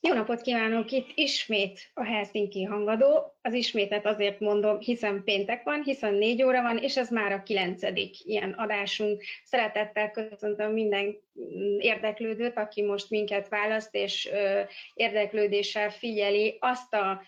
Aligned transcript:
Jó 0.00 0.14
napot 0.14 0.40
kívánok! 0.40 0.90
Itt 0.90 1.10
ismét 1.14 1.90
a 1.94 2.04
Helsinki 2.04 2.62
hangadó. 2.62 3.36
Az 3.42 3.52
ismétet 3.52 4.06
azért 4.06 4.40
mondom, 4.40 4.78
hiszen 4.78 5.22
péntek 5.24 5.62
van, 5.62 5.82
hiszen 5.82 6.14
négy 6.14 6.42
óra 6.42 6.62
van, 6.62 6.78
és 6.78 6.96
ez 6.96 7.10
már 7.10 7.32
a 7.32 7.42
kilencedik 7.42 8.14
ilyen 8.24 8.50
adásunk. 8.50 9.22
Szeretettel 9.44 10.10
köszöntöm 10.10 10.72
minden 10.72 11.16
érdeklődőt, 11.78 12.56
aki 12.56 12.82
most 12.82 13.10
minket 13.10 13.48
választ, 13.48 13.94
és 13.94 14.28
érdeklődéssel 14.94 15.90
figyeli 15.90 16.56
azt 16.60 16.94
a 16.94 17.22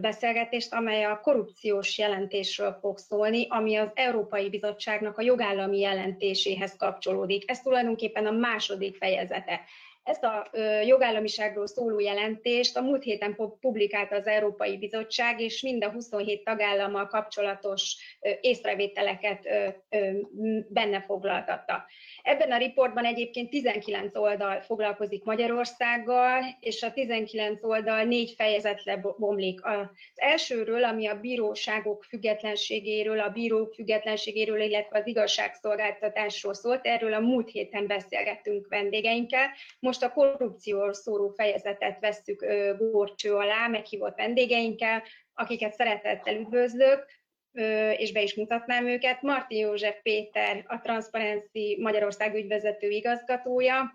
beszélgetést, 0.00 0.72
amely 0.72 1.04
a 1.04 1.20
korrupciós 1.20 1.98
jelentésről 1.98 2.78
fog 2.80 2.98
szólni, 2.98 3.46
ami 3.48 3.76
az 3.76 3.88
Európai 3.94 4.48
Bizottságnak 4.48 5.18
a 5.18 5.22
jogállami 5.22 5.78
jelentéséhez 5.78 6.76
kapcsolódik. 6.76 7.50
Ez 7.50 7.60
tulajdonképpen 7.60 8.26
a 8.26 8.30
második 8.30 8.96
fejezete. 8.96 9.60
Ezt 10.04 10.24
a 10.24 10.50
jogállamiságról 10.86 11.66
szóló 11.66 12.00
jelentést 12.00 12.76
a 12.76 12.80
múlt 12.80 13.02
héten 13.02 13.36
publikálta 13.60 14.14
az 14.14 14.26
Európai 14.26 14.78
Bizottság, 14.78 15.40
és 15.40 15.62
mind 15.62 15.84
a 15.84 15.90
27 15.90 16.44
tagállammal 16.44 17.06
kapcsolatos 17.06 17.96
észrevételeket 18.40 19.48
benne 20.68 21.00
foglaltatta. 21.00 21.84
Ebben 22.22 22.52
a 22.52 22.56
riportban 22.56 23.04
egyébként 23.04 23.50
19 23.50 24.16
oldal 24.16 24.60
foglalkozik 24.60 25.24
Magyarországgal, 25.24 26.42
és 26.60 26.82
a 26.82 26.92
19 26.92 27.64
oldal 27.64 28.02
négy 28.02 28.34
fejezetre 28.36 28.96
bomlik. 29.18 29.64
Az 29.64 29.86
elsőről, 30.14 30.84
ami 30.84 31.06
a 31.06 31.20
bíróságok 31.20 32.04
függetlenségéről, 32.04 33.20
a 33.20 33.28
bírók 33.28 33.74
függetlenségéről, 33.74 34.60
illetve 34.60 34.98
az 34.98 35.06
igazságszolgáltatásról 35.06 36.54
szólt, 36.54 36.86
erről 36.86 37.14
a 37.14 37.20
múlt 37.20 37.50
héten 37.50 37.86
beszélgettünk 37.86 38.66
vendégeinkkel. 38.68 39.46
Most 39.78 39.93
a 40.02 40.12
korrupcióról 40.12 40.92
szóló 40.92 41.28
fejezetet 41.28 42.00
vesszük 42.00 42.44
górcső 42.78 43.34
alá, 43.34 43.66
meghívott 43.66 44.16
vendégeinkkel, 44.16 45.02
akiket 45.34 45.74
szeretettel 45.74 46.36
üdvözlök 46.36 47.06
és 47.96 48.12
be 48.12 48.22
is 48.22 48.34
mutatnám 48.34 48.86
őket. 48.86 49.22
Marti 49.22 49.56
József 49.56 49.96
Péter, 50.02 50.64
a 50.66 50.80
Transparency 50.80 51.76
Magyarország 51.80 52.34
ügyvezető 52.34 52.88
igazgatója, 52.88 53.92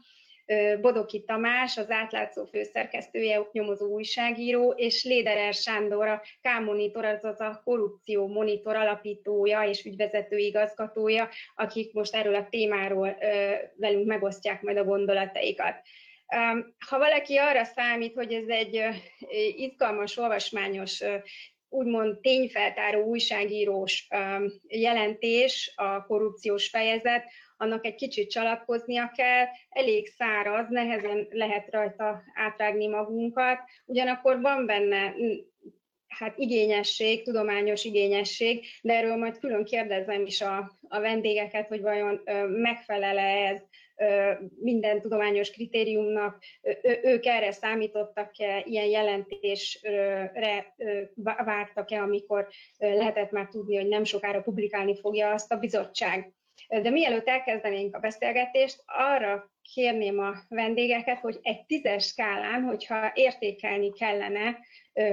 Bodoki 0.82 1.24
Tamás, 1.24 1.78
az 1.78 1.90
átlátszó 1.90 2.46
főszerkesztője, 2.46 3.48
nyomozó 3.52 3.88
újságíró, 3.88 4.74
és 4.78 5.04
Léderer 5.04 5.54
Sándor, 5.54 6.08
a 6.08 6.22
K-monitor, 6.42 7.06
azaz 7.06 7.40
a 7.40 7.62
korrupció 7.64 8.28
monitor 8.28 8.76
alapítója 8.76 9.62
és 9.62 9.86
ügyvezető 9.86 10.38
igazgatója, 10.38 11.30
akik 11.56 11.94
most 11.94 12.16
erről 12.16 12.36
a 12.36 12.48
témáról 12.50 13.18
velünk 13.76 14.06
megosztják 14.06 14.62
majd 14.62 14.78
a 14.78 14.84
gondolataikat. 14.84 15.76
Ha 16.90 16.98
valaki 16.98 17.38
arra 17.38 17.64
számít, 17.64 18.14
hogy 18.14 18.34
ez 18.34 18.48
egy 18.48 18.84
izgalmas, 19.56 20.18
olvasmányos 20.18 21.04
úgymond 21.70 22.20
tényfeltáró 22.20 23.04
újságírós 23.04 24.08
jelentés, 24.68 25.74
a 25.76 26.06
korrupciós 26.06 26.70
fejezet, 26.70 27.24
annak 27.62 27.86
egy 27.86 27.96
kicsit 27.96 28.30
csalapkoznia 28.30 29.12
kell, 29.16 29.46
elég 29.70 30.08
száraz, 30.08 30.70
nehezen 30.70 31.28
lehet 31.30 31.72
rajta 31.72 32.24
átrágni 32.34 32.88
magunkat, 32.88 33.60
ugyanakkor 33.86 34.42
van 34.42 34.66
benne 34.66 35.14
hát 36.08 36.38
igényesség, 36.38 37.24
tudományos 37.24 37.84
igényesség, 37.84 38.66
de 38.82 38.94
erről 38.94 39.16
majd 39.16 39.40
külön 39.40 39.64
kérdezem 39.64 40.26
is 40.26 40.42
a, 40.42 40.72
a 40.88 41.00
vendégeket, 41.00 41.68
hogy 41.68 41.82
vajon 41.82 42.22
megfelele 42.48 43.22
ez 43.22 43.62
minden 44.60 45.02
tudományos 45.02 45.52
kritériumnak, 45.52 46.44
ők 47.04 47.26
erre 47.26 47.52
számítottak-e, 47.52 48.64
ilyen 48.66 48.86
jelentésre 48.86 50.76
vártak-e, 51.46 52.02
amikor 52.02 52.48
lehetett 52.78 53.32
már 53.32 53.48
tudni, 53.48 53.76
hogy 53.76 53.88
nem 53.88 54.04
sokára 54.04 54.42
publikálni 54.42 54.96
fogja 54.96 55.32
azt 55.32 55.52
a 55.52 55.58
bizottság. 55.58 56.34
De 56.70 56.90
mielőtt 56.90 57.28
elkezdenénk 57.28 57.96
a 57.96 58.00
beszélgetést, 58.00 58.84
arra 58.86 59.52
kérném 59.74 60.20
a 60.20 60.34
vendégeket, 60.48 61.20
hogy 61.20 61.40
egy 61.42 61.66
tízes 61.66 62.06
skálán, 62.06 62.64
hogyha 62.64 63.12
értékelni 63.14 63.92
kellene, 63.94 64.58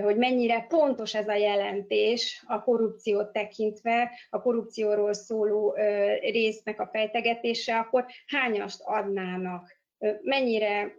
hogy 0.03 0.17
mennyire 0.17 0.67
pontos 0.69 1.15
ez 1.15 1.29
a 1.29 1.35
jelentés 1.35 2.45
a 2.47 2.63
korrupciót 2.63 3.33
tekintve, 3.33 4.11
a 4.31 4.41
korrupcióról 4.41 5.13
szóló 5.13 5.75
résznek 6.21 6.81
a 6.81 6.89
fejtegetése, 6.93 7.79
akkor 7.79 8.07
hányast 8.27 8.81
adnának? 8.85 9.81
Mennyire 10.23 10.95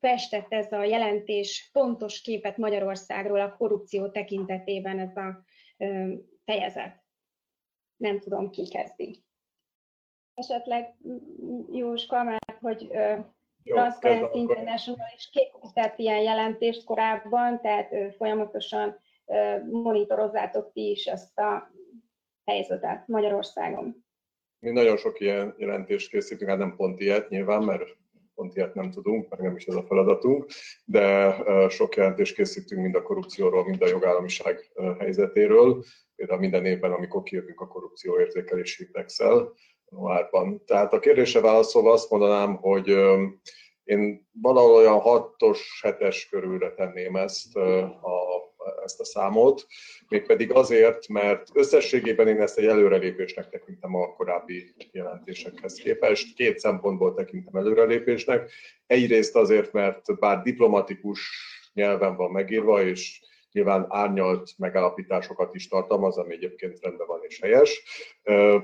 festett 0.00 0.52
ez 0.52 0.72
a 0.72 0.84
jelentés 0.84 1.70
pontos 1.72 2.20
képet 2.20 2.56
Magyarországról 2.56 3.40
a 3.40 3.56
korrupció 3.56 4.08
tekintetében 4.08 4.98
ez 4.98 5.16
a 5.16 5.44
fejezet? 6.44 7.03
Nem 8.04 8.18
tudom, 8.18 8.50
ki 8.50 8.68
kezdi. 8.68 9.22
Esetleg 10.34 10.94
Jóska, 11.72 12.22
mert 12.22 12.58
hogy 12.60 12.90
Transparency 13.64 14.38
International 14.38 15.06
is 15.16 15.30
készített 15.30 15.98
ilyen 15.98 16.22
jelentést 16.22 16.84
korábban, 16.84 17.60
tehát 17.60 18.14
folyamatosan 18.16 19.00
monitorozzátok 19.70 20.72
ti 20.72 20.90
is 20.90 21.06
ezt 21.06 21.38
a 21.38 21.70
helyzetet 22.44 23.06
Magyarországon. 23.06 24.04
Mi 24.58 24.70
nagyon 24.70 24.96
sok 24.96 25.20
ilyen 25.20 25.54
jelentést 25.58 26.10
készítünk, 26.10 26.50
hát 26.50 26.58
nem 26.58 26.76
pont 26.76 27.00
ilyet 27.00 27.28
nyilván, 27.28 27.62
mert 27.62 27.96
pont 28.34 28.56
ilyet 28.56 28.74
nem 28.74 28.90
tudunk, 28.90 29.28
meg 29.28 29.40
nem 29.40 29.56
is 29.56 29.66
ez 29.66 29.74
a 29.74 29.86
feladatunk, 29.86 30.46
de 30.84 31.34
sok 31.68 31.96
jelentést 31.96 32.34
készítünk 32.34 32.82
mind 32.82 32.94
a 32.94 33.02
korrupcióról, 33.02 33.64
mind 33.64 33.82
a 33.82 33.88
jogállamiság 33.88 34.72
helyzetéről. 34.98 35.84
Például 36.26 36.48
minden 36.48 36.64
évben, 36.72 36.92
amikor 36.92 37.22
kijövünk 37.22 37.60
a 37.60 37.66
korrupció 37.66 38.20
érzékelési 38.20 38.84
indexel, 38.84 39.52
januárban. 39.90 40.64
Tehát 40.64 40.92
a 40.92 40.98
kérdése 40.98 41.40
válaszolva 41.40 41.92
azt 41.92 42.10
mondanám, 42.10 42.54
hogy 42.54 42.88
én 43.84 44.28
valahol 44.32 44.74
olyan 44.74 45.00
6-os, 45.04 45.58
7-es 45.82 46.22
körülre 46.30 46.74
tenném 46.74 47.16
ezt 47.16 47.56
a, 47.56 47.94
ezt 48.84 49.00
a 49.00 49.04
számot, 49.04 49.66
mégpedig 50.08 50.52
azért, 50.52 51.08
mert 51.08 51.48
összességében 51.52 52.28
én 52.28 52.40
ezt 52.40 52.58
egy 52.58 52.66
előrelépésnek 52.66 53.48
tekintem 53.48 53.94
a 53.94 54.14
korábbi 54.14 54.74
jelentésekhez 54.92 55.74
képest. 55.74 56.34
Két 56.34 56.58
szempontból 56.58 57.14
tekintem 57.14 57.60
előrelépésnek. 57.60 58.50
Egyrészt 58.86 59.36
azért, 59.36 59.72
mert 59.72 60.18
bár 60.18 60.42
diplomatikus 60.42 61.30
nyelven 61.72 62.16
van 62.16 62.30
megírva, 62.30 62.82
és 62.82 63.20
nyilván 63.54 63.86
árnyalt 63.88 64.50
megállapításokat 64.58 65.54
is 65.54 65.68
tartalmaz, 65.68 66.18
ami 66.18 66.34
egyébként 66.34 66.80
rendben 66.80 67.06
van 67.06 67.20
és 67.22 67.40
helyes. 67.40 67.82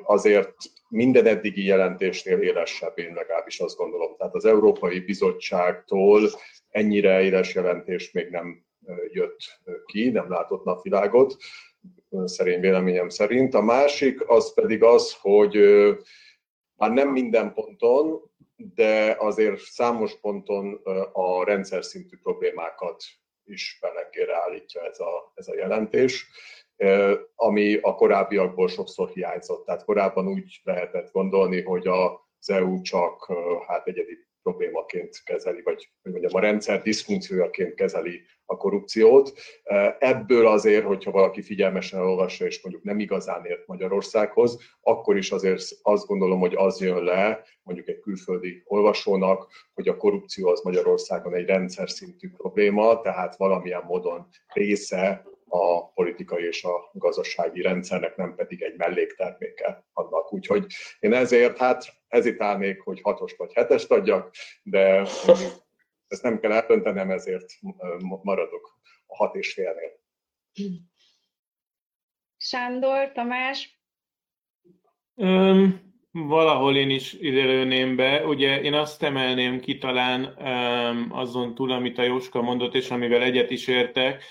Azért 0.02 0.54
minden 0.88 1.26
eddigi 1.26 1.64
jelentésnél 1.64 2.40
élesebb, 2.40 2.98
én 2.98 3.14
legalábbis 3.14 3.60
azt 3.60 3.76
gondolom. 3.76 4.16
Tehát 4.16 4.34
az 4.34 4.44
Európai 4.44 5.00
Bizottságtól 5.00 6.30
ennyire 6.68 7.22
éles 7.22 7.54
jelentés 7.54 8.12
még 8.12 8.28
nem 8.30 8.64
jött 9.12 9.38
ki, 9.84 10.08
nem 10.08 10.30
látott 10.30 10.64
napvilágot, 10.64 11.36
szerint 12.24 12.60
véleményem 12.60 13.08
szerint. 13.08 13.54
A 13.54 13.62
másik 13.62 14.28
az 14.28 14.54
pedig 14.54 14.82
az, 14.82 15.16
hogy 15.20 15.56
már 16.76 16.90
nem 16.90 17.08
minden 17.08 17.52
ponton, 17.52 18.30
de 18.74 19.16
azért 19.18 19.60
számos 19.60 20.20
ponton 20.20 20.80
a 21.12 21.44
rendszer 21.44 21.84
szintű 21.84 22.16
problémákat 22.22 23.02
is 23.50 23.78
belengére 23.80 24.36
állítja 24.36 24.84
ez 24.84 25.00
a, 25.00 25.32
ez 25.34 25.48
a 25.48 25.56
jelentés, 25.56 26.26
ami 27.34 27.74
a 27.74 27.94
korábbiakból 27.94 28.68
sokszor 28.68 29.08
hiányzott. 29.08 29.64
Tehát 29.64 29.84
korábban 29.84 30.28
úgy 30.28 30.60
lehetett 30.62 31.12
gondolni, 31.12 31.62
hogy 31.62 31.86
az 31.86 32.50
EU 32.50 32.80
csak 32.80 33.32
hát 33.66 33.86
egyedi 33.86 34.28
problémaként 34.42 35.20
kezeli, 35.24 35.62
vagy 35.62 35.90
hogy 36.02 36.12
mondjam, 36.12 36.34
a 36.34 36.40
rendszer 36.40 36.82
diszfunkciójaként 36.82 37.74
kezeli 37.74 38.22
a 38.44 38.56
korrupciót. 38.56 39.32
Ebből 39.98 40.46
azért, 40.46 40.84
hogyha 40.84 41.10
valaki 41.10 41.42
figyelmesen 41.42 42.00
olvassa, 42.00 42.46
és 42.46 42.62
mondjuk 42.62 42.84
nem 42.84 42.98
igazán 42.98 43.44
ért 43.44 43.66
Magyarországhoz, 43.66 44.58
akkor 44.80 45.16
is 45.16 45.30
azért 45.30 45.62
azt 45.82 46.06
gondolom, 46.06 46.40
hogy 46.40 46.54
az 46.54 46.80
jön 46.80 47.02
le 47.02 47.44
mondjuk 47.62 47.88
egy 47.88 48.00
külföldi 48.00 48.62
olvasónak, 48.64 49.50
hogy 49.74 49.88
a 49.88 49.96
korrupció 49.96 50.48
az 50.48 50.60
Magyarországon 50.60 51.34
egy 51.34 51.46
rendszer 51.46 51.90
szintű 51.90 52.30
probléma, 52.36 53.00
tehát 53.00 53.36
valamilyen 53.36 53.82
módon 53.86 54.28
része 54.52 55.24
a 55.50 55.92
politikai 55.92 56.44
és 56.44 56.64
a 56.64 56.90
gazdasági 56.92 57.62
rendszernek, 57.62 58.16
nem 58.16 58.34
pedig 58.34 58.62
egy 58.62 58.76
mellékterméke 58.76 59.84
annak. 59.92 60.32
Úgyhogy 60.32 60.66
én 60.98 61.12
ezért 61.12 61.58
hát 61.58 61.84
hezitálnék, 62.08 62.80
hogy 62.80 63.00
hatos 63.00 63.34
vagy 63.36 63.52
hetest 63.52 63.90
adjak, 63.90 64.34
de 64.62 65.06
ezt 66.06 66.22
nem 66.22 66.40
kell 66.40 66.52
eldöntenem, 66.52 67.10
ezért 67.10 67.52
maradok 68.22 68.80
a 69.06 69.16
hat 69.16 69.34
és 69.34 69.52
félnél. 69.52 70.00
Sándor, 72.36 73.12
Tamás? 73.12 73.80
Um, 75.14 75.88
Valahol 76.12 76.76
én 76.76 76.90
is 76.90 77.12
ide 77.12 77.94
be. 77.94 78.26
Ugye 78.26 78.60
én 78.60 78.74
azt 78.74 79.02
emelném 79.02 79.60
ki 79.60 79.78
talán 79.78 80.24
um, 80.24 81.12
azon 81.12 81.54
túl, 81.54 81.72
amit 81.72 81.98
a 81.98 82.02
Jóska 82.02 82.42
mondott, 82.42 82.74
és 82.74 82.90
amivel 82.90 83.22
egyet 83.22 83.50
is 83.50 83.66
értek, 83.66 84.22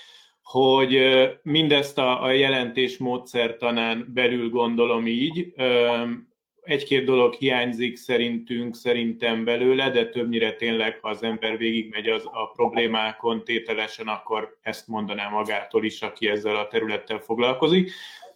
hogy 0.50 0.98
mindezt 1.42 1.98
a, 1.98 2.22
a 2.22 2.30
jelentés 2.30 2.98
módszertanán 2.98 4.10
belül 4.14 4.48
gondolom 4.48 5.06
így. 5.06 5.52
Egy-két 6.62 7.04
dolog 7.04 7.34
hiányzik 7.34 7.96
szerintünk, 7.96 8.74
szerintem 8.74 9.44
belőle, 9.44 9.90
de 9.90 10.08
többnyire 10.08 10.52
tényleg, 10.52 10.98
ha 11.02 11.08
az 11.08 11.22
ember 11.22 11.56
végigmegy 11.56 12.08
az, 12.08 12.24
a 12.24 12.50
problémákon 12.54 13.44
tételesen, 13.44 14.06
akkor 14.06 14.58
ezt 14.62 14.88
mondaná 14.88 15.28
magától 15.28 15.84
is, 15.84 16.02
aki 16.02 16.28
ezzel 16.28 16.56
a 16.56 16.66
területtel 16.66 17.18
foglalkozik. 17.18 17.90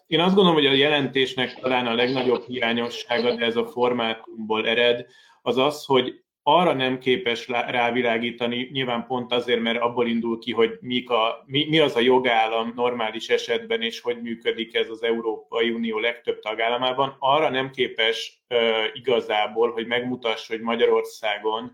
Én 0.06 0.20
azt 0.20 0.34
gondolom, 0.34 0.58
hogy 0.58 0.66
a 0.66 0.72
jelentésnek 0.72 1.54
talán 1.54 1.86
a 1.86 1.94
legnagyobb 1.94 2.44
hiányossága, 2.46 3.34
de 3.34 3.44
ez 3.44 3.56
a 3.56 3.66
formátumból 3.66 4.68
ered, 4.68 5.06
az 5.42 5.56
az, 5.56 5.84
hogy 5.84 6.23
arra 6.46 6.72
nem 6.72 6.98
képes 6.98 7.48
rávilágítani, 7.48 8.68
nyilván 8.72 9.06
pont 9.06 9.32
azért, 9.32 9.60
mert 9.60 9.80
abból 9.80 10.06
indul 10.06 10.38
ki, 10.38 10.52
hogy 10.52 10.78
mik 10.80 11.10
a, 11.10 11.42
mi, 11.46 11.66
mi 11.68 11.78
az 11.78 11.96
a 11.96 12.00
jogállam 12.00 12.72
normális 12.76 13.28
esetben, 13.28 13.82
és 13.82 14.00
hogy 14.00 14.22
működik 14.22 14.74
ez 14.74 14.88
az 14.90 15.02
Európai 15.02 15.70
Unió 15.70 15.98
legtöbb 15.98 16.38
tagállamában, 16.38 17.16
arra 17.18 17.50
nem 17.50 17.70
képes 17.70 18.42
uh, 18.48 18.58
igazából, 18.92 19.72
hogy 19.72 19.86
megmutassa, 19.86 20.52
hogy 20.52 20.62
Magyarországon 20.62 21.72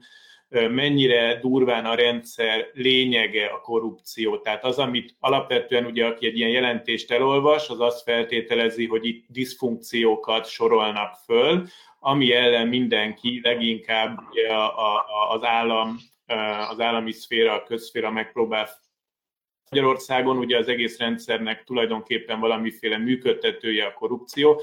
mennyire 0.51 1.39
durván 1.41 1.85
a 1.85 1.95
rendszer 1.95 2.71
lényege 2.73 3.47
a 3.47 3.61
korrupció. 3.61 4.39
Tehát 4.39 4.65
az, 4.65 4.79
amit 4.79 5.17
alapvetően 5.19 5.85
ugye, 5.85 6.07
aki 6.07 6.27
egy 6.27 6.37
ilyen 6.37 6.51
jelentést 6.51 7.11
elolvas, 7.11 7.69
az 7.69 7.81
azt 7.81 8.03
feltételezi, 8.03 8.87
hogy 8.87 9.07
itt 9.07 9.25
diszfunkciókat 9.29 10.47
sorolnak 10.47 11.15
föl, 11.25 11.67
ami 12.01 12.33
ellen 12.33 12.69
mindenki 12.69 13.41
leginkább 13.43 14.19
ugye 14.31 14.49
a, 14.49 14.97
a, 14.97 15.05
az 15.31 15.45
állam, 15.45 15.97
az 16.71 16.81
állami 16.81 17.13
szféra, 17.13 17.53
a 17.53 17.63
közszféra 17.63 18.11
megpróbál 18.11 18.69
Magyarországon 19.71 20.39
ugye 20.39 20.59
az 20.59 20.69
egész 20.69 20.99
rendszernek 20.99 21.65
tulajdonképpen 21.65 22.41
valamiféle 22.41 22.99
működtetője 22.99 23.87
a 23.87 23.93
korrupció, 23.93 24.61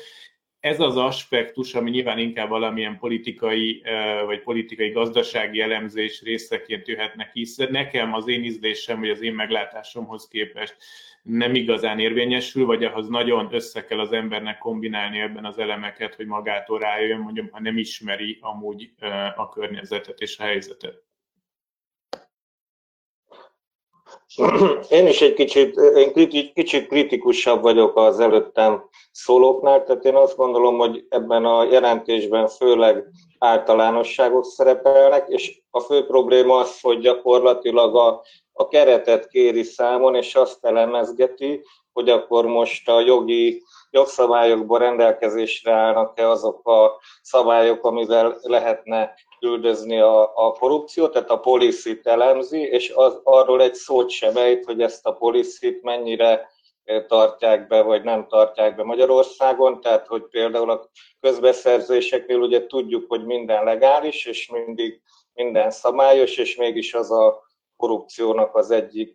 ez 0.60 0.80
az 0.80 0.98
aspektus, 0.98 1.74
ami 1.74 1.90
nyilván 1.90 2.20
inkább 2.20 2.50
valamilyen 2.50 2.98
politikai 2.98 3.84
vagy 4.26 4.42
politikai 4.42 4.90
gazdasági 4.90 5.62
elemzés 5.62 6.22
részeként 6.22 6.88
jöhetnek 6.88 7.32
hisz. 7.34 7.56
Nekem 7.56 8.14
az 8.14 8.28
én 8.28 8.44
ízlésem, 8.44 9.00
vagy 9.00 9.10
az 9.10 9.22
én 9.22 9.34
meglátásomhoz 9.34 10.28
képest 10.28 10.76
nem 11.24 11.56
igazán 11.56 12.00
érvényesül, 12.00 12.66
vagy 12.66 12.84
ahhoz 12.84 13.08
nagyon 13.08 13.54
össze 13.54 13.86
kell 13.86 14.00
az 14.00 14.12
embernek 14.12 14.58
kombinálni 14.58 15.20
ebben 15.20 15.46
az 15.46 15.58
elemeket, 15.58 16.16
hogy 16.16 16.26
magától 16.26 16.80
rájöjjön, 16.80 17.20
mondjam, 17.20 17.50
ha 17.52 17.62
nem 17.62 17.78
ismeri 17.78 18.38
amúgy 18.42 18.90
a 19.36 19.50
környezetet 19.50 20.20
és 20.20 20.38
a 20.38 20.44
helyzetet. 20.44 21.07
Én 24.90 25.08
is 25.08 25.22
egy 25.22 25.34
kicsit, 25.34 25.76
én 25.76 26.30
kicsit 26.54 26.88
kritikusabb 26.88 27.62
vagyok 27.62 27.98
az 27.98 28.20
előttem 28.20 28.90
szólóknál, 29.12 29.84
tehát 29.84 30.06
én 30.06 30.16
azt 30.16 30.38
gondolom, 30.38 30.78
hogy 30.78 31.06
ebben 31.10 31.46
a 31.46 31.64
jelentésben 31.64 32.48
főleg 32.48 33.06
általánosságok 33.40 34.46
szerepelnek, 34.46 35.28
és 35.28 35.62
a 35.70 35.80
fő 35.80 36.06
probléma 36.06 36.58
az, 36.58 36.82
hogy 36.82 37.00
gyakorlatilag 37.00 37.96
a, 37.96 38.22
a 38.54 38.68
keretet 38.68 39.28
kéri 39.28 39.64
számon, 39.64 40.16
és 40.16 40.36
azt 40.36 40.66
elemezgeti, 40.66 41.64
hogy 41.94 42.10
akkor 42.10 42.46
most 42.46 42.90
a 42.90 43.00
jogi 43.00 43.64
jogszabályokban 43.98 44.80
rendelkezésre 44.80 45.72
állnak-e 45.72 46.30
azok 46.30 46.68
a 46.68 47.00
szabályok, 47.22 47.86
amivel 47.86 48.38
lehetne 48.42 49.14
üldözni 49.42 50.00
a, 50.00 50.22
a 50.22 50.52
korrupciót, 50.52 51.12
tehát 51.14 51.30
a 51.30 51.40
policit 51.40 52.08
elemzi, 52.08 52.60
és 52.60 52.90
az, 52.90 53.20
arról 53.24 53.62
egy 53.62 53.74
szót 53.74 54.10
sem 54.10 54.38
ejt, 54.38 54.66
hogy 54.66 54.82
ezt 54.82 55.06
a 55.06 55.14
policit 55.14 55.84
mennyire 55.84 56.50
e, 56.84 57.06
tartják 57.06 57.68
be, 57.68 57.82
vagy 57.82 58.04
nem 58.04 58.28
tartják 58.28 58.76
be 58.76 58.84
Magyarországon, 58.84 59.82
tehát 59.82 60.08
hogy 60.08 60.24
például 60.24 60.70
a 60.70 60.90
közbeszerzéseknél 61.20 62.40
ugye 62.40 62.66
tudjuk, 62.66 63.06
hogy 63.08 63.26
minden 63.26 63.64
legális, 63.64 64.26
és 64.26 64.50
mindig 64.50 65.02
minden 65.34 65.72
szabályos, 65.72 66.38
és 66.38 66.56
mégis 66.56 66.94
az 66.94 67.12
a 67.12 67.44
korrupciónak 67.78 68.56
az 68.56 68.72
egyik 68.72 69.14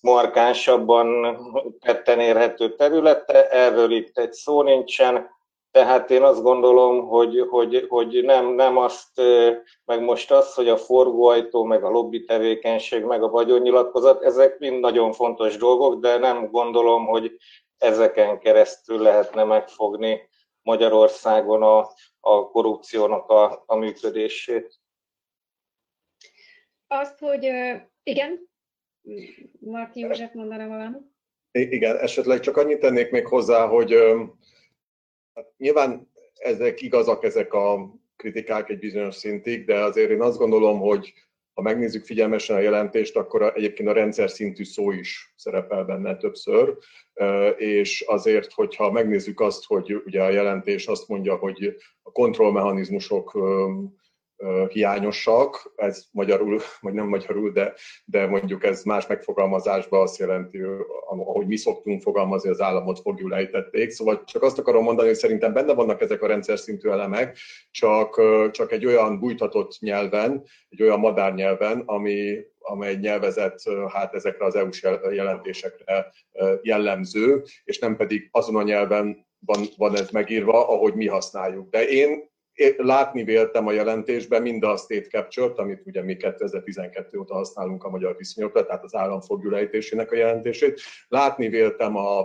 legmarkánsabban 0.00 1.38
tetten 1.80 2.20
érhető 2.20 2.74
területe, 2.74 3.48
erről 3.48 3.90
itt 3.90 4.18
egy 4.18 4.32
szó 4.32 4.62
nincsen, 4.62 5.38
tehát 5.70 6.10
én 6.10 6.22
azt 6.22 6.42
gondolom, 6.42 7.06
hogy, 7.06 7.46
hogy, 7.50 7.86
hogy 7.88 8.24
nem, 8.24 8.46
nem 8.46 8.76
azt, 8.76 9.20
meg 9.84 10.02
most 10.02 10.30
az, 10.30 10.54
hogy 10.54 10.68
a 10.68 10.76
forgóajtó, 10.76 11.64
meg 11.64 11.84
a 11.84 11.90
lobby 11.90 12.24
tevékenység, 12.24 13.04
meg 13.04 13.22
a 13.22 13.28
vagyonnyilatkozat, 13.28 14.22
ezek 14.22 14.58
mind 14.58 14.80
nagyon 14.80 15.12
fontos 15.12 15.56
dolgok, 15.56 16.00
de 16.00 16.18
nem 16.18 16.50
gondolom, 16.50 17.06
hogy 17.06 17.36
ezeken 17.78 18.38
keresztül 18.38 18.98
lehetne 18.98 19.44
megfogni 19.44 20.28
Magyarországon 20.62 21.62
a, 21.62 21.78
a 22.20 22.50
korrupciónak 22.50 23.28
a, 23.28 23.62
a 23.66 23.74
működését. 23.74 24.78
Azt, 26.86 27.18
hogy 27.18 27.44
igen, 28.02 28.49
Marti 29.58 30.00
József 30.00 30.32
mondaná 30.32 30.66
valamit? 30.66 31.02
Igen, 31.52 31.96
esetleg 31.96 32.40
csak 32.40 32.56
annyit 32.56 32.78
tennék 32.78 33.10
még 33.10 33.26
hozzá, 33.26 33.66
hogy 33.66 33.94
Hát 35.34 35.52
nyilván 35.56 36.10
ezek 36.34 36.80
igazak, 36.80 37.24
ezek 37.24 37.52
a 37.52 37.94
kritikák 38.16 38.68
egy 38.68 38.78
bizonyos 38.78 39.14
szintig, 39.14 39.64
de 39.64 39.84
azért 39.84 40.10
én 40.10 40.22
azt 40.22 40.38
gondolom, 40.38 40.78
hogy 40.78 41.12
ha 41.54 41.62
megnézzük 41.62 42.04
figyelmesen 42.04 42.56
a 42.56 42.60
jelentést, 42.60 43.16
akkor 43.16 43.52
egyébként 43.54 43.88
a 43.88 43.92
rendszer 43.92 44.30
szintű 44.30 44.64
szó 44.64 44.90
is 44.90 45.32
szerepel 45.36 45.84
benne 45.84 46.16
többször, 46.16 46.76
és 47.56 48.00
azért, 48.00 48.52
hogyha 48.52 48.90
megnézzük 48.90 49.40
azt, 49.40 49.64
hogy 49.64 49.94
ugye 50.04 50.22
a 50.22 50.30
jelentés 50.30 50.86
azt 50.86 51.08
mondja, 51.08 51.36
hogy 51.36 51.76
a 52.02 52.12
kontrollmechanizmusok 52.12 53.38
hiányosak, 54.68 55.72
ez 55.76 56.04
magyarul, 56.10 56.60
vagy 56.80 56.92
nem 56.92 57.06
magyarul, 57.06 57.50
de, 57.50 57.74
de 58.04 58.26
mondjuk 58.26 58.64
ez 58.64 58.82
más 58.82 59.06
megfogalmazásban 59.06 60.00
azt 60.00 60.18
jelenti, 60.18 60.60
ahogy 61.08 61.46
mi 61.46 61.56
szoktunk 61.56 62.02
fogalmazni, 62.02 62.50
az 62.50 62.60
államot 62.60 63.00
fogjul 63.00 63.34
ejtették. 63.34 63.90
Szóval 63.90 64.24
csak 64.24 64.42
azt 64.42 64.58
akarom 64.58 64.84
mondani, 64.84 65.08
hogy 65.08 65.16
szerintem 65.16 65.52
benne 65.52 65.74
vannak 65.74 66.00
ezek 66.00 66.22
a 66.22 66.26
rendszer 66.26 66.58
szintű 66.58 66.88
elemek, 66.88 67.38
csak, 67.70 68.20
csak 68.50 68.72
egy 68.72 68.86
olyan 68.86 69.18
bújtatott 69.18 69.78
nyelven, 69.80 70.44
egy 70.68 70.82
olyan 70.82 70.98
madárnyelven, 70.98 71.82
ami, 71.86 72.38
amely 72.58 72.94
nyelvezet 72.94 73.62
hát 73.88 74.14
ezekre 74.14 74.44
az 74.44 74.54
EU-s 74.54 74.86
jelentésekre 75.10 76.12
jellemző, 76.62 77.42
és 77.64 77.78
nem 77.78 77.96
pedig 77.96 78.28
azon 78.30 78.56
a 78.56 78.62
nyelven 78.62 79.28
van, 79.46 79.64
van 79.76 79.96
ez 79.96 80.10
megírva, 80.10 80.68
ahogy 80.68 80.94
mi 80.94 81.06
használjuk. 81.06 81.70
De 81.70 81.88
én 81.88 82.29
látni 82.76 83.24
véltem 83.24 83.66
a 83.66 83.72
jelentésben 83.72 84.42
mind 84.42 84.64
a 84.64 84.76
state 84.76 85.08
capture 85.08 85.52
amit 85.56 85.82
ugye 85.86 86.02
mi 86.02 86.16
2012 86.16 87.18
óta 87.18 87.34
használunk 87.34 87.84
a 87.84 87.90
magyar 87.90 88.16
viszonyokra, 88.16 88.66
tehát 88.66 88.84
az 88.84 88.94
állam 88.94 89.20
a 90.10 90.16
jelentését. 90.16 90.80
Látni 91.08 91.48
véltem 91.48 91.96
a, 91.96 92.20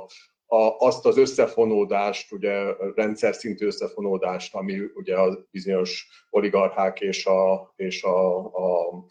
a, 0.45 0.77
azt 0.77 1.05
az 1.05 1.17
összefonódást, 1.17 2.31
ugye 2.31 2.73
rendszer 2.95 3.35
szintű 3.35 3.65
összefonódást, 3.65 4.55
ami 4.55 4.79
ugye 4.93 5.15
a 5.15 5.47
bizonyos 5.51 6.07
oligarchák 6.29 7.01
és 7.01 7.25
a, 7.25 7.73
és 7.75 8.03
a, 8.03 8.37
a, 8.45 8.87
a 8.87 9.05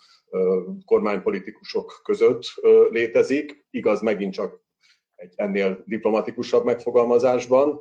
kormánypolitikusok 0.84 2.00
között 2.04 2.44
létezik. 2.90 3.66
Igaz, 3.70 4.00
megint 4.00 4.32
csak 4.32 4.63
egy 5.24 5.32
ennél 5.36 5.82
diplomatikusabb 5.86 6.64
megfogalmazásban, 6.64 7.80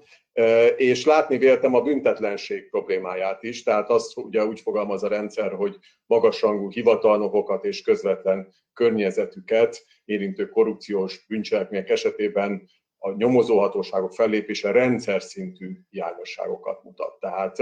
és 0.75 1.05
látni 1.05 1.37
véltem 1.37 1.75
a 1.75 1.81
büntetlenség 1.81 2.69
problémáját 2.69 3.43
is, 3.43 3.63
tehát 3.63 3.89
azt 3.89 4.17
ugye 4.17 4.45
úgy 4.45 4.59
fogalmaz 4.59 5.03
a 5.03 5.07
rendszer, 5.07 5.51
hogy 5.51 5.77
magasrangú 6.05 6.69
hivatalnokokat 6.69 7.65
és 7.65 7.81
közvetlen 7.81 8.53
környezetüket 8.73 9.85
érintő 10.05 10.49
korrupciós 10.49 11.25
bűncselekmények 11.27 11.89
esetében 11.89 12.69
a 12.97 13.11
nyomozóhatóságok 13.11 14.13
fellépése 14.13 14.71
rendszer 14.71 15.21
szintű 15.21 15.77
hiányosságokat 15.89 16.83
mutat. 16.83 17.19
Tehát, 17.19 17.55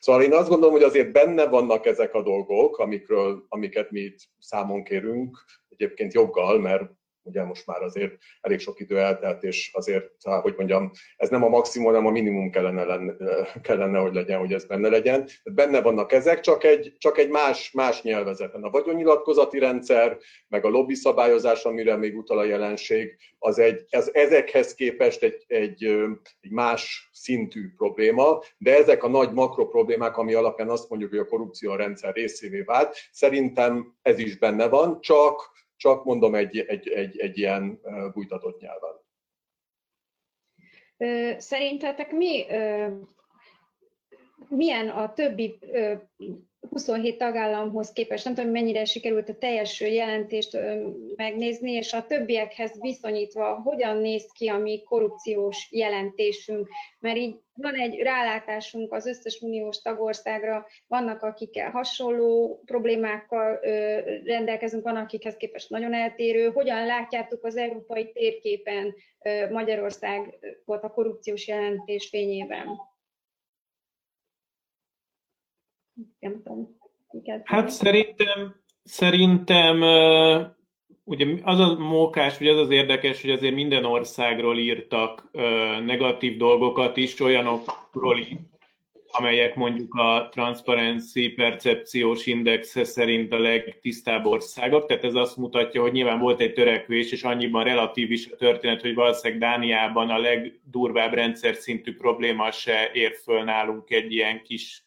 szóval 0.00 0.22
én 0.22 0.32
azt 0.32 0.48
gondolom, 0.48 0.74
hogy 0.74 0.82
azért 0.82 1.12
benne 1.12 1.46
vannak 1.46 1.86
ezek 1.86 2.14
a 2.14 2.22
dolgok, 2.22 2.78
amikről, 2.78 3.44
amiket 3.48 3.90
mi 3.90 4.00
itt 4.00 4.18
számon 4.38 4.84
kérünk, 4.84 5.44
egyébként 5.68 6.12
joggal, 6.12 6.58
mert 6.58 6.82
ugye 7.26 7.42
most 7.42 7.66
már 7.66 7.82
azért 7.82 8.12
elég 8.40 8.58
sok 8.58 8.80
idő 8.80 8.98
eltelt, 8.98 9.42
és 9.42 9.70
azért, 9.72 10.10
hogy 10.22 10.54
mondjam, 10.56 10.90
ez 11.16 11.28
nem 11.28 11.44
a 11.44 11.48
maximum, 11.48 11.86
hanem 11.86 12.06
a 12.06 12.10
minimum 12.10 12.50
kellene, 12.50 12.84
lenne, 12.84 13.14
kellene 13.62 13.98
hogy 13.98 14.14
legyen, 14.14 14.38
hogy 14.38 14.52
ez 14.52 14.64
benne 14.64 14.88
legyen. 14.88 15.28
Benne 15.44 15.82
vannak 15.82 16.12
ezek, 16.12 16.40
csak 16.40 16.64
egy, 16.64 16.94
csak 16.98 17.18
egy 17.18 17.28
más, 17.28 17.70
más 17.72 18.02
nyelvezeten. 18.02 18.62
A 18.62 18.70
vagyonnyilatkozati 18.70 19.58
rendszer, 19.58 20.18
meg 20.48 20.64
a 20.64 20.68
lobby 20.68 20.94
szabályozás, 20.94 21.64
amire 21.64 21.96
még 21.96 22.16
utal 22.16 22.38
a 22.38 22.44
jelenség, 22.44 23.16
az 23.38 23.58
egy, 23.58 23.84
ez 23.88 24.10
ezekhez 24.12 24.74
képest 24.74 25.22
egy, 25.22 25.44
egy, 25.46 25.84
egy 26.40 26.50
más 26.50 27.10
szintű 27.12 27.72
probléma, 27.76 28.42
de 28.58 28.76
ezek 28.76 29.02
a 29.04 29.08
nagy 29.08 29.32
makro 29.32 29.68
problémák, 29.68 30.16
ami 30.16 30.34
alapján 30.34 30.70
azt 30.70 30.88
mondjuk, 30.88 31.10
hogy 31.10 31.18
a 31.18 31.26
korrupció 31.26 31.70
a 31.70 31.76
rendszer 31.76 32.14
részévé 32.14 32.60
vált, 32.60 32.96
szerintem 33.12 33.94
ez 34.02 34.18
is 34.18 34.38
benne 34.38 34.68
van, 34.68 35.00
csak, 35.00 35.54
csak 35.76 36.04
mondom 36.04 36.34
egy, 36.34 36.58
egy, 36.58 36.88
egy, 36.88 37.18
egy 37.18 37.38
ilyen 37.38 37.80
bújtatott 38.12 38.60
nyelven. 38.60 39.04
Szerintetek 41.40 42.12
mi, 42.12 42.46
milyen 44.48 44.88
a 44.88 45.12
többi 45.12 45.58
27 46.70 47.18
tagállamhoz 47.18 47.92
képest, 47.92 48.24
nem 48.24 48.34
tudom, 48.34 48.50
mennyire 48.50 48.84
sikerült 48.84 49.28
a 49.28 49.38
teljes 49.38 49.80
jelentést 49.80 50.58
megnézni, 51.16 51.72
és 51.72 51.92
a 51.92 52.06
többiekhez 52.06 52.80
viszonyítva 52.80 53.60
hogyan 53.64 53.96
néz 53.96 54.30
ki 54.32 54.48
a 54.48 54.58
mi 54.58 54.82
korrupciós 54.82 55.68
jelentésünk, 55.70 56.68
mert 56.98 57.16
így 57.16 57.36
van 57.54 57.74
egy 57.74 57.98
rálátásunk 57.98 58.92
az 58.92 59.06
összes 59.06 59.40
uniós 59.40 59.82
tagországra, 59.82 60.66
vannak 60.86 61.22
akikkel 61.22 61.70
hasonló 61.70 62.62
problémákkal 62.64 63.58
rendelkezünk, 64.24 64.84
van 64.84 64.96
akikhez 64.96 65.36
képest 65.36 65.70
nagyon 65.70 65.94
eltérő. 65.94 66.50
Hogyan 66.50 66.86
látjátok 66.86 67.44
az 67.44 67.56
európai 67.56 68.12
térképen 68.12 68.94
Magyarországot 69.50 70.82
a 70.82 70.90
korrupciós 70.90 71.46
jelentés 71.46 72.08
fényében? 72.08 72.94
Nem 76.18 76.42
tudom. 76.42 76.76
Hát 77.44 77.70
szerintem, 77.70 78.54
szerintem 78.82 79.80
ugye 81.04 81.26
az 81.42 81.58
a 81.58 81.78
mókás, 81.78 82.38
vagy 82.38 82.48
az 82.48 82.58
az 82.58 82.70
érdekes, 82.70 83.20
hogy 83.20 83.30
azért 83.30 83.54
minden 83.54 83.84
országról 83.84 84.58
írtak 84.58 85.30
negatív 85.84 86.36
dolgokat 86.36 86.96
is, 86.96 87.20
olyanokról 87.20 88.18
is, 88.18 88.28
amelyek 89.10 89.54
mondjuk 89.54 89.94
a 89.94 90.28
Transparency 90.30 91.28
Percepciós 91.28 92.26
Index 92.26 92.86
szerint 92.86 93.32
a 93.32 93.38
legtisztább 93.38 94.26
országok. 94.26 94.86
Tehát 94.86 95.04
ez 95.04 95.14
azt 95.14 95.36
mutatja, 95.36 95.80
hogy 95.80 95.92
nyilván 95.92 96.18
volt 96.18 96.40
egy 96.40 96.52
törekvés, 96.52 97.12
és 97.12 97.22
annyiban 97.22 97.64
relatív 97.64 98.10
is 98.10 98.30
a 98.30 98.36
történet, 98.36 98.80
hogy 98.80 98.94
valószínűleg 98.94 99.40
Dániában 99.40 100.10
a 100.10 100.18
legdurvább 100.18 101.12
rendszer 101.12 101.54
szintű 101.54 101.96
probléma 101.96 102.50
se 102.50 102.90
ér 102.92 103.12
föl 103.22 103.42
nálunk 103.42 103.90
egy 103.90 104.12
ilyen 104.12 104.42
kis 104.42 104.84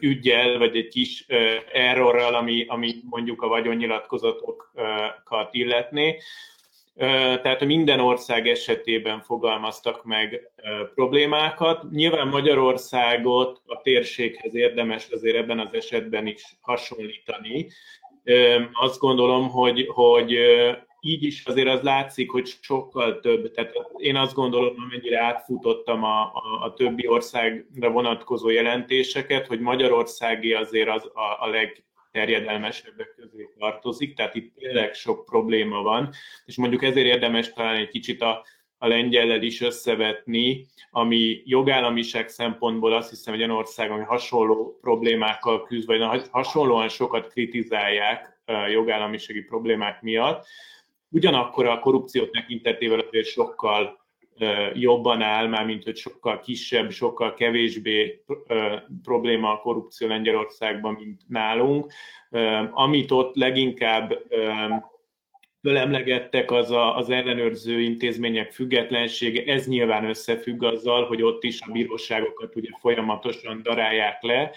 ügyel, 0.00 0.58
vagy 0.58 0.76
egy 0.76 0.88
kis 0.88 1.26
errorral, 1.72 2.34
ami, 2.34 2.64
ami 2.68 2.94
mondjuk 3.10 3.42
a 3.42 3.48
vagyonnyilatkozatokat 3.48 5.48
illetné. 5.50 6.18
Tehát 7.42 7.64
minden 7.64 8.00
ország 8.00 8.48
esetében 8.48 9.20
fogalmaztak 9.20 10.04
meg 10.04 10.50
problémákat. 10.94 11.90
Nyilván 11.90 12.28
Magyarországot 12.28 13.60
a 13.66 13.80
térséghez 13.80 14.54
érdemes 14.54 15.08
azért 15.10 15.36
ebben 15.36 15.58
az 15.58 15.74
esetben 15.74 16.26
is 16.26 16.42
hasonlítani. 16.60 17.68
Azt 18.72 18.98
gondolom, 18.98 19.48
hogy, 19.48 19.86
hogy 19.88 20.38
így 21.00 21.22
is 21.22 21.44
azért 21.44 21.68
az 21.68 21.80
látszik, 21.80 22.30
hogy 22.30 22.46
sokkal 22.60 23.20
több. 23.20 23.50
Tehát 23.50 23.72
én 23.96 24.16
azt 24.16 24.34
gondolom, 24.34 24.74
amennyire 24.76 25.22
átfutottam 25.22 26.04
a, 26.04 26.20
a, 26.22 26.64
a 26.64 26.72
többi 26.72 27.08
országra 27.08 27.90
vonatkozó 27.90 28.48
jelentéseket, 28.48 29.46
hogy 29.46 29.60
Magyarországi 29.60 30.52
azért 30.52 30.88
az 30.88 31.04
a, 31.04 31.44
a 31.44 31.48
legterjedelmesebbek 31.48 33.14
közé 33.16 33.48
tartozik, 33.58 34.14
tehát 34.14 34.34
itt 34.34 34.54
tényleg 34.54 34.94
sok 34.94 35.24
probléma 35.24 35.82
van, 35.82 36.10
és 36.44 36.56
mondjuk 36.56 36.82
ezért 36.82 37.06
érdemes 37.06 37.52
talán 37.52 37.76
egy 37.76 37.88
kicsit 37.88 38.22
a, 38.22 38.44
a 38.78 38.86
lengyellel 38.86 39.42
is 39.42 39.60
összevetni, 39.60 40.66
ami 40.90 41.42
jogállamiság 41.44 42.28
szempontból 42.28 42.92
azt 42.92 43.10
hiszem, 43.10 43.34
hogy 43.34 43.42
olyan 43.42 43.56
ország, 43.56 43.90
ami 43.90 44.04
hasonló 44.04 44.78
problémákkal 44.80 45.62
küzd, 45.62 45.86
vagy 45.86 46.28
hasonlóan 46.30 46.88
sokat 46.88 47.26
kritizálják 47.28 48.40
jogállamisági 48.70 49.42
problémák 49.42 50.02
miatt, 50.02 50.46
Ugyanakkor 51.10 51.66
a 51.66 51.78
korrupció 51.78 52.26
tekintetével 52.26 52.98
azért 52.98 53.26
sokkal 53.26 53.98
jobban 54.74 55.22
áll, 55.22 55.46
már 55.46 55.64
mint 55.64 55.84
hogy 55.84 55.96
sokkal 55.96 56.40
kisebb, 56.40 56.90
sokkal 56.90 57.34
kevésbé 57.34 58.24
probléma 59.02 59.52
a 59.52 59.60
korrupció 59.60 60.08
Lengyelországban, 60.08 60.94
mint 60.94 61.20
nálunk. 61.28 61.92
Amit 62.70 63.10
ott 63.10 63.36
leginkább 63.36 64.22
fölemlegettek, 65.62 66.50
az 66.50 66.70
a, 66.70 66.96
az 66.96 67.10
ellenőrző 67.10 67.80
intézmények 67.80 68.52
függetlensége. 68.52 69.52
Ez 69.52 69.66
nyilván 69.66 70.04
összefügg 70.04 70.62
azzal, 70.62 71.06
hogy 71.06 71.22
ott 71.22 71.44
is 71.44 71.60
a 71.60 71.72
bíróságokat 71.72 72.56
ugye 72.56 72.68
folyamatosan 72.80 73.62
darálják 73.62 74.22
le, 74.22 74.50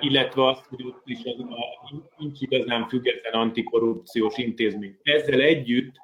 illetve 0.00 0.46
azt, 0.48 0.66
hogy 0.66 0.84
ott 0.86 1.02
is 1.04 1.18
az 1.24 1.40
a, 1.40 1.94
nincs 2.16 2.40
igazán 2.40 2.88
független 2.88 3.32
antikorrupciós 3.32 4.38
intézmény. 4.38 4.98
Ezzel 5.02 5.40
együtt 5.40 5.94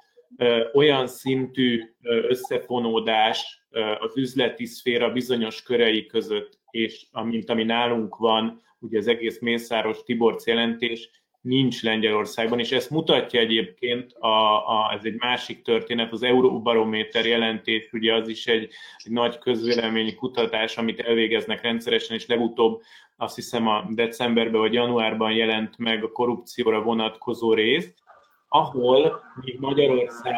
olyan 0.72 1.06
szintű 1.06 1.82
összefonódás 2.02 3.64
az 3.98 4.16
üzleti 4.16 4.66
szféra 4.66 5.12
bizonyos 5.12 5.62
körei 5.62 6.06
között, 6.06 6.58
és 6.70 7.06
amint 7.10 7.50
ami 7.50 7.64
nálunk 7.64 8.16
van, 8.16 8.62
ugye 8.78 8.98
az 8.98 9.06
egész 9.06 9.40
Mészáros 9.40 10.02
Tiborc 10.02 10.46
jelentés, 10.46 11.10
nincs 11.40 11.82
Lengyelországban, 11.82 12.58
és 12.58 12.72
ezt 12.72 12.90
mutatja 12.90 13.40
egyébként, 13.40 14.12
a, 14.12 14.56
a, 14.56 14.92
ez 14.92 15.04
egy 15.04 15.16
másik 15.18 15.62
történet, 15.62 16.12
az 16.12 16.22
Euróbarométer 16.22 17.26
jelentés, 17.26 17.92
ugye 17.92 18.14
az 18.14 18.28
is 18.28 18.46
egy, 18.46 18.68
egy 19.04 19.12
nagy 19.12 19.38
közvéleményi 19.38 20.14
kutatás, 20.14 20.76
amit 20.76 21.00
elvégeznek 21.00 21.62
rendszeresen, 21.62 22.16
és 22.16 22.26
legutóbb 22.26 22.80
azt 23.16 23.34
hiszem 23.34 23.68
a 23.68 23.84
decemberben 23.88 24.60
vagy 24.60 24.72
januárban 24.72 25.32
jelent 25.32 25.78
meg 25.78 26.04
a 26.04 26.12
korrupcióra 26.12 26.82
vonatkozó 26.82 27.54
rész, 27.54 27.94
ahol 28.48 29.22
még 29.40 29.58
Magyarország 29.60 30.34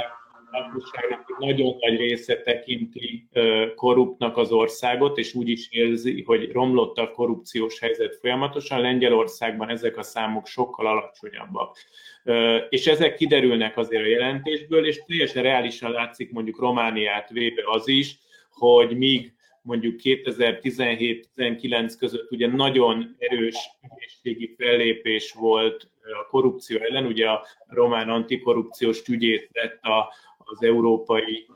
lakosságnak 0.52 1.38
nagyon 1.38 1.76
nagy 1.80 1.97
része 1.97 2.37
tekinti 2.37 3.28
korruptnak 3.75 4.37
az 4.37 4.52
országot, 4.52 5.18
és 5.18 5.35
úgy 5.35 5.49
is 5.49 5.68
érzi, 5.71 6.23
hogy 6.23 6.52
romlott 6.52 6.99
a 6.99 7.11
korrupciós 7.11 7.78
helyzet 7.78 8.16
folyamatosan. 8.16 8.80
Lengyelországban 8.80 9.68
ezek 9.68 9.97
a 9.97 10.02
számok 10.02 10.47
sokkal 10.47 10.87
alacsonyabbak. 10.87 11.76
És 12.68 12.87
ezek 12.87 13.14
kiderülnek 13.14 13.76
azért 13.76 14.02
a 14.02 14.09
jelentésből, 14.09 14.87
és 14.87 15.02
teljesen 15.06 15.42
reálisan 15.42 15.90
látszik 15.90 16.32
mondjuk 16.32 16.61
Romániát 16.61 17.30
véve 17.30 17.62
az 17.64 17.88
is, 17.88 18.18
hogy 18.50 18.97
míg 18.97 19.32
mondjuk 19.62 20.00
2017-19 20.02 21.94
között 21.99 22.30
ugye 22.30 22.47
nagyon 22.47 23.16
erős 23.18 23.56
ügyészségi 23.82 24.54
fellépés 24.59 25.32
volt 25.32 25.90
a 26.23 26.26
korrupció 26.30 26.78
ellen, 26.78 27.06
ugye 27.06 27.28
a 27.28 27.47
román 27.66 28.09
antikorrupciós 28.09 29.09
ügyész 29.09 29.49
lett 29.52 29.82
a, 29.82 30.12
az 30.44 30.62
európai 30.62 31.46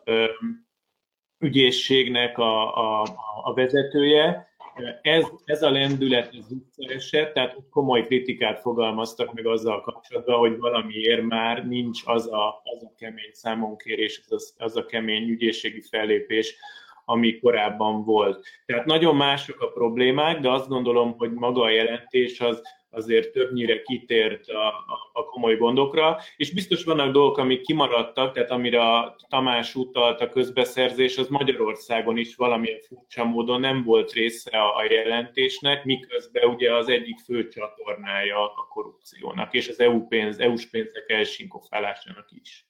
ügyészségnek 1.38 2.38
a, 2.38 2.76
a, 2.76 3.06
a 3.42 3.54
vezetője. 3.54 4.54
Ez, 5.02 5.24
ez 5.44 5.62
a 5.62 5.70
lendület 5.70 6.34
ez 6.34 6.46
visszaesett, 6.48 7.34
tehát 7.34 7.56
komoly 7.70 8.06
kritikát 8.06 8.60
fogalmaztak 8.60 9.32
meg 9.32 9.46
azzal 9.46 9.80
kapcsolatban, 9.80 10.38
hogy 10.38 10.58
valamiért 10.58 11.22
már 11.22 11.66
nincs 11.66 12.02
az 12.04 12.32
a, 12.32 12.60
az 12.64 12.82
a 12.82 12.94
kemény 12.96 13.30
számonkérés, 13.32 14.22
az, 14.28 14.54
az 14.58 14.76
a 14.76 14.84
kemény 14.84 15.28
ügyészségi 15.28 15.82
fellépés, 15.90 16.56
ami 17.04 17.38
korábban 17.38 18.04
volt. 18.04 18.46
Tehát 18.66 18.84
nagyon 18.84 19.16
mások 19.16 19.60
a 19.60 19.70
problémák, 19.70 20.40
de 20.40 20.50
azt 20.50 20.68
gondolom, 20.68 21.14
hogy 21.18 21.32
maga 21.32 21.62
a 21.62 21.70
jelentés 21.70 22.40
az 22.40 22.62
azért 22.96 23.32
többnyire 23.32 23.82
kitért 23.82 24.48
a, 24.48 24.66
a, 24.66 25.10
a 25.12 25.24
komoly 25.24 25.56
gondokra, 25.56 26.18
és 26.36 26.52
biztos 26.52 26.84
vannak 26.84 27.12
dolgok, 27.12 27.38
amik 27.38 27.60
kimaradtak, 27.60 28.34
tehát 28.34 28.50
amire 28.50 28.82
a 28.82 29.16
Tamás 29.28 29.74
utalt 29.74 30.20
a 30.20 30.28
közbeszerzés, 30.28 31.18
az 31.18 31.28
Magyarországon 31.28 32.16
is 32.16 32.34
valamilyen 32.34 32.80
furcsa 32.80 33.24
módon 33.24 33.60
nem 33.60 33.82
volt 33.82 34.12
része 34.12 34.58
a, 34.58 34.76
a 34.76 34.84
jelentésnek, 34.92 35.84
miközben 35.84 36.48
ugye 36.48 36.74
az 36.74 36.88
egyik 36.88 37.18
fő 37.18 37.48
csatornája 37.48 38.54
a 38.54 38.66
korrupciónak, 38.68 39.54
és 39.54 39.68
az 39.68 39.80
EU 39.80 40.06
pénz, 40.06 40.38
EU-s 40.38 40.66
pénzek 40.66 41.10
elsinkofálásának 41.10 42.28
is. 42.30 42.66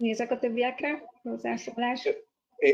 Nézek 0.00 0.30
a 0.30 0.38
többiekre, 0.38 1.02
hozzászólás. 1.22 2.08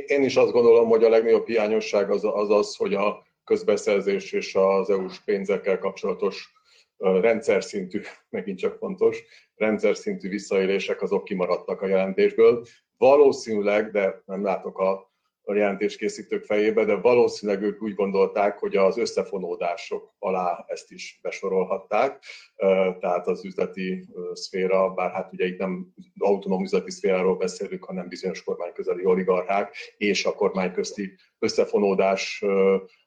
Én 0.07 0.23
is 0.23 0.37
azt 0.37 0.53
gondolom, 0.53 0.89
hogy 0.89 1.05
a 1.05 1.09
legnagyobb 1.09 1.47
hiányosság 1.47 2.11
az 2.11 2.25
az, 2.25 2.51
az 2.51 2.77
hogy 2.77 2.95
a 2.95 3.27
közbeszerzés 3.49 4.33
és 4.33 4.55
az 4.55 4.91
EU-s 4.91 5.21
pénzekkel 5.25 5.79
kapcsolatos 5.79 6.53
rendszer 6.97 7.65
szintű, 7.65 8.01
megint 8.37 8.59
csak 8.59 8.77
fontos, 8.77 9.23
rendszer 9.55 9.97
szintű 9.97 10.29
visszaélések 10.29 11.03
azok 11.03 11.25
kimaradtak 11.25 11.81
a 11.83 11.87
jelentésből. 11.87 12.67
Valószínűleg, 12.97 13.91
de 13.91 14.23
nem 14.25 14.43
látok 14.43 14.79
a 14.79 15.09
a 15.49 15.55
jelentéskészítők 15.55 16.45
fejébe, 16.45 16.85
de 16.85 16.95
valószínűleg 16.95 17.63
ők 17.63 17.83
úgy 17.83 17.95
gondolták, 17.95 18.59
hogy 18.59 18.77
az 18.77 18.99
összefonódások 18.99 20.15
alá 20.19 20.65
ezt 20.67 20.91
is 20.91 21.19
besorolhatták, 21.23 22.23
tehát 23.01 23.27
az 23.27 23.45
üzleti 23.45 24.09
szféra, 24.33 24.91
bár 24.91 25.11
hát 25.11 25.33
ugye 25.33 25.47
itt 25.47 25.59
nem 25.59 25.95
autonóm 26.19 26.63
üzleti 26.63 26.91
szféráról 26.91 27.37
beszélünk, 27.37 27.85
hanem 27.85 28.09
bizonyos 28.09 28.43
kormányközeli 28.43 29.05
oligarchák 29.05 29.75
és 29.97 30.25
a 30.25 30.35
kormányközti 30.35 31.15
összefonódás 31.39 32.45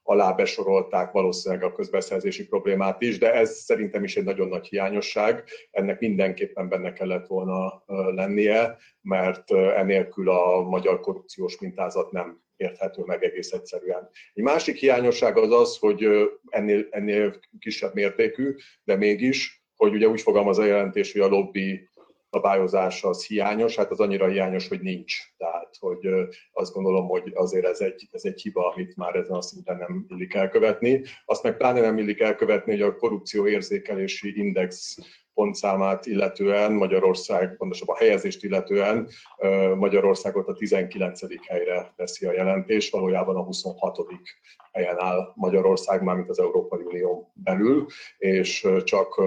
alá 0.04 0.32
besorolták 0.32 1.12
valószínűleg 1.12 1.64
a 1.64 1.74
közbeszerzési 1.74 2.48
problémát 2.48 3.02
is, 3.02 3.18
de 3.18 3.34
ez 3.34 3.52
szerintem 3.52 4.04
is 4.04 4.18
egy 4.18 4.24
nagyon 4.24 4.48
nagy 4.48 4.68
hiányosság. 4.68 5.44
Ennek 5.72 6.00
mindenképpen 6.00 6.70
benne 6.70 6.94
kellett 6.94 7.28
volna 7.28 7.84
lennie, 8.16 8.78
mert 9.02 9.52
enélkül 9.52 10.30
a 10.30 10.62
magyar 10.62 11.00
korrupciós 11.00 11.60
mintázat 11.60 12.12
nem 12.12 12.42
érthető 12.56 13.04
meg 13.06 13.24
egész 13.24 13.52
egyszerűen. 13.52 14.10
Egy 14.34 14.44
másik 14.44 14.76
hiányosság 14.76 15.38
az 15.38 15.52
az, 15.52 15.78
hogy 15.78 16.08
ennél, 16.50 16.88
ennél 16.90 17.40
kisebb 17.60 17.94
mértékű, 17.94 18.56
de 18.84 18.96
mégis, 18.96 19.64
hogy 19.76 19.94
ugye 19.94 20.08
úgy 20.08 20.22
fogalmaz 20.22 20.58
a 20.58 20.66
jelentés, 20.66 21.12
hogy 21.12 21.22
a 21.22 21.28
lobby 21.28 21.90
szabályozása 22.32 23.08
az 23.08 23.26
hiányos, 23.26 23.76
hát 23.76 23.92
az 23.92 24.00
annyira 24.00 24.28
hiányos, 24.28 24.68
hogy 24.68 24.82
nincs. 24.82 25.16
Tehát, 25.38 25.76
hogy 25.80 26.08
azt 26.52 26.74
gondolom, 26.74 27.08
hogy 27.08 27.32
azért 27.34 27.66
ez 27.66 27.80
egy, 27.80 28.08
ez 28.12 28.24
egy 28.24 28.42
hiba, 28.42 28.72
amit 28.74 28.96
már 28.96 29.16
ezen 29.16 29.36
a 29.36 29.42
szinten 29.42 29.78
nem 29.78 30.06
illik 30.10 30.34
elkövetni. 30.34 31.02
Azt 31.26 31.44
meg 31.44 31.58
pláne 31.58 31.82
nem 31.82 31.98
illik 31.98 32.20
elkövetni, 32.20 32.72
hogy 32.72 32.82
a 32.82 32.96
korrupció 32.96 33.48
érzékelési 33.48 34.38
index 34.38 34.98
pontszámát 35.34 36.06
illetően 36.06 36.72
Magyarország, 36.72 37.56
pontosabban 37.58 37.96
a 37.96 38.00
helyezést 38.00 38.44
illetően 38.44 39.08
Magyarországot 39.76 40.48
a 40.48 40.54
19. 40.54 41.48
helyre 41.48 41.94
teszi 41.96 42.26
a 42.26 42.34
jelentés, 42.34 42.90
valójában 42.90 43.36
a 43.36 43.44
26. 43.44 43.98
helyen 44.72 45.00
áll 45.00 45.32
Magyarország, 45.36 46.04
mármint 46.04 46.30
az 46.30 46.40
Európai 46.40 46.84
Unió 46.84 47.32
belül, 47.34 47.86
és 48.18 48.68
csak 48.84 49.22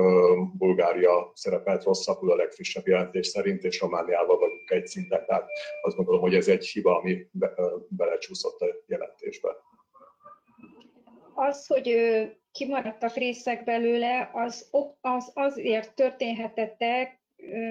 Bulgária 0.52 1.30
szerepelt 1.34 1.84
rosszabbul 1.84 2.30
a 2.30 2.36
legfrissebb 2.36 2.86
jelentés 2.86 3.26
szerint, 3.26 3.64
és 3.64 3.80
Romániával 3.80 4.38
vagyunk 4.38 4.70
egy 4.70 4.86
szinten, 4.86 5.24
tehát 5.26 5.48
azt 5.82 5.96
gondolom, 5.96 6.20
hogy 6.20 6.34
ez 6.34 6.48
egy 6.48 6.66
hiba, 6.66 6.98
ami 6.98 7.26
be, 7.30 7.54
belecsúszott 7.88 8.60
a 8.60 8.66
jelentésbe. 8.86 9.56
Az, 11.34 11.66
hogy 11.66 11.96
kimaradtak 12.52 13.14
részek 13.14 13.64
belőle, 13.64 14.30
az, 14.32 14.68
az 15.00 15.30
azért 15.34 15.94
történhetett, 15.94 16.84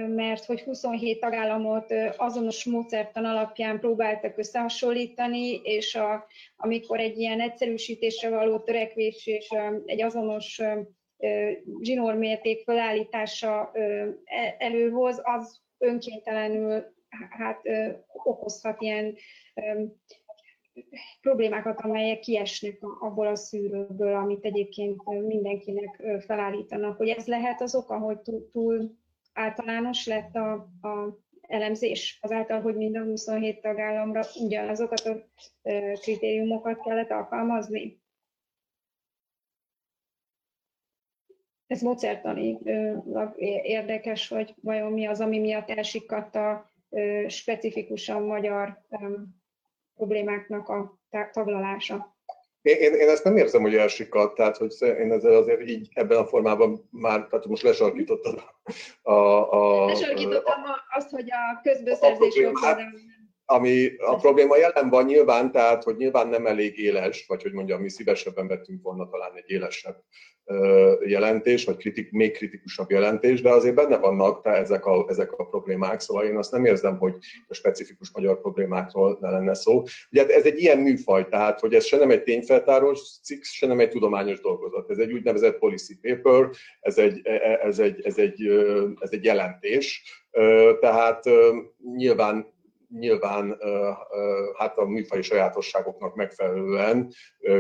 mert 0.08 0.46
hogy 0.46 0.62
27 0.62 1.20
tagállamot 1.20 1.94
azonos 2.18 2.66
módszertan 2.66 3.26
alapján 3.26 3.80
próbáltak 3.80 4.38
összehasonlítani, 4.38 5.62
és 5.64 5.96
a, 5.96 6.28
amikor 6.56 7.00
egy 7.00 7.18
ilyen 7.18 7.42
egyszerűsítésre 7.42 8.30
való 8.30 8.60
törekvés 8.60 9.28
és 9.28 9.50
egy 9.86 10.02
azonos 10.02 10.62
zsinórmérték 11.82 12.64
felállítása 12.64 13.72
e, 13.74 14.56
előhoz, 14.58 15.22
az 15.24 15.62
önkéntelenül 15.78 16.94
hát 17.30 17.62
okozhat 18.24 18.82
ilyen 18.82 19.16
problémákat, 21.22 21.82
amelyek 21.82 22.20
kiesnek 22.20 22.78
abból 23.00 23.28
a 23.28 23.36
szűrőből, 23.36 24.16
amit 24.16 24.46
egyébként 24.46 25.04
mindenkinek 25.06 26.04
felállítanak. 26.26 26.98
Hogy 26.98 27.08
ez 27.08 27.26
lehet 27.26 27.62
az 27.62 27.76
oka, 27.76 27.98
hogy 27.98 28.20
túl, 28.20 28.50
túl 28.52 28.92
általános 29.34 30.06
lett 30.06 30.36
a, 30.36 30.52
a 30.82 31.18
elemzés, 31.42 32.20
azáltal, 32.22 32.62
hogy 32.62 32.76
mind 32.76 32.96
a 32.96 33.04
27 33.04 33.62
tagállamra 33.62 34.22
ugyanazokat 34.40 35.00
a 35.00 35.28
kritériumokat 36.00 36.82
kellett 36.82 37.10
alkalmazni. 37.10 38.02
Ez 41.68 41.82
módszertani 41.82 42.60
érdekes, 43.64 44.28
hogy 44.28 44.56
vajon 44.62 44.92
mi 44.92 45.06
az, 45.06 45.20
ami 45.20 45.40
miatt 45.40 45.70
elsikadt 45.70 46.36
a 46.36 46.72
specifikusan 47.28 48.22
magyar 48.22 48.82
problémáknak 49.96 50.70
a 50.70 51.00
taglalása. 51.32 52.16
Én, 52.62 52.94
én, 52.94 53.10
ezt 53.10 53.24
nem 53.24 53.38
érzem, 53.38 53.62
hogy 53.62 53.76
elsikadt, 53.76 54.36
tehát 54.36 54.58
hogy 54.58 54.76
én 54.80 55.12
ezzel 55.12 55.36
azért 55.36 55.70
így 55.70 55.90
ebben 55.94 56.18
a 56.18 56.26
formában 56.26 56.88
már, 56.92 57.28
tehát 57.28 57.46
most 57.46 57.64
lesarkítottad 57.64 58.44
a... 59.02 59.12
a, 59.12 59.84
a 59.84 59.86
Lesarkítottam 59.86 60.64
a, 60.64 60.98
azt, 60.98 61.10
hogy 61.10 61.32
a 61.32 61.62
közbeszerzés 61.64 62.36
ami 63.54 63.96
a 63.98 64.16
probléma 64.16 64.58
jelen 64.58 64.90
van 64.90 65.06
nyilván, 65.06 65.52
tehát 65.52 65.84
hogy 65.84 65.96
nyilván 65.96 66.28
nem 66.28 66.46
elég 66.46 66.80
éles, 66.80 67.26
vagy 67.28 67.42
hogy 67.42 67.54
mondjam, 67.54 67.82
mi 67.82 67.90
szívesebben 67.90 68.48
vettünk 68.48 68.82
volna 68.82 69.10
talán 69.10 69.32
egy 69.36 69.52
élesebb 69.52 70.04
jelentés, 71.06 71.66
vagy 71.66 71.78
kritik, 71.78 72.12
még 72.12 72.32
kritikusabb 72.32 72.90
jelentés, 72.90 73.42
de 73.42 73.50
azért 73.50 73.76
benne 73.76 73.98
vannak 73.98 74.42
te 74.42 74.50
ezek, 74.50 74.86
a, 74.86 75.06
ezek 75.08 75.32
a 75.32 75.44
problémák, 75.46 76.00
szóval 76.00 76.26
én 76.26 76.38
azt 76.38 76.52
nem 76.52 76.66
érzem, 76.66 76.98
hogy 76.98 77.16
a 77.48 77.54
specifikus 77.54 78.12
magyar 78.14 78.42
problémákról 78.42 79.18
ne 79.22 79.30
lenne 79.30 79.54
szó. 79.54 79.84
Ugye 80.12 80.28
ez 80.28 80.44
egy 80.44 80.60
ilyen 80.60 80.78
műfaj, 80.78 81.28
tehát 81.28 81.60
hogy 81.60 81.74
ez 81.74 81.86
se 81.86 81.98
nem 81.98 82.12
egy 82.12 82.24
tényfeltáró 82.24 82.94
cikk, 83.24 83.44
se 83.44 83.68
nem 83.68 83.80
egy 83.80 83.90
tudományos 83.90 84.42
dolgozat. 84.42 84.90
Ez 84.90 84.98
egy 84.98 85.12
úgynevezett 85.12 85.58
policy 85.58 85.98
paper, 86.02 86.50
ez 86.80 86.98
egy, 86.98 87.22
e, 87.24 87.32
e, 87.32 87.60
ez 87.64 87.80
egy, 87.80 88.02
ez 88.06 88.18
egy, 88.18 88.48
ez 89.00 89.10
egy 89.12 89.24
jelentés, 89.24 90.04
tehát 90.80 91.24
nyilván 91.96 92.53
nyilván 93.00 93.60
hát 94.58 94.78
a 94.78 94.86
műfai 94.86 95.22
sajátosságoknak 95.22 96.16
megfelelően 96.16 97.14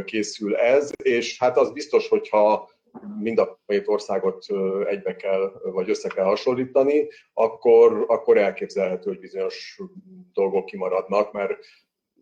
készül 0.05 0.55
ez, 0.55 0.91
és 1.03 1.39
hát 1.39 1.57
az 1.57 1.71
biztos, 1.71 2.07
hogyha 2.07 2.69
mind 3.19 3.39
a 3.39 3.59
két 3.65 3.87
országot 3.87 4.45
egybe 4.85 5.15
kell, 5.15 5.51
vagy 5.63 5.89
össze 5.89 6.09
kell 6.09 6.25
hasonlítani, 6.25 7.07
akkor, 7.33 8.05
akkor 8.07 8.37
elképzelhető, 8.37 9.09
hogy 9.09 9.19
bizonyos 9.19 9.79
dolgok 10.33 10.65
kimaradnak, 10.65 11.31
mert 11.31 11.57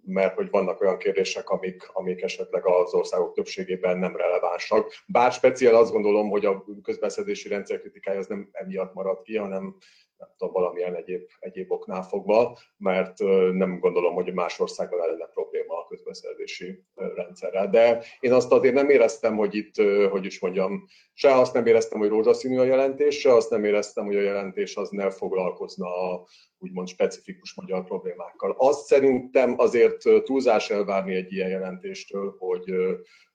mert 0.06 0.36
hogy 0.36 0.50
vannak 0.50 0.82
olyan 0.82 0.98
kérdések, 0.98 1.50
amik, 1.50 1.90
amik 1.94 2.22
esetleg 2.22 2.68
az 2.68 2.94
országok 2.94 3.34
többségében 3.34 3.98
nem 3.98 4.16
relevánsak. 4.16 4.94
Bár 5.08 5.32
speciál 5.32 5.76
azt 5.76 5.92
gondolom, 5.92 6.30
hogy 6.30 6.46
a 6.46 6.66
közbeszerzési 6.84 7.48
rendszer 7.48 7.80
kritikája 7.80 8.20
az 8.20 8.28
nem 8.28 8.50
emiatt 8.52 8.94
marad 8.94 9.22
ki, 9.22 9.38
hanem 9.38 9.76
nem 10.22 10.30
tudom, 10.38 10.54
valamilyen 10.54 10.96
egyéb, 10.96 11.22
egyéb 11.40 11.72
oknál 11.72 12.02
fogva, 12.02 12.58
mert 12.78 13.20
nem 13.54 13.80
gondolom, 13.80 14.14
hogy 14.14 14.34
más 14.34 14.60
országban 14.60 15.00
lenne 15.00 15.26
probléma 15.26 15.78
a 15.78 15.88
közbeszerzési 15.88 16.84
rendszerrel. 17.16 17.70
De 17.70 18.04
én 18.20 18.34
azt 18.34 18.52
azért 18.52 18.74
nem 18.74 18.90
éreztem, 18.90 19.36
hogy 19.36 19.56
itt, 19.56 19.76
hogy 20.10 20.26
is 20.26 20.40
mondjam, 20.40 20.88
se 21.14 21.36
azt 21.36 21.54
nem 21.54 21.66
éreztem, 21.66 22.00
hogy 22.00 22.10
rózsaszínű 22.10 22.58
a 22.58 22.64
jelentés, 22.64 23.20
se 23.20 23.34
azt 23.34 23.50
nem 23.50 23.64
éreztem, 23.64 24.06
hogy 24.06 24.16
a 24.16 24.22
jelentés 24.22 24.76
az 24.76 24.90
ne 24.90 25.10
foglalkozna 25.10 26.12
a 26.12 26.28
úgymond 26.58 26.88
specifikus 26.88 27.54
magyar 27.54 27.84
problémákkal. 27.84 28.56
Azt 28.58 28.86
szerintem 28.86 29.54
azért 29.58 30.24
túlzás 30.24 30.70
elvárni 30.70 31.16
egy 31.16 31.34
ilyen 31.34 31.50
jelentéstől, 31.50 32.36
hogy, 32.40 32.74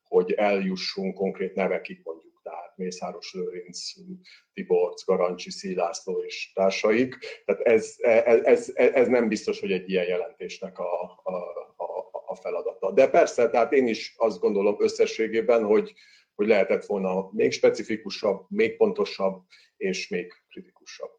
hogy 0.08 0.32
eljussunk 0.32 1.14
konkrét 1.14 1.54
nevekig 1.54 2.00
mondjuk 2.04 2.25
Mészáros 2.76 3.32
Lőrinc, 3.32 3.92
Tiborc, 4.52 5.04
Garancsi, 5.04 5.50
Szílászló 5.50 6.22
és 6.22 6.52
társaik. 6.54 7.16
Tehát 7.44 7.62
ez, 7.62 7.94
ez, 7.98 8.44
ez, 8.44 8.72
ez 8.74 9.08
nem 9.08 9.28
biztos, 9.28 9.60
hogy 9.60 9.72
egy 9.72 9.90
ilyen 9.90 10.06
jelentésnek 10.06 10.78
a, 10.78 11.20
a, 11.22 11.34
a, 11.76 12.10
a 12.26 12.34
feladata. 12.34 12.92
De 12.92 13.08
persze, 13.08 13.50
tehát 13.50 13.72
én 13.72 13.86
is 13.86 14.14
azt 14.16 14.40
gondolom 14.40 14.76
összességében, 14.78 15.64
hogy, 15.64 15.92
hogy 16.34 16.46
lehetett 16.46 16.84
volna 16.84 17.30
még 17.32 17.52
specifikusabb, 17.52 18.46
még 18.48 18.76
pontosabb 18.76 19.42
és 19.76 20.08
még 20.08 20.32
kritikusabb. 20.48 21.15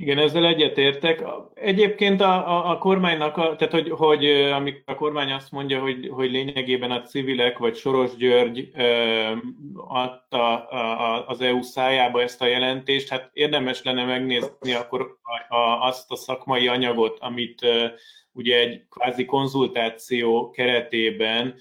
Igen, 0.00 0.18
ezzel 0.18 0.46
egyetértek. 0.46 1.24
Egyébként 1.54 2.20
a, 2.20 2.48
a, 2.48 2.70
a 2.70 2.78
kormánynak, 2.78 3.36
a, 3.36 3.56
tehát 3.56 3.72
hogy, 3.72 3.90
hogy 3.90 4.24
amikor 4.30 4.82
a 4.84 4.94
kormány 4.94 5.32
azt 5.32 5.50
mondja, 5.50 5.80
hogy, 5.80 6.08
hogy 6.12 6.30
lényegében 6.30 6.90
a 6.90 7.02
civilek 7.02 7.58
vagy 7.58 7.76
Soros 7.76 8.16
György 8.16 8.70
ö, 8.74 9.32
adta 9.74 10.68
a, 10.68 11.26
az 11.28 11.40
EU 11.40 11.62
szájába 11.62 12.22
ezt 12.22 12.42
a 12.42 12.46
jelentést, 12.46 13.08
hát 13.08 13.30
érdemes 13.32 13.82
lenne 13.82 14.04
megnézni 14.04 14.72
akkor 14.74 15.16
a, 15.22 15.54
a, 15.54 15.86
azt 15.86 16.10
a 16.10 16.16
szakmai 16.16 16.68
anyagot, 16.68 17.18
amit 17.20 17.62
ö, 17.62 17.86
ugye 18.32 18.58
egy 18.58 18.82
kvázi 18.90 19.24
konzultáció 19.24 20.50
keretében 20.50 21.54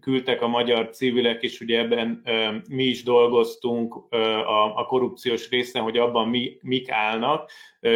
küldtek 0.00 0.42
a 0.42 0.48
magyar 0.48 0.90
civilek, 0.90 1.42
és 1.42 1.60
ugye 1.60 1.78
ebben 1.78 2.22
mi 2.68 2.84
is 2.84 3.02
dolgoztunk 3.02 4.12
a, 4.14 4.78
a 4.78 4.84
korrupciós 4.84 5.48
részen, 5.48 5.82
hogy 5.82 5.98
abban 5.98 6.28
mi, 6.28 6.56
mik 6.60 6.90
állnak, 6.90 7.50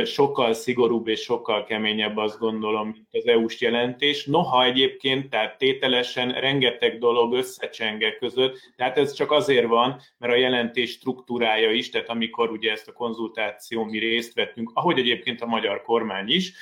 sokkal 0.04 0.52
szigorúbb 0.52 1.08
és 1.08 1.20
sokkal 1.20 1.64
keményebb 1.64 2.16
azt 2.16 2.38
gondolom, 2.38 2.88
mint 2.88 3.06
az 3.10 3.26
EU-s 3.26 3.60
jelentés. 3.60 4.24
Noha 4.24 4.64
egyébként, 4.64 5.30
tehát 5.30 5.58
tételesen 5.58 6.32
rengeteg 6.32 6.98
dolog 6.98 7.34
összecsenge 7.34 8.16
között, 8.16 8.58
tehát 8.76 8.98
ez 8.98 9.12
csak 9.12 9.30
azért 9.30 9.66
van, 9.66 10.00
mert 10.18 10.32
a 10.32 10.36
jelentés 10.36 10.90
struktúrája 10.90 11.70
is, 11.70 11.90
tehát 11.90 12.08
amikor 12.08 12.50
ugye 12.50 12.70
ezt 12.70 12.88
a 12.88 12.92
konzultáció 12.92 13.84
mi 13.84 13.98
részt 13.98 14.34
vettünk, 14.34 14.70
ahogy 14.74 14.98
egyébként 14.98 15.40
a 15.40 15.46
magyar 15.46 15.82
kormány 15.82 16.28
is, 16.28 16.52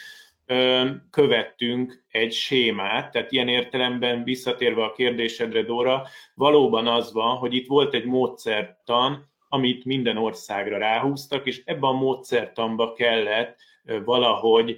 követtünk 1.11 2.05
egy 2.09 2.33
sémát, 2.33 3.13
tehát 3.13 3.33
ilyen 3.33 3.49
értelemben 3.49 4.25
visszatérve 4.25 4.85
a 4.85 4.93
kérdésedre, 4.93 5.63
Dóra, 5.63 6.07
valóban 6.35 6.87
az 6.87 7.13
van, 7.13 7.37
hogy 7.37 7.55
itt 7.55 7.67
volt 7.67 7.95
egy 7.95 8.05
módszertan, 8.05 9.33
amit 9.49 9.85
minden 9.85 10.17
országra 10.17 10.79
ráhúztak, 10.79 11.47
és 11.47 11.63
ebben 11.65 11.91
a 11.91 11.93
módszertanba 11.93 12.93
kellett 12.93 13.57
valahogy 14.05 14.77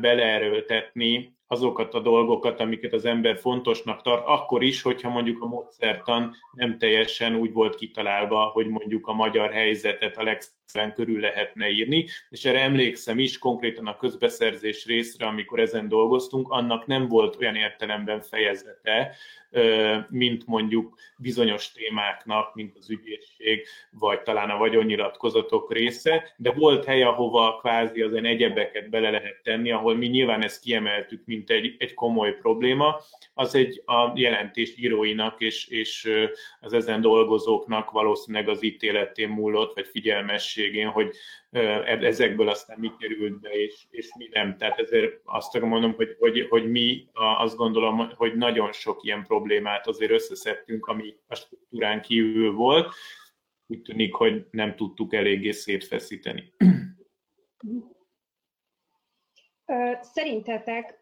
beleerőltetni 0.00 1.38
azokat 1.52 1.94
a 1.94 2.00
dolgokat, 2.00 2.60
amiket 2.60 2.92
az 2.92 3.04
ember 3.04 3.38
fontosnak 3.38 4.02
tart, 4.02 4.26
akkor 4.26 4.62
is, 4.62 4.82
hogyha 4.82 5.08
mondjuk 5.08 5.42
a 5.42 5.46
módszertan 5.46 6.36
nem 6.52 6.78
teljesen 6.78 7.34
úgy 7.34 7.52
volt 7.52 7.74
kitalálva, 7.74 8.44
hogy 8.44 8.66
mondjuk 8.66 9.06
a 9.06 9.12
magyar 9.12 9.52
helyzetet 9.52 10.16
a 10.16 10.22
legszebben 10.22 10.94
körül 10.94 11.20
lehetne 11.20 11.68
írni, 11.68 12.06
és 12.28 12.44
erre 12.44 12.60
emlékszem 12.60 13.18
is 13.18 13.38
konkrétan 13.38 13.86
a 13.86 13.96
közbeszerzés 13.96 14.86
részre, 14.86 15.26
amikor 15.26 15.60
ezen 15.60 15.88
dolgoztunk, 15.88 16.50
annak 16.50 16.86
nem 16.86 17.08
volt 17.08 17.36
olyan 17.40 17.54
értelemben 17.54 18.20
fejezete, 18.20 19.16
mint 20.08 20.46
mondjuk 20.46 20.98
bizonyos 21.16 21.72
témáknak, 21.72 22.54
mint 22.54 22.76
az 22.78 22.90
ügyészség, 22.90 23.66
vagy 23.90 24.22
talán 24.22 24.50
a 24.50 24.58
vagyonnyilatkozatok 24.58 25.72
része, 25.72 26.34
de 26.36 26.52
volt 26.52 26.84
hely, 26.84 27.02
ahova 27.02 27.56
kvázi 27.56 28.02
az 28.02 28.12
egyebeket 28.12 28.90
bele 28.90 29.10
lehet 29.10 29.40
tenni, 29.42 29.70
ahol 29.70 29.96
mi 29.96 30.06
nyilván 30.06 30.44
ezt 30.44 30.62
kiemeltük, 30.62 31.22
mint 31.24 31.50
egy, 31.50 31.74
egy 31.78 31.94
komoly 31.94 32.36
probléma, 32.36 33.00
az 33.34 33.54
egy 33.54 33.82
a 33.86 34.12
jelentés 34.14 34.76
íróinak 34.76 35.40
és, 35.40 35.66
és 35.68 36.10
az 36.60 36.72
ezen 36.72 37.00
dolgozóknak 37.00 37.90
valószínűleg 37.90 38.48
az 38.48 38.62
ítéletén 38.62 39.28
múlott, 39.28 39.74
vagy 39.74 39.86
figyelmességén, 39.86 40.88
hogy 40.88 41.14
ezekből 42.00 42.48
aztán 42.48 42.78
mi 42.80 42.90
került 42.98 43.40
be, 43.40 43.50
és, 43.50 43.74
és 43.90 44.08
mi 44.18 44.28
nem. 44.32 44.56
Tehát 44.56 44.78
ezért 44.78 45.20
azt 45.24 45.60
mondom, 45.60 45.92
hogy, 45.92 46.16
hogy, 46.18 46.46
hogy 46.48 46.70
mi 46.70 47.06
azt 47.12 47.56
gondolom, 47.56 48.10
hogy 48.14 48.34
nagyon 48.34 48.72
sok 48.72 49.02
ilyen 49.02 49.24
problémát 49.40 49.86
azért 49.86 50.10
összeszedtünk, 50.10 50.86
ami 50.86 51.14
a 51.26 51.34
struktúrán 51.34 52.02
kívül 52.02 52.52
volt. 52.52 52.94
Úgy 53.66 53.82
tűnik, 53.82 54.14
hogy 54.14 54.46
nem 54.50 54.76
tudtuk 54.76 55.14
eléggé 55.14 55.50
szétfeszíteni. 55.50 56.52
Szerintetek 60.00 60.96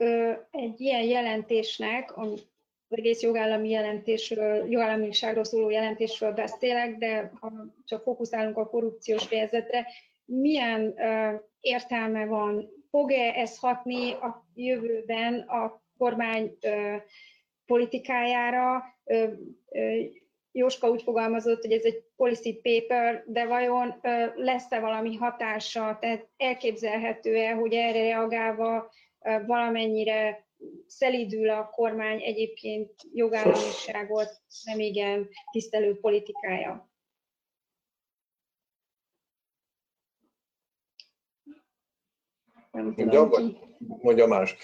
egy 0.51 0.81
ilyen 0.81 1.03
jelentésnek, 1.03 2.17
az 2.17 2.47
egész 2.89 3.23
jogállami 3.23 3.71
jelentésről, 3.71 4.71
jogállamiságról 4.71 5.45
szóló 5.45 5.71
jelentésről 5.71 6.33
beszélek, 6.33 6.97
de 6.97 7.33
ha 7.41 7.53
csak 7.85 8.03
fókuszálunk 8.03 8.57
a 8.57 8.69
korrupciós 8.69 9.27
fejezetre, 9.27 9.87
milyen 10.25 10.95
értelme 11.61 12.27
van, 12.27 12.69
fog-e 12.91 13.33
ez 13.35 13.59
hatni 13.59 14.13
a 14.13 14.47
jövőben 14.55 15.39
a 15.41 15.83
kormány 15.99 16.59
politikájára? 17.69 18.83
Jóska 20.53 20.91
úgy 20.91 21.03
fogalmazott, 21.03 21.63
hogy 21.63 21.73
ez 21.73 21.85
egy 21.85 22.05
policy 22.17 22.61
paper, 22.63 23.25
de 23.27 23.47
vajon 23.47 24.01
lesz-e 24.35 24.81
valami 24.81 25.15
hatása, 25.15 25.97
tehát 26.01 26.29
elképzelhető-e, 26.37 27.55
hogy 27.55 27.73
erre 27.73 28.03
reagálva 28.03 28.91
valamennyire 29.47 30.47
szelídül 30.87 31.51
a 31.51 31.71
kormány 31.71 32.23
egyébként 32.23 32.93
jogállamiságot 33.13 34.41
nem 34.65 34.81
igen 34.81 35.29
tisztelő 35.51 35.99
politikája? 36.01 36.91
Nem 42.71 42.95
tudom, 42.95 43.31
mondja, 43.79 44.27
más. 44.27 44.57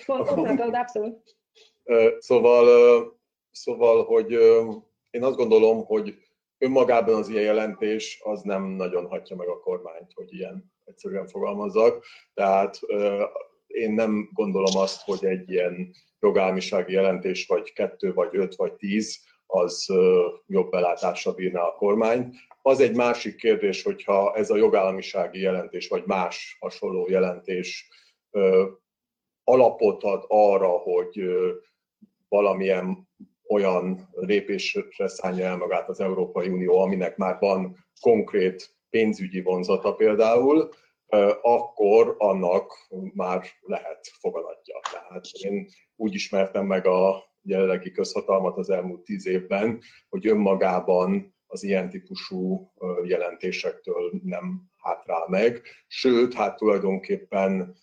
abszolút. 0.75 1.43
Szóval, 2.19 2.67
szóval, 3.51 4.05
hogy 4.05 4.31
én 5.11 5.23
azt 5.25 5.37
gondolom, 5.37 5.85
hogy 5.85 6.15
önmagában 6.59 7.15
az 7.15 7.29
ilyen 7.29 7.43
jelentés 7.43 8.21
az 8.25 8.43
nem 8.43 8.63
nagyon 8.65 9.07
hatja 9.07 9.37
meg 9.37 9.49
a 9.49 9.61
kormányt, 9.61 10.13
hogy 10.15 10.35
ilyen 10.35 10.73
egyszerűen 10.85 11.27
fogalmazzak. 11.27 12.05
Tehát 12.35 12.81
én 13.67 13.93
nem 13.93 14.31
gondolom 14.33 14.77
azt, 14.77 15.03
hogy 15.03 15.25
egy 15.25 15.51
ilyen 15.51 15.95
jogállamisági 16.21 16.93
jelentés, 16.93 17.47
vagy 17.47 17.73
kettő, 17.73 18.13
vagy 18.13 18.29
öt, 18.33 18.55
vagy 18.55 18.73
tíz, 18.73 19.19
az 19.47 19.87
jobb 20.47 20.71
belátásra 20.71 21.33
bírná 21.33 21.63
a 21.63 21.75
kormány. 21.75 22.35
Az 22.63 22.81
egy 22.81 22.97
másik 22.97 23.37
kérdés, 23.37 23.83
hogyha 23.83 24.35
ez 24.35 24.51
a 24.51 24.57
jogállamisági 24.57 25.41
jelentés, 25.41 25.89
vagy 25.89 26.03
más 26.07 26.57
hasonló 26.61 27.09
jelentés 27.09 27.89
alapot 29.45 30.03
ad 30.03 30.25
arra, 30.29 30.69
hogy 30.69 31.25
valamilyen 32.35 33.09
olyan 33.49 34.09
lépésre 34.13 35.09
szállja 35.09 35.45
el 35.45 35.57
magát 35.57 35.89
az 35.89 36.01
Európai 36.01 36.49
Unió, 36.49 36.79
aminek 36.79 37.17
már 37.17 37.37
van 37.39 37.77
konkrét 38.01 38.77
pénzügyi 38.91 39.43
vonzata 39.43 39.95
például, 39.95 40.69
akkor 41.43 42.15
annak 42.19 42.73
már 43.15 43.45
lehet 43.61 44.07
foganatja. 44.21 44.81
Tehát 44.91 45.25
én 45.27 45.67
úgy 45.97 46.15
ismertem 46.15 46.67
meg 46.67 46.87
a 46.87 47.25
jelenlegi 47.43 47.91
közhatalmat 47.91 48.57
az 48.57 48.71
elmúlt 48.71 49.05
tíz 49.05 49.27
évben, 49.27 49.81
hogy 50.09 50.27
önmagában 50.27 51.35
az 51.47 51.63
ilyen 51.63 51.91
típusú 51.91 52.73
jelentésektől 53.05 54.13
nem 54.25 54.63
hátrál 54.77 55.27
meg, 55.29 55.63
sőt, 55.87 56.35
hát 56.35 56.57
tulajdonképpen 56.57 57.75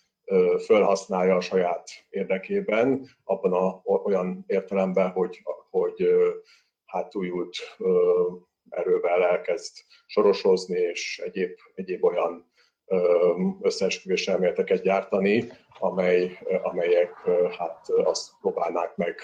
felhasználja 0.58 1.36
a 1.36 1.40
saját 1.40 1.88
érdekében, 2.10 3.08
abban 3.24 3.52
a, 3.52 3.80
olyan 3.84 4.44
értelemben, 4.46 5.10
hogy, 5.10 5.42
hogy 5.70 6.08
hát 6.84 7.14
újult 7.14 7.56
erővel 8.68 9.24
elkezd 9.24 9.76
sorosozni, 10.06 10.78
és 10.78 11.22
egyéb, 11.24 11.58
egyéb 11.74 12.04
olyan 12.04 12.52
összeesküvés 13.60 14.28
elméleteket 14.28 14.82
gyártani, 14.82 15.52
amely, 15.78 16.38
amelyek 16.62 17.12
hát 17.58 17.88
azt 17.88 18.30
próbálnák 18.40 18.96
meg, 18.96 19.14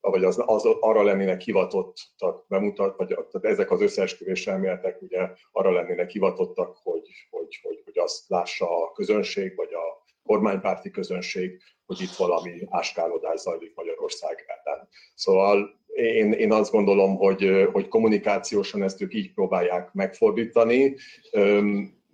vagy 0.00 0.24
az, 0.24 0.42
az 0.46 0.64
arra 0.80 1.02
lennének 1.02 1.40
hivatottak 1.40 2.44
bemutat, 2.48 2.96
vagy 2.96 3.06
tehát 3.06 3.44
ezek 3.44 3.70
az 3.70 3.80
összeesküvés 3.80 4.46
elméletek 4.46 5.02
ugye 5.02 5.30
arra 5.52 5.72
lennének 5.72 6.10
hivatottak, 6.10 6.76
hogy, 6.82 7.08
hogy, 7.30 7.60
hogy, 7.62 7.82
hogy 7.84 7.98
azt 7.98 8.28
lássa 8.28 8.82
a 8.82 8.92
közönség, 8.92 9.56
vagy 9.56 9.72
a 9.72 9.99
kormánypárti 10.22 10.90
közönség, 10.90 11.62
hogy 11.86 12.00
itt 12.00 12.16
valami 12.16 12.66
áskálódás 12.68 13.40
zajlik 13.40 13.74
Magyarország 13.74 14.44
ellen. 14.46 14.88
Szóval 15.14 15.80
én, 15.94 16.32
én 16.32 16.52
azt 16.52 16.70
gondolom, 16.70 17.16
hogy, 17.16 17.68
hogy 17.72 17.88
kommunikációsan 17.88 18.82
ezt 18.82 19.00
ők 19.02 19.14
így 19.14 19.32
próbálják 19.32 19.92
megfordítani. 19.92 20.96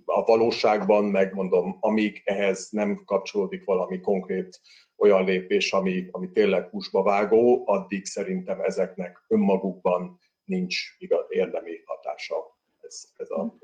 A 0.05 0.25
valóságban 0.25 1.05
megmondom, 1.05 1.77
amíg 1.81 2.23
ehhez 2.25 2.69
nem 2.71 3.03
kapcsolódik 3.05 3.65
valami 3.65 4.01
konkrét 4.01 4.61
olyan 4.97 5.25
lépés, 5.25 5.73
ami, 5.73 6.09
ami 6.11 6.31
tényleg 6.31 6.69
húsba 6.69 7.03
vágó, 7.03 7.63
addig 7.67 8.05
szerintem 8.05 8.61
ezeknek 8.61 9.25
önmagukban 9.29 10.21
nincs 10.45 10.77
igaz, 10.99 11.27
érdemi 11.29 11.83
hatása. 11.85 12.35
Ez, 12.81 13.05
ez 13.17 13.31
a 13.31 13.57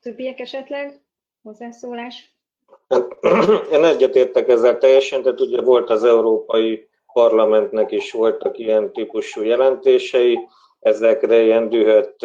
Többiek 0.00 0.40
esetleg? 0.40 1.03
Hozzászólás? 1.44 2.36
Én 3.72 3.84
egyetértek 3.84 4.48
ezzel 4.48 4.78
teljesen, 4.78 5.22
tehát 5.22 5.40
ugye 5.40 5.62
volt 5.62 5.90
az 5.90 6.04
Európai 6.04 6.88
Parlamentnek 7.12 7.92
is 7.92 8.12
voltak 8.12 8.58
ilyen 8.58 8.92
típusú 8.92 9.42
jelentései, 9.42 10.38
ezekre 10.80 11.42
ilyen 11.42 11.68
dühött 11.68 12.18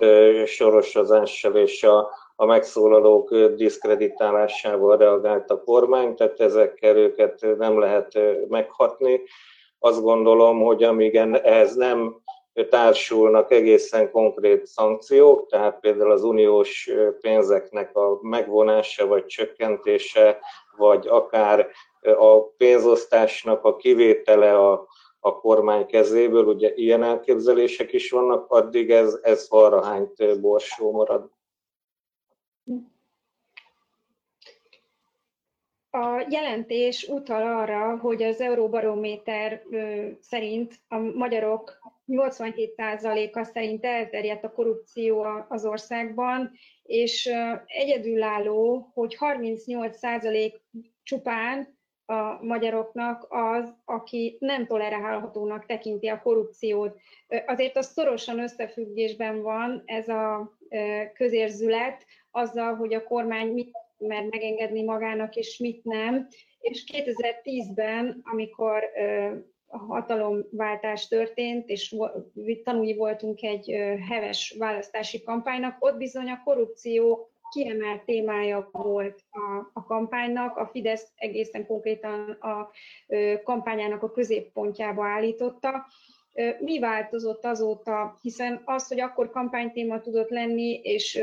sorosozással 0.45 1.55
és 1.55 1.83
a, 1.83 2.09
a 2.35 2.45
megszólalók 2.45 3.35
diszkreditálásával 3.35 4.97
reagált 4.97 5.49
a 5.49 5.63
kormány, 5.63 6.15
tehát 6.15 6.39
ezekkel 6.39 6.97
őket 6.97 7.45
nem 7.57 7.79
lehet 7.79 8.19
meghatni. 8.47 9.21
Azt 9.79 10.01
gondolom, 10.01 10.61
hogy 10.61 10.83
amíg 10.83 11.15
ehhez 11.15 11.75
nem 11.75 12.21
társulnak 12.69 13.51
egészen 13.51 14.11
konkrét 14.11 14.65
szankciók, 14.65 15.49
tehát 15.49 15.79
például 15.79 16.11
az 16.11 16.23
uniós 16.23 16.89
pénzeknek 17.21 17.95
a 17.95 18.19
megvonása 18.21 19.07
vagy 19.07 19.25
csökkentése, 19.25 20.39
vagy 20.77 21.07
akár 21.07 21.67
a 22.01 22.43
pénzosztásnak 22.43 23.63
a 23.63 23.75
kivétele 23.75 24.57
a, 24.57 24.87
a 25.19 25.39
kormány 25.39 25.85
kezéből, 25.85 26.45
ugye 26.45 26.73
ilyen 26.75 27.03
elképzelések 27.03 27.93
is 27.93 28.11
vannak, 28.11 28.51
addig 28.51 28.91
ez, 28.91 29.19
ez 29.21 29.47
harrahányt 29.47 30.39
borsó 30.41 30.91
marad. 30.91 31.29
A 35.91 36.25
jelentés 36.29 37.07
utal 37.07 37.41
arra, 37.41 37.97
hogy 37.97 38.23
az 38.23 38.41
Euróbarométer 38.41 39.63
szerint 40.19 40.79
a 40.87 40.97
magyarok 40.97 41.79
87%-a 42.07 43.43
szerint 43.43 43.85
elterjedt 43.85 44.43
a 44.43 44.51
korrupció 44.51 45.25
az 45.47 45.65
országban, 45.65 46.51
és 46.83 47.29
egyedülálló, 47.65 48.89
hogy 48.93 49.17
38% 49.19 50.53
csupán 51.03 51.77
a 52.05 52.43
magyaroknak 52.45 53.25
az, 53.29 53.73
aki 53.85 54.37
nem 54.39 54.65
tolerálhatónak 54.65 55.65
tekinti 55.65 56.07
a 56.07 56.21
korrupciót. 56.21 56.99
Azért 57.45 57.77
az 57.77 57.91
szorosan 57.91 58.39
összefüggésben 58.39 59.41
van 59.41 59.83
ez 59.85 60.07
a 60.07 60.51
közérzület 61.13 62.05
azzal, 62.31 62.75
hogy 62.75 62.93
a 62.93 63.03
kormány 63.03 63.47
mit 63.47 63.71
mer 63.99 64.23
megengedni 64.29 64.83
magának, 64.83 65.35
és 65.35 65.57
mit 65.57 65.83
nem. 65.83 66.27
És 66.59 66.83
2010-ben, 66.93 68.21
amikor 68.23 68.83
a 69.67 69.77
hatalomváltás 69.77 71.07
történt, 71.07 71.69
és 71.69 71.95
tanulni 72.63 72.95
voltunk 72.95 73.41
egy 73.41 73.75
heves 74.09 74.55
választási 74.57 75.23
kampánynak, 75.23 75.75
ott 75.79 75.97
bizony 75.97 76.29
a 76.29 76.41
korrupció 76.43 77.29
kiemelt 77.49 78.03
témája 78.03 78.69
volt 78.71 79.23
a, 79.29 79.69
a 79.73 79.83
kampánynak. 79.83 80.57
A 80.57 80.67
Fidesz 80.67 81.11
egészen 81.15 81.65
konkrétan 81.65 82.29
a 82.29 82.71
kampányának 83.43 84.03
a 84.03 84.11
középpontjába 84.11 85.05
állította. 85.05 85.85
Mi 86.59 86.79
változott 86.79 87.45
azóta, 87.45 88.17
hiszen 88.21 88.61
az, 88.65 88.87
hogy 88.87 88.99
akkor 88.99 89.29
kampánytéma 89.29 89.99
tudott 89.99 90.29
lenni, 90.29 90.79
és 90.83 91.19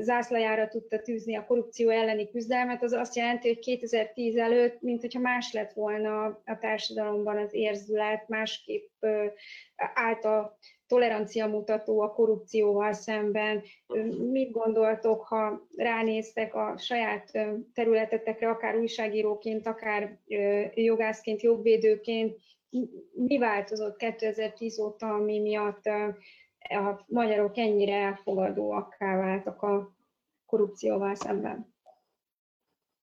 zászlajára 0.00 0.68
tudta 0.68 0.98
tűzni 1.02 1.36
a 1.36 1.44
korrupció 1.46 1.88
elleni 1.88 2.28
küzdelmet, 2.28 2.82
az 2.82 2.92
azt 2.92 3.16
jelenti, 3.16 3.48
hogy 3.48 3.58
2010 3.58 4.36
előtt, 4.36 4.80
mint 4.80 5.00
hogyha 5.00 5.20
más 5.20 5.52
lett 5.52 5.72
volna 5.72 6.24
a 6.24 6.58
társadalomban 6.60 7.36
az 7.36 7.54
érzület, 7.54 8.28
másképp 8.28 8.88
állt 9.94 10.24
a 10.24 10.58
tolerancia 10.86 11.46
mutató 11.46 12.00
a 12.00 12.12
korrupcióval 12.12 12.92
szemben. 12.92 13.62
Mit 14.30 14.50
gondoltok, 14.50 15.22
ha 15.22 15.66
ránéztek 15.76 16.54
a 16.54 16.74
saját 16.78 17.30
területetekre, 17.74 18.48
akár 18.48 18.76
újságíróként, 18.76 19.66
akár 19.66 20.18
jogászként, 20.74 21.42
jogvédőként, 21.42 22.36
mi 23.12 23.38
változott 23.38 23.96
2010 23.96 24.78
óta, 24.78 25.14
ami 25.14 25.38
miatt 25.38 25.86
a 26.68 27.04
magyarok 27.06 27.58
ennyire 27.58 27.94
elfogadóakká 27.94 29.16
váltak 29.16 29.62
a 29.62 29.96
korrupcióval 30.46 31.14
szemben? 31.14 31.74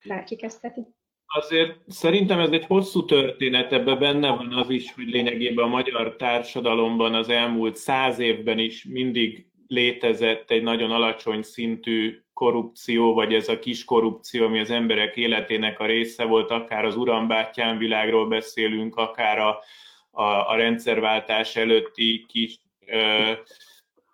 Bárki 0.08 0.36
kezdheti? 0.36 0.82
Azért 1.26 1.78
szerintem 1.88 2.40
ez 2.40 2.52
egy 2.52 2.66
hosszú 2.66 3.06
történet, 3.06 3.72
ebben 3.72 4.00
benne 4.00 4.30
van 4.30 4.54
az 4.54 4.70
is, 4.70 4.94
hogy 4.94 5.08
lényegében 5.08 5.66
a 5.66 5.68
magyar 5.68 6.16
társadalomban 6.16 7.14
az 7.14 7.30
elmúlt 7.30 7.76
száz 7.76 8.20
évben 8.20 8.60
is 8.60 8.84
mindig 8.84 9.48
létezett 9.68 10.52
egy 10.52 10.64
nagyon 10.64 10.92
alacsony 10.92 11.42
szintű 11.42 12.22
korrupció, 12.38 13.13
vagy 13.13 13.34
ez 13.34 13.47
a 13.47 13.60
kis 13.60 13.86
korrupció, 13.86 14.45
ami 14.45 14.60
az 14.60 14.69
emberek 14.69 15.15
életének 15.15 15.80
a 15.80 15.86
része 15.86 16.23
volt, 16.23 16.52
akár 16.52 16.86
az 16.86 16.95
urambátyám 16.95 17.78
világról 17.78 18.28
beszélünk, 18.28 18.95
akár 18.95 19.39
a, 19.39 19.60
a, 20.12 20.23
a 20.23 20.56
rendszerváltás 20.56 21.56
előtti 21.56 22.26
kis 22.28 22.60
ö, 22.86 23.32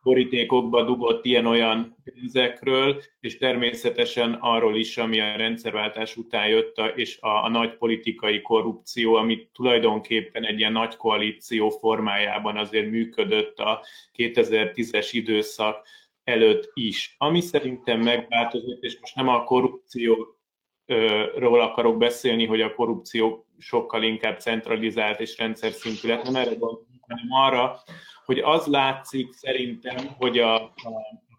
borítékokba 0.03 0.83
dugott 0.83 1.25
ilyen-olyan 1.25 1.95
pénzekről, 2.03 3.01
és 3.19 3.37
természetesen 3.37 4.33
arról 4.33 4.75
is, 4.75 4.97
ami 4.97 5.19
a 5.19 5.35
rendszerváltás 5.35 6.17
után 6.17 6.47
jött, 6.47 6.77
a, 6.77 6.85
és 6.85 7.17
a, 7.21 7.43
a 7.43 7.49
nagy 7.49 7.77
politikai 7.77 8.41
korrupció, 8.41 9.15
ami 9.15 9.49
tulajdonképpen 9.53 10.45
egy 10.45 10.59
ilyen 10.59 10.71
nagy 10.71 10.95
koalíció 10.95 11.69
formájában 11.69 12.57
azért 12.57 12.89
működött 12.89 13.59
a 13.59 13.85
2010-es 14.17 15.09
időszak 15.11 15.87
előtt 16.23 16.71
is. 16.73 17.15
Ami 17.17 17.41
szerintem 17.41 17.99
megváltozott, 17.99 18.83
és 18.83 18.99
most 18.99 19.15
nem 19.15 19.27
a 19.27 19.43
korrupcióról 19.43 21.61
akarok 21.61 21.97
beszélni, 21.97 22.45
hogy 22.45 22.61
a 22.61 22.73
korrupció 22.73 23.47
sokkal 23.57 24.03
inkább 24.03 24.39
centralizált 24.39 25.19
és 25.19 25.37
rendszer 25.37 25.71
szintű 25.71 26.07
lett, 26.07 26.23
nem 26.23 26.35
erre 26.35 26.55
gondolom, 26.55 26.87
hanem 27.07 27.25
arra, 27.29 27.79
hogy 28.25 28.39
az 28.39 28.65
látszik 28.65 29.33
szerintem, 29.33 29.95
hogy 30.17 30.39
a, 30.39 30.63
a 30.63 30.73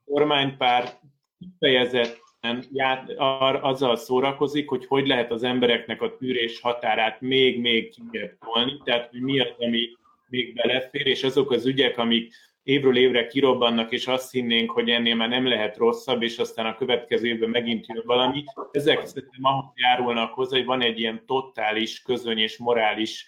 kormánypárt 0.04 1.00
kifejezetten 1.38 2.64
ját, 2.72 3.10
ar, 3.16 3.58
azzal 3.62 3.96
szórakozik, 3.96 4.68
hogy 4.68 4.86
hogy 4.86 5.06
lehet 5.06 5.30
az 5.30 5.42
embereknek 5.42 6.02
a 6.02 6.16
tűrés 6.16 6.60
határát 6.60 7.20
még-még 7.20 7.94
kiebb 8.10 8.38
tolni, 8.38 8.80
tehát 8.84 9.10
hogy 9.10 9.20
mi 9.20 9.40
az, 9.40 9.54
ami 9.58 9.88
még 10.28 10.54
belefér, 10.54 11.06
és 11.06 11.22
azok 11.22 11.50
az 11.50 11.66
ügyek, 11.66 11.98
amik 11.98 12.34
évről 12.64 12.96
évre 12.96 13.26
kirobbannak, 13.26 13.92
és 13.92 14.06
azt 14.06 14.32
hinnénk, 14.32 14.70
hogy 14.70 14.90
ennél 14.90 15.14
már 15.14 15.28
nem 15.28 15.46
lehet 15.46 15.76
rosszabb, 15.76 16.22
és 16.22 16.38
aztán 16.38 16.66
a 16.66 16.76
következő 16.76 17.26
évben 17.26 17.50
megint 17.50 17.86
jön 17.86 18.02
valami. 18.06 18.44
Ezek 18.70 19.04
szerintem 19.04 19.44
ahhoz 19.44 19.72
járulnak 19.74 20.34
hozzá, 20.34 20.56
hogy 20.56 20.66
van 20.66 20.82
egy 20.82 20.98
ilyen 20.98 21.22
totális 21.26 22.02
közöny 22.02 22.38
és 22.38 22.58
morális, 22.58 23.26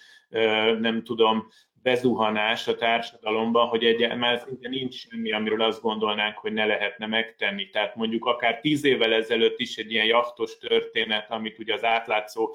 nem 0.80 1.02
tudom, 1.04 1.48
bezuhanás 1.82 2.68
a 2.68 2.74
társadalomban, 2.74 3.68
hogy 3.68 3.84
egy, 3.84 4.16
már 4.16 4.38
szinte 4.38 4.68
nincs 4.68 4.94
semmi, 4.94 5.32
amiről 5.32 5.62
azt 5.62 5.82
gondolnánk, 5.82 6.36
hogy 6.36 6.52
ne 6.52 6.64
lehetne 6.64 7.06
megtenni. 7.06 7.70
Tehát 7.70 7.96
mondjuk 7.96 8.24
akár 8.24 8.60
tíz 8.60 8.84
évvel 8.84 9.12
ezelőtt 9.12 9.60
is 9.60 9.76
egy 9.76 9.92
ilyen 9.92 10.06
jachtos 10.06 10.58
történet, 10.58 11.30
amit 11.30 11.58
ugye 11.58 11.74
az 11.74 11.84
átlátszó 11.84 12.54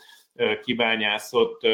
kibányászott 0.64 1.68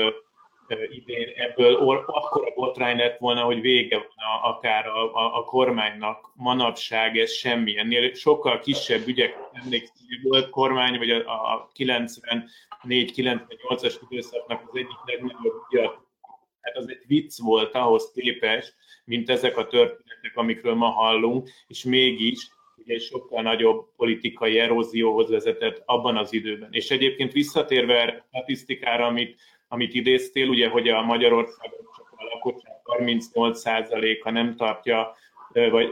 idén 0.89 1.31
ebből 1.35 1.75
akkor 2.05 2.45
a 2.45 2.53
botrány 2.55 2.97
lett 2.97 3.19
volna, 3.19 3.41
hogy 3.41 3.61
vége 3.61 3.95
van 3.95 4.07
akár 4.41 4.87
a, 4.87 5.13
a, 5.13 5.37
a 5.37 5.43
kormánynak 5.43 6.31
manapság, 6.35 7.17
ez 7.17 7.31
semmi. 7.31 7.77
Ennél 7.77 8.13
sokkal 8.13 8.59
kisebb 8.59 9.07
ügyek, 9.07 9.37
emlékszem, 9.53 9.95
volt 10.23 10.49
kormány, 10.49 10.97
vagy 10.97 11.09
a, 11.09 11.53
a 11.53 11.69
94-98-as 11.77 13.95
időszaknak 14.09 14.61
az 14.67 14.75
egyik 14.75 14.97
legnagyobb 15.05 15.61
ügye 15.71 15.89
hát 16.61 16.75
az 16.75 16.89
egy 16.89 17.03
vicc 17.07 17.39
volt 17.39 17.75
ahhoz 17.75 18.11
képest, 18.11 18.75
mint 19.05 19.29
ezek 19.29 19.57
a 19.57 19.67
történetek, 19.67 20.31
amikről 20.35 20.73
ma 20.73 20.89
hallunk, 20.89 21.49
és 21.67 21.83
mégis 21.83 22.51
ugye 22.77 22.93
egy 22.93 23.01
sokkal 23.01 23.41
nagyobb 23.41 23.85
politikai 23.95 24.59
erózióhoz 24.59 25.29
vezetett 25.29 25.81
abban 25.85 26.17
az 26.17 26.33
időben. 26.33 26.69
És 26.71 26.91
egyébként 26.91 27.31
visszatérve 27.31 28.03
a 28.03 28.25
statisztikára, 28.27 29.05
amit, 29.05 29.41
amit 29.67 29.93
idéztél, 29.93 30.49
ugye, 30.49 30.69
hogy 30.69 30.89
a 30.89 31.01
Magyarországon 31.01 31.85
csak 31.95 32.13
a 32.15 32.23
lakosság 32.23 32.75
38%-a 32.85 34.29
nem 34.29 34.55
tartja, 34.55 35.15
vagy 35.53 35.89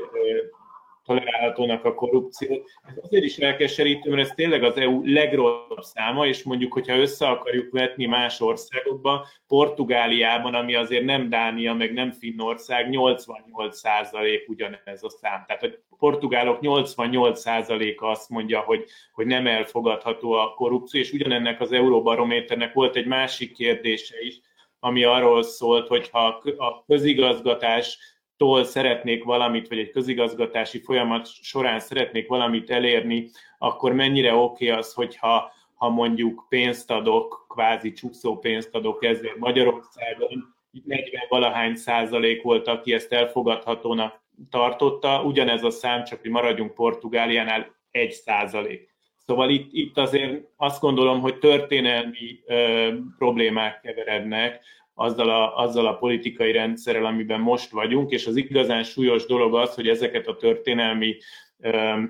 tolerálhatónak 1.05 1.85
a 1.85 1.93
korrupciót. 1.93 2.69
Ez 2.85 2.93
azért 3.01 3.23
is 3.23 3.37
elkeserítő, 3.37 4.09
mert 4.09 4.21
ez 4.21 4.35
tényleg 4.35 4.63
az 4.63 4.77
EU 4.77 5.05
legrosszabb 5.05 5.81
száma, 5.81 6.27
és 6.27 6.43
mondjuk, 6.43 6.73
hogyha 6.73 6.97
össze 6.97 7.27
akarjuk 7.27 7.71
vetni 7.71 8.05
más 8.05 8.41
országokba, 8.41 9.27
Portugáliában, 9.47 10.53
ami 10.53 10.75
azért 10.75 11.05
nem 11.05 11.29
Dánia, 11.29 11.73
meg 11.73 11.93
nem 11.93 12.11
Finnország, 12.11 12.89
88 12.89 13.77
százalék 13.77 14.49
ugyanez 14.49 15.03
a 15.03 15.09
szám. 15.09 15.43
Tehát 15.47 15.63
a 15.89 15.95
portugálok 15.97 16.59
88 16.59 17.39
százaléka 17.39 18.07
azt 18.07 18.29
mondja, 18.29 18.59
hogy, 18.59 18.85
hogy 19.11 19.25
nem 19.25 19.47
elfogadható 19.47 20.31
a 20.31 20.53
korrupció, 20.53 20.99
és 20.99 21.11
ugyanennek 21.11 21.61
az 21.61 21.71
Euróbarométernek 21.71 22.73
volt 22.73 22.95
egy 22.95 23.05
másik 23.05 23.53
kérdése 23.53 24.15
is, 24.21 24.39
ami 24.79 25.03
arról 25.03 25.43
szólt, 25.43 25.87
hogy 25.87 26.09
ha 26.09 26.41
a 26.57 26.83
közigazgatás 26.87 28.14
tól 28.37 28.63
szeretnék 28.63 29.23
valamit, 29.23 29.67
vagy 29.67 29.77
egy 29.77 29.89
közigazgatási 29.89 30.79
folyamat 30.79 31.27
során 31.27 31.79
szeretnék 31.79 32.27
valamit 32.27 32.69
elérni, 32.69 33.29
akkor 33.57 33.93
mennyire 33.93 34.33
oké 34.33 34.65
okay 34.65 34.77
az, 34.79 34.93
hogyha 34.93 35.53
ha 35.75 35.89
mondjuk 35.89 36.45
pénzt 36.49 36.91
adok, 36.91 37.45
kvázi 37.49 37.91
csúszó 37.91 38.39
pénzt 38.39 38.75
adok 38.75 39.03
ezért 39.03 39.37
Magyarországon, 39.37 40.55
40 40.85 41.25
valahány 41.29 41.75
százalék 41.75 42.41
volt, 42.41 42.67
aki 42.67 42.93
ezt 42.93 43.13
elfogadhatónak 43.13 44.23
tartotta, 44.49 45.23
ugyanez 45.23 45.63
a 45.63 45.69
szám, 45.69 46.03
csak 46.03 46.21
hogy 46.21 46.29
maradjunk 46.29 46.73
Portugáliánál, 46.73 47.75
egy 47.91 48.11
százalék. 48.11 48.93
Szóval 49.25 49.49
itt, 49.49 49.69
itt 49.71 49.97
azért 49.97 50.41
azt 50.55 50.81
gondolom, 50.81 51.21
hogy 51.21 51.37
történelmi 51.37 52.39
ö, 52.45 52.93
problémák 53.17 53.81
keverednek, 53.81 54.63
azzal 54.95 55.29
a, 55.29 55.57
azzal 55.57 55.87
a 55.87 55.97
politikai 55.97 56.51
rendszerrel, 56.51 57.05
amiben 57.05 57.39
most 57.39 57.71
vagyunk, 57.71 58.11
és 58.11 58.27
az 58.27 58.35
igazán 58.35 58.83
súlyos 58.83 59.25
dolog 59.25 59.55
az, 59.55 59.75
hogy 59.75 59.87
ezeket 59.87 60.27
a 60.27 60.35
történelmi, 60.35 61.17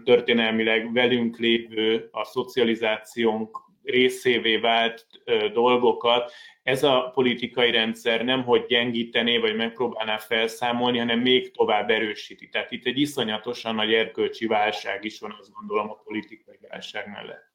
történelmileg 0.03 0.93
velünk 0.93 1.37
lévő, 1.37 2.09
a 2.11 2.23
szocializációnk 2.23 3.63
részévé 3.83 4.57
vált 4.57 5.05
dolgokat 5.53 6.31
ez 6.65 6.83
a 6.83 7.11
politikai 7.13 7.71
rendszer 7.71 8.23
nem 8.23 8.43
hogy 8.43 8.65
gyengítené, 8.65 9.37
vagy 9.37 9.55
megpróbálná 9.55 10.17
felszámolni, 10.17 10.97
hanem 10.97 11.19
még 11.19 11.51
tovább 11.51 11.89
erősíti. 11.89 12.49
Tehát 12.49 12.71
itt 12.71 12.85
egy 12.85 12.99
iszonyatosan 12.99 13.75
nagy 13.75 13.93
erkölcsi 13.93 14.45
válság 14.45 15.03
is 15.03 15.19
van, 15.19 15.35
azt 15.39 15.51
gondolom, 15.51 15.89
a 15.89 16.01
politikai 16.03 16.57
válság 16.69 17.07
mellett. 17.07 17.54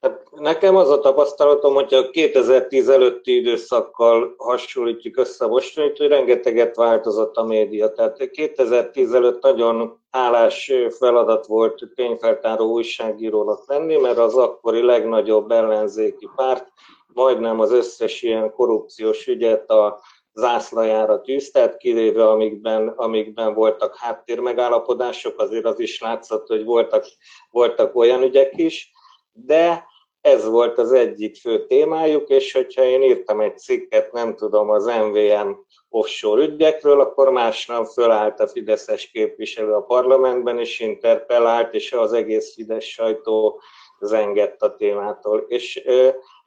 Hát 0.00 0.30
nekem 0.30 0.76
az 0.76 0.90
a 0.90 1.00
tapasztalatom, 1.00 1.74
hogy 1.74 1.94
a 1.94 2.10
2010 2.10 2.88
előtti 2.88 3.36
időszakkal 3.36 4.34
hasonlítjuk 4.38 5.16
össze 5.16 5.46
most, 5.46 5.78
hogy 5.78 5.98
rengeteget 5.98 6.76
változott 6.76 7.36
a 7.36 7.44
média. 7.44 7.92
Tehát 7.92 8.30
2010 8.30 9.12
előtt 9.12 9.42
nagyon 9.42 10.00
hálás 10.10 10.72
feladat 10.98 11.46
volt 11.46 11.88
tényfeltáró 11.94 12.72
újságírónak 12.72 13.62
lenni, 13.66 13.96
mert 13.96 14.18
az 14.18 14.36
akkori 14.36 14.82
legnagyobb 14.82 15.50
ellenzéki 15.50 16.28
párt 16.36 16.72
majdnem 17.14 17.60
az 17.60 17.72
összes 17.72 18.22
ilyen 18.22 18.52
korrupciós 18.52 19.26
ügyet 19.26 19.70
a 19.70 20.00
zászlajára 20.32 21.20
tűzte, 21.20 21.76
kivéve 21.76 22.28
amikben, 22.28 22.88
amikben 22.88 23.54
voltak 23.54 23.96
háttérmegállapodások, 23.96 25.40
azért 25.40 25.64
az 25.64 25.80
is 25.80 26.00
látszott, 26.00 26.46
hogy 26.46 26.64
voltak, 26.64 27.04
voltak 27.50 27.96
olyan 27.96 28.22
ügyek 28.22 28.52
is, 28.56 28.92
de 29.32 29.88
ez 30.20 30.48
volt 30.48 30.78
az 30.78 30.92
egyik 30.92 31.36
fő 31.36 31.66
témájuk, 31.66 32.28
és 32.28 32.52
hogyha 32.52 32.82
én 32.82 33.02
írtam 33.02 33.40
egy 33.40 33.58
cikket, 33.58 34.12
nem 34.12 34.34
tudom, 34.34 34.70
az 34.70 34.84
MVM 34.84 35.50
offshore 35.88 36.44
ügyekről, 36.44 37.00
akkor 37.00 37.30
másnap 37.30 37.86
fölállt 37.86 38.40
a 38.40 38.48
Fideszes 38.48 39.10
képviselő 39.10 39.72
a 39.72 39.82
parlamentben, 39.82 40.58
és 40.58 40.80
interpellált, 40.80 41.74
és 41.74 41.92
az 41.92 42.12
egész 42.12 42.54
Fidesz 42.54 42.84
sajtó 42.84 43.60
zengett 44.00 44.62
a 44.62 44.74
témától. 44.74 45.44
És 45.48 45.82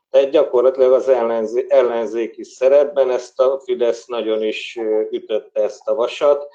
tehát 0.10 0.30
gyakorlatilag 0.30 0.92
az 0.92 1.10
ellenzé, 1.10 1.66
ellenzéki 1.68 2.44
szerepben 2.44 3.10
ezt 3.10 3.40
a 3.40 3.60
Fidesz 3.66 4.06
nagyon 4.06 4.44
is 4.44 4.80
ütötte 5.12 5.62
ezt 5.62 5.88
a 5.88 5.96
vasat, 5.96 6.48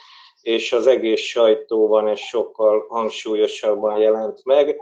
és 0.43 0.73
az 0.73 0.87
egész 0.87 1.21
sajtóban 1.21 2.09
ez 2.09 2.19
sokkal 2.19 2.87
hangsúlyosabban 2.89 3.99
jelent 3.99 4.45
meg, 4.45 4.81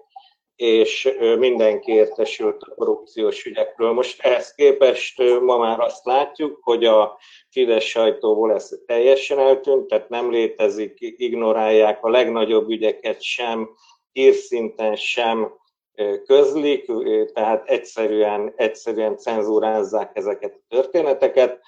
és 0.56 1.16
mindenki 1.38 1.92
értesült 1.92 2.62
a 2.62 2.74
korrupciós 2.74 3.44
ügyekről. 3.44 3.92
Most 3.92 4.22
ehhez 4.22 4.54
képest 4.54 5.22
ma 5.40 5.58
már 5.58 5.80
azt 5.80 6.04
látjuk, 6.04 6.58
hogy 6.62 6.84
a 6.84 7.18
Fidesz 7.50 7.84
sajtóból 7.84 8.52
ez 8.52 8.70
teljesen 8.86 9.38
eltűnt, 9.38 9.86
tehát 9.86 10.08
nem 10.08 10.30
létezik, 10.30 10.96
ignorálják 10.98 12.04
a 12.04 12.10
legnagyobb 12.10 12.70
ügyeket 12.70 13.22
sem, 13.22 13.70
hírszinten 14.12 14.96
sem 14.96 15.52
közlik, 16.26 16.90
tehát 17.32 17.68
egyszerűen, 17.68 18.52
egyszerűen 18.56 19.16
cenzúrázzák 19.16 20.10
ezeket 20.14 20.54
a 20.54 20.64
történeteket. 20.68 21.60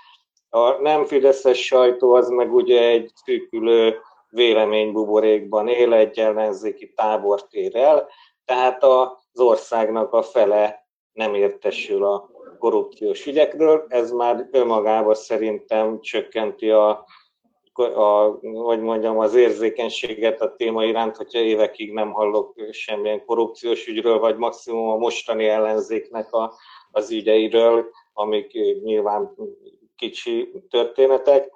A 0.48 0.80
nem 0.80 1.04
fideszes 1.04 1.64
sajtó 1.64 2.14
az 2.14 2.28
meg 2.28 2.54
ugye 2.54 2.88
egy 2.88 3.10
szűkülő 3.24 3.98
véleménybuborékban 4.30 5.68
él, 5.68 5.92
egy 5.92 6.18
ellenzéki 6.18 6.92
tábort 6.92 7.52
ér 7.52 7.76
el, 7.76 8.08
tehát 8.48 8.82
az 8.82 9.40
országnak 9.40 10.12
a 10.12 10.22
fele 10.22 10.86
nem 11.12 11.34
értesül 11.34 12.04
a 12.04 12.30
korrupciós 12.58 13.26
ügyekről. 13.26 13.84
Ez 13.88 14.10
már 14.10 14.48
önmagában 14.50 15.14
szerintem 15.14 16.00
csökkenti 16.00 16.70
a, 16.70 17.04
a, 17.72 18.38
hogy 18.40 18.80
mondjam, 18.80 19.18
az 19.18 19.34
érzékenységet 19.34 20.40
a 20.40 20.54
téma 20.54 20.84
iránt, 20.84 21.16
hogyha 21.16 21.38
évekig 21.38 21.92
nem 21.92 22.12
hallok 22.12 22.54
semmilyen 22.70 23.24
korrupciós 23.24 23.86
ügyről, 23.86 24.18
vagy 24.18 24.36
maximum 24.36 24.88
a 24.88 24.96
mostani 24.96 25.46
ellenzéknek 25.46 26.32
a, 26.32 26.54
az 26.90 27.10
ügyeiről, 27.10 27.90
amik 28.12 28.52
nyilván 28.82 29.34
kicsi 29.96 30.52
történetek. 30.70 31.50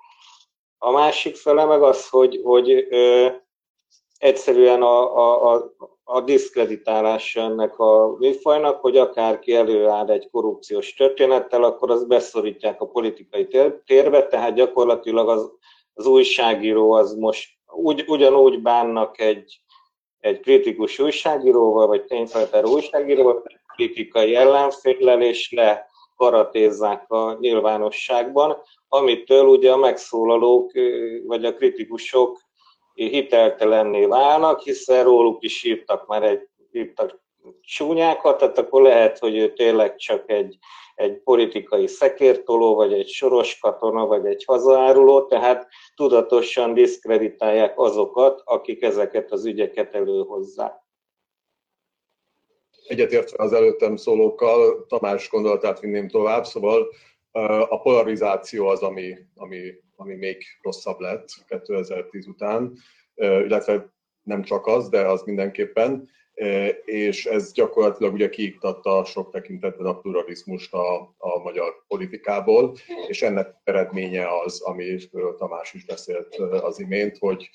A 0.79 0.91
másik 0.91 1.37
fele 1.37 1.65
meg 1.65 1.83
az, 1.83 2.09
hogy, 2.09 2.41
hogy 2.45 2.87
ö, 2.91 3.29
egyszerűen 4.19 4.83
a, 4.83 5.17
a, 5.17 5.53
a, 5.55 5.73
a 6.13 6.21
diszkreditálása 6.21 7.41
ennek 7.41 7.79
a 7.79 8.17
műfajnak, 8.19 8.81
hogy 8.81 8.97
akárki 8.97 9.55
előáll 9.55 10.11
egy 10.11 10.29
korrupciós 10.31 10.95
történettel, 10.95 11.63
akkor 11.63 11.91
az 11.91 12.05
beszorítják 12.05 12.81
a 12.81 12.87
politikai 12.87 13.49
térbe, 13.85 14.27
tehát 14.27 14.55
gyakorlatilag 14.55 15.29
az, 15.29 15.51
az 15.95 16.07
újságíró 16.07 16.93
az 16.93 17.15
most 17.15 17.51
ugy, 17.67 18.05
ugyanúgy 18.07 18.63
bánnak 18.63 19.21
egy, 19.21 19.61
egy 20.21 20.41
kritikus 20.41 20.99
újságíróval, 20.99 21.87
vagy 21.87 22.05
tényfeltáró 22.05 22.73
újságíróval, 22.73 23.43
kritikai 23.75 24.35
ellenféllel, 24.35 25.23
és 25.23 25.53
le 25.53 25.87
karatézzák 26.17 27.11
a 27.11 27.37
nyilvánosságban, 27.41 28.57
amitől 28.89 29.47
ugye 29.47 29.73
a 29.73 29.77
megszólalók 29.77 30.73
vagy 31.25 31.45
a 31.45 31.55
kritikusok 31.55 32.41
hiteltelenné 32.95 34.05
válnak, 34.05 34.61
hiszen 34.61 35.05
róluk 35.05 35.43
is 35.43 35.65
írtak 35.65 36.07
már 36.07 36.23
egy, 36.23 36.49
írtak 36.73 37.21
csúnyákat, 37.61 38.39
tehát 38.39 38.59
akkor 38.59 38.83
lehet, 38.83 39.19
hogy 39.19 39.37
ő 39.37 39.53
tényleg 39.53 39.97
csak 39.97 40.31
egy, 40.31 40.59
egy 40.95 41.23
politikai 41.23 41.87
szekértoló, 41.87 42.75
vagy 42.75 42.93
egy 42.93 43.09
soros 43.09 43.59
katona, 43.59 44.07
vagy 44.07 44.27
egy 44.27 44.45
hazaáruló, 44.45 45.27
tehát 45.27 45.69
tudatosan 45.95 46.75
diszkreditálják 46.75 47.79
azokat, 47.79 48.43
akik 48.45 48.83
ezeket 48.83 49.33
az 49.33 49.45
ügyeket 49.45 49.95
előhozzák. 49.95 50.81
Egyetértve 52.87 53.43
az 53.45 53.53
előttem 53.53 53.97
szólókkal, 53.97 54.87
Tamás 54.87 55.31
gondolatát 55.31 55.81
vinném 55.81 56.09
tovább, 56.09 56.45
szóval 56.45 56.89
a 57.69 57.81
polarizáció 57.81 58.67
az, 58.67 58.83
ami, 58.83 59.15
ami 59.35 59.61
ami 60.03 60.15
még 60.15 60.45
rosszabb 60.63 61.01
lett 61.01 61.29
2010 61.49 62.27
után, 62.27 62.73
illetve 63.15 63.93
nem 64.23 64.43
csak 64.43 64.67
az, 64.67 64.89
de 64.89 65.01
az 65.01 65.23
mindenképpen, 65.23 66.09
és 66.85 67.27
ez 67.27 67.53
gyakorlatilag 67.53 68.13
ugye 68.13 68.29
kiiktatta 68.29 69.05
sok 69.05 69.31
tekintetben 69.33 69.87
a 69.87 69.99
pluralizmust 69.99 70.75
a, 70.75 71.15
a 71.19 71.39
magyar 71.43 71.85
politikából, 71.87 72.77
és 73.09 73.23
ennek 73.23 73.55
eredménye 73.65 74.27
az, 74.45 74.61
amiről 74.61 75.35
Tamás 75.37 75.75
is 75.75 75.85
beszélt 75.85 76.35
az 76.37 76.81
imént, 76.81 77.19
hogy 77.19 77.51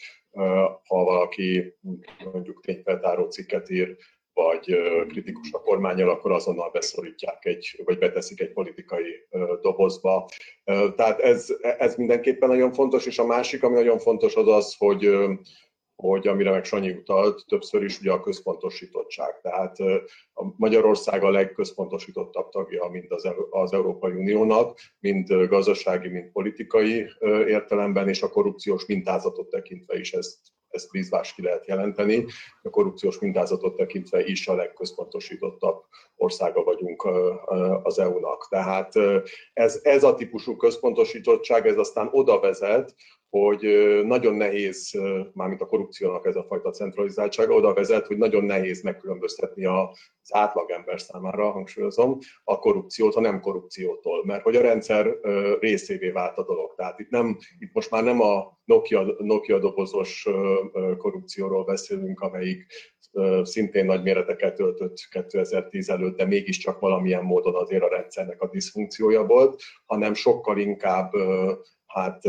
ha 0.88 1.04
valaki 1.04 1.76
mondjuk 2.24 2.62
tényfeltáró 2.62 3.30
cikket 3.30 3.70
ír 3.70 3.98
vagy 4.43 4.78
kritikus 5.08 5.52
a 5.52 5.62
kormányjal, 5.62 6.10
akkor 6.10 6.32
azonnal 6.32 6.69
beszorítják 6.69 7.45
egy, 7.45 7.82
vagy 7.86 7.97
beteszik 7.97 8.41
egy 8.41 8.52
politikai 8.54 9.28
dobozba. 9.62 10.30
Tehát 10.95 11.19
ez, 11.19 11.47
ez 11.62 11.95
mindenképpen 11.95 12.50
nagyon 12.50 12.73
fontos, 12.73 13.06
és 13.06 13.19
a 13.19 13.26
másik, 13.26 13.63
ami 13.63 13.76
nagyon 13.76 14.00
fontos, 14.00 14.36
az 14.36 14.47
az, 14.47 14.76
hogy 14.78 15.10
hogy 16.04 16.28
amire 16.28 16.52
meg 16.52 16.65
Sanyi 16.65 16.89
utalt, 16.89 17.45
többször 17.47 17.84
is 17.84 18.00
ugye 18.00 18.12
a 18.12 18.19
központosítottság. 18.19 19.41
Tehát 19.41 19.78
Magyarország 20.58 21.23
a 21.23 21.30
legközpontosítottabb 21.30 22.50
tagja 22.50 22.88
mind 22.88 23.12
az, 23.12 23.30
az 23.50 23.73
Európai 23.73 24.12
Uniónak, 24.12 24.80
mind 25.00 25.34
gazdasági, 25.34 26.08
mind 26.08 26.32
politikai 26.32 27.06
értelemben, 27.47 28.08
és 28.10 28.21
a 28.21 28.30
korrupciós 28.30 28.86
mintázatot 28.86 29.50
tekintve 29.50 30.00
is 30.00 30.13
ezt 30.13 30.38
ezt 30.69 30.91
bízvás 30.91 31.34
ki 31.34 31.41
lehet 31.41 31.67
jelenteni. 31.67 32.25
A 32.62 32.69
korrupciós 32.69 33.19
mintázatot 33.19 33.75
tekintve 33.75 34.25
is 34.25 34.47
a 34.47 34.56
legközpontosítottabb 34.56 35.84
országa 36.15 36.63
vagyunk 36.63 37.08
az 37.84 37.99
EU-nak. 37.99 38.47
Tehát 38.49 38.93
ez, 39.53 39.80
ez 39.84 40.03
a 40.03 40.15
típusú 40.15 40.56
központosítottság, 40.56 41.67
ez 41.67 41.77
aztán 41.77 42.10
oda 42.12 42.39
vezet, 42.39 42.95
hogy 43.30 43.62
nagyon 44.06 44.36
nehéz, 44.36 45.00
mármint 45.34 45.62
a 45.62 45.66
korrupciónak 45.66 46.26
ez 46.26 46.36
a 46.36 46.46
fajta 46.48 46.72
centralizáltsága 46.72 47.54
oda 47.54 47.74
vezet, 47.74 48.08
hogy 48.08 48.18
nagyon 48.18 48.44
nehéz 48.44 48.82
megkülönböztetni 48.82 49.66
az 49.66 50.30
átlagember 50.30 51.02
számára, 51.02 51.52
hangsúlyozom, 51.52 52.18
a 52.44 52.60
korrupciót 52.60 53.16
a 53.16 53.20
nem 53.20 53.40
korrupciótól, 53.40 54.26
mert 54.26 54.44
hogy 54.44 54.56
a 54.56 54.62
rendszer 54.62 55.16
részévé 55.60 56.10
vált 56.10 56.38
a 56.38 56.46
dolog. 56.46 56.74
Tehát 56.76 57.00
itt, 57.00 57.10
nem, 57.10 57.38
itt 57.60 57.74
most 57.74 57.92
már 57.92 58.04
nem 58.04 58.22
a 58.22 58.60
Nokia, 58.66 59.16
Nokia 59.18 59.60
dobozos 59.60 60.28
korrupcióról 60.98 61.63
beszélünk, 61.63 62.20
amelyik 62.20 62.66
szintén 63.42 63.86
nagy 63.86 64.04
méreteket 64.04 64.60
öltött 64.60 64.96
2010 65.12 65.90
előtt, 65.90 66.18
de 66.18 66.26
mégiscsak 66.26 66.80
valamilyen 66.80 67.24
módon 67.24 67.56
azért 67.56 67.84
a 67.84 67.90
rendszernek 67.90 68.42
a 68.42 68.50
diszfunkciója 68.50 69.26
volt, 69.26 69.62
hanem 69.86 70.13
sokkal 70.13 70.58
inkább 70.58 71.12
hát 71.88 72.26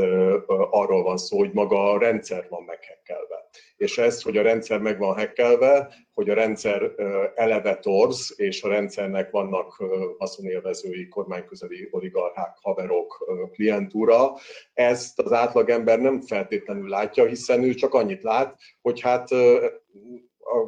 arról 0.70 1.02
van 1.02 1.16
szó, 1.16 1.38
hogy 1.38 1.52
maga 1.52 1.92
a 1.92 1.98
rendszer 1.98 2.46
van 2.48 2.62
meghekkelve. 2.62 3.48
És 3.76 3.98
ez, 3.98 4.22
hogy 4.22 4.36
a 4.36 4.42
rendszer 4.42 4.80
meg 4.80 4.98
van 4.98 5.16
hekkelve, 5.16 5.94
hogy 6.14 6.30
a 6.30 6.34
rendszer 6.34 6.92
eleve 7.34 7.76
torz, 7.76 8.34
és 8.36 8.62
a 8.62 8.68
rendszernek 8.68 9.30
vannak 9.30 9.82
haszonélvezői, 10.18 11.08
kormányközeli 11.08 11.88
oligarchák, 11.90 12.56
haverok, 12.60 13.24
klientúra, 13.52 14.32
ezt 14.74 15.18
az 15.18 15.32
átlagember 15.32 15.98
nem 15.98 16.20
feltétlenül 16.20 16.88
látja, 16.88 17.26
hiszen 17.26 17.62
ő 17.62 17.74
csak 17.74 17.94
annyit 17.94 18.22
lát, 18.22 18.58
hogy 18.80 19.00
hát 19.00 19.30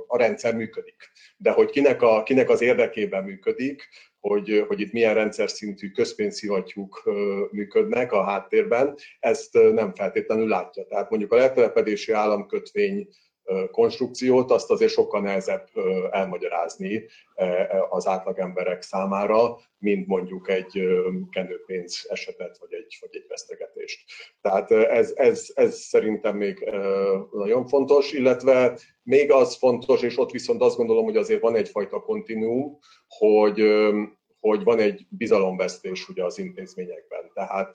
a, 0.07 0.16
rendszer 0.16 0.55
működik. 0.55 1.11
De 1.37 1.50
hogy 1.50 1.70
kinek, 1.70 2.03
a, 2.03 2.22
kinek 2.22 2.48
az 2.48 2.61
érdekében 2.61 3.25
működik, 3.25 3.88
hogy, 4.21 4.64
hogy 4.68 4.81
itt 4.81 4.92
milyen 4.92 5.14
rendszer 5.14 5.50
szintű 5.50 5.90
közpénzszivattyúk 5.90 7.02
működnek 7.50 8.12
a 8.12 8.25
háttérben, 8.25 8.94
ezt 9.18 9.52
nem 9.52 9.94
feltétlenül 9.94 10.48
látja. 10.48 10.85
Tehát 10.85 11.10
mondjuk 11.10 11.33
a 11.33 11.37
letelepedési 11.37 12.12
államkötvény 12.12 13.08
konstrukciót, 13.71 14.51
azt 14.51 14.71
azért 14.71 14.92
sokkal 14.92 15.21
nehezebb 15.21 15.69
elmagyarázni 16.11 17.05
az 17.90 18.07
átlagemberek 18.07 18.83
számára, 18.83 19.57
mint 19.79 20.07
mondjuk 20.07 20.48
egy 20.48 20.83
kenőpénz 21.31 22.07
esetet, 22.09 22.59
vagy 22.59 22.73
egy, 22.73 22.96
vagy 23.01 23.11
egy 23.13 23.25
vesztegetést. 23.29 24.01
Tehát 24.40 24.71
ez, 24.71 25.13
ez, 25.15 25.46
ez 25.55 25.79
szerintem 25.79 26.37
még 26.37 26.71
nagyon 27.33 27.67
fontos, 27.67 28.13
illetve 28.13 28.79
még 29.03 29.33
az 29.33 29.57
fontos, 29.57 30.03
és 30.03 30.19
ott 30.19 30.31
viszont 30.31 30.63
azt 30.63 30.77
gondolom, 30.77 31.05
hogy 31.05 31.17
azért 31.17 31.40
van 31.40 31.57
egyfajta 31.57 32.01
kontinuum, 32.01 32.79
hogy 33.09 33.63
hogy 34.40 34.63
van 34.63 34.79
egy 34.79 35.07
bizalomvesztés 35.09 36.09
ugye 36.09 36.25
az 36.25 36.38
intézményekben. 36.38 37.31
Tehát, 37.35 37.75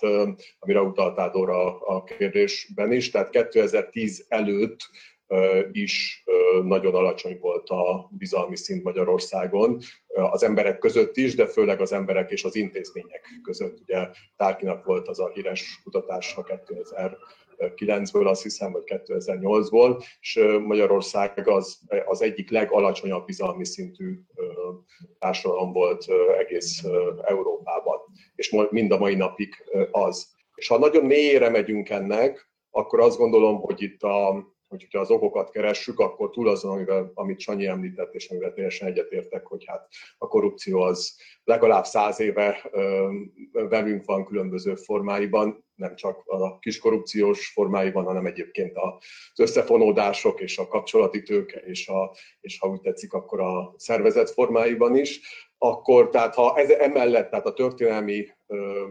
amire 0.59 0.81
utaltál 0.81 1.29
Dóra 1.29 1.79
a 1.79 2.03
kérdésben 2.03 2.91
is, 2.91 3.11
tehát 3.11 3.29
2010 3.29 4.25
előtt 4.27 4.77
is 5.71 6.23
nagyon 6.63 6.95
alacsony 6.95 7.37
volt 7.39 7.69
a 7.69 8.09
bizalmi 8.11 8.55
szint 8.55 8.83
Magyarországon, 8.83 9.79
az 10.07 10.43
emberek 10.43 10.77
között 10.77 11.17
is, 11.17 11.35
de 11.35 11.47
főleg 11.47 11.81
az 11.81 11.91
emberek 11.91 12.31
és 12.31 12.43
az 12.43 12.55
intézmények 12.55 13.27
között. 13.43 13.79
Ugye 13.79 14.09
Tárkinak 14.35 14.85
volt 14.85 15.07
az 15.07 15.19
a 15.19 15.31
híres 15.33 15.79
kutatása 15.83 16.45
2009-ből, 17.57 18.27
azt 18.27 18.43
hiszem, 18.43 18.71
vagy 18.71 18.83
2008-ból, 18.85 20.03
és 20.19 20.39
Magyarország 20.65 21.47
az, 21.47 21.79
az 22.05 22.21
egyik 22.21 22.49
legalacsonyabb 22.49 23.25
bizalmi 23.25 23.65
szintű 23.65 24.19
társadalom 25.19 25.73
volt 25.73 26.05
egész 26.37 26.83
Európában, 27.21 27.99
és 28.35 28.55
mind 28.69 28.91
a 28.91 28.97
mai 28.97 29.15
napig 29.15 29.55
az. 29.91 30.33
És 30.55 30.67
ha 30.67 30.77
nagyon 30.77 31.05
mélyére 31.05 31.49
megyünk 31.49 31.89
ennek, 31.89 32.49
akkor 32.69 32.99
azt 32.99 33.17
gondolom, 33.17 33.59
hogy 33.59 33.81
itt 33.81 34.03
a, 34.03 34.47
hogyha 34.67 34.99
az 34.99 35.09
okokat 35.09 35.49
keressük, 35.49 35.99
akkor 35.99 36.29
túl 36.29 36.49
azon, 36.49 36.71
amivel, 36.71 37.11
amit 37.13 37.39
Sanyi 37.39 37.65
említett, 37.65 38.13
és 38.13 38.29
amivel 38.29 38.53
teljesen 38.53 38.87
egyetértek, 38.87 39.45
hogy 39.45 39.63
hát 39.65 39.87
a 40.17 40.27
korrupció 40.27 40.81
az 40.81 41.15
legalább 41.43 41.85
száz 41.85 42.19
éve 42.19 42.71
velünk 43.51 44.05
van 44.05 44.25
különböző 44.25 44.75
formáiban, 44.75 45.63
nem 45.75 45.95
csak 45.95 46.23
a 46.25 46.59
kis 46.59 46.79
korrupciós 46.79 47.47
formáiban, 47.47 48.03
hanem 48.03 48.25
egyébként 48.25 48.77
az 48.77 49.39
összefonódások 49.39 50.41
és 50.41 50.57
a 50.57 50.67
kapcsolati 50.67 51.21
tőke, 51.21 51.59
és, 51.59 51.87
a, 51.87 52.15
és 52.41 52.59
ha 52.59 52.67
úgy 52.67 52.81
tetszik, 52.81 53.13
akkor 53.13 53.39
a 53.39 53.73
szervezet 53.77 54.29
formáiban 54.29 54.95
is, 54.95 55.19
akkor 55.57 56.09
tehát 56.09 56.35
ha 56.35 56.57
ez 56.57 56.69
emellett, 56.69 57.29
tehát 57.29 57.45
a 57.45 57.53
történelmi 57.53 58.27
ö, 58.47 58.83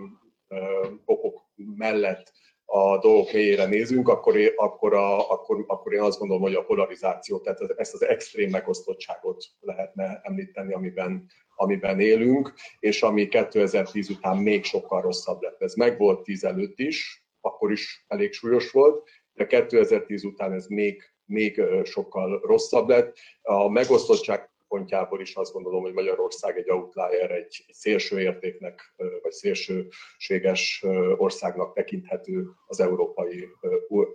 ö, 0.49 0.87
okok 1.05 1.43
mellett 1.55 2.33
a 2.64 2.98
dolgok 2.98 3.32
mélyére 3.32 3.66
nézünk, 3.66 4.08
akkor, 4.08 4.36
akkor, 4.56 4.94
a, 4.94 5.30
akkor, 5.30 5.64
akkor 5.66 5.92
én 5.92 6.00
azt 6.00 6.18
gondolom, 6.18 6.42
hogy 6.42 6.54
a 6.54 6.64
polarizáció, 6.64 7.38
tehát 7.38 7.60
ezt 7.76 7.94
az 7.94 8.04
extrém 8.04 8.50
megosztottságot 8.50 9.44
lehetne 9.60 10.20
említeni, 10.22 10.72
amiben, 10.72 11.26
amiben 11.54 12.00
élünk, 12.00 12.52
és 12.78 13.02
ami 13.02 13.28
2010 13.28 14.10
után 14.10 14.36
még 14.36 14.64
sokkal 14.64 15.00
rosszabb 15.00 15.42
lett. 15.42 15.62
Ez 15.62 15.74
meg 15.74 15.98
volt 15.98 16.22
10 16.22 16.44
előtt 16.44 16.78
is, 16.78 17.24
akkor 17.40 17.72
is 17.72 18.04
elég 18.08 18.32
súlyos 18.32 18.70
volt, 18.70 19.08
de 19.32 19.46
2010 19.46 20.24
után 20.24 20.52
ez 20.52 20.66
még, 20.66 21.02
még 21.24 21.62
sokkal 21.84 22.40
rosszabb 22.42 22.88
lett. 22.88 23.16
A 23.42 23.68
megosztottság 23.68 24.53
szempontjából 24.75 25.20
is 25.20 25.35
azt 25.35 25.53
gondolom, 25.53 25.83
hogy 25.83 25.93
Magyarország 25.93 26.59
egy 26.59 26.70
outlier, 26.70 27.31
egy, 27.31 27.64
egy 27.66 27.75
szélső 27.75 28.20
értéknek, 28.20 28.95
vagy 29.22 29.33
szélsőséges 29.33 30.85
országnak 31.16 31.75
tekinthető 31.75 32.47
az 32.66 32.81
Európai 32.81 33.49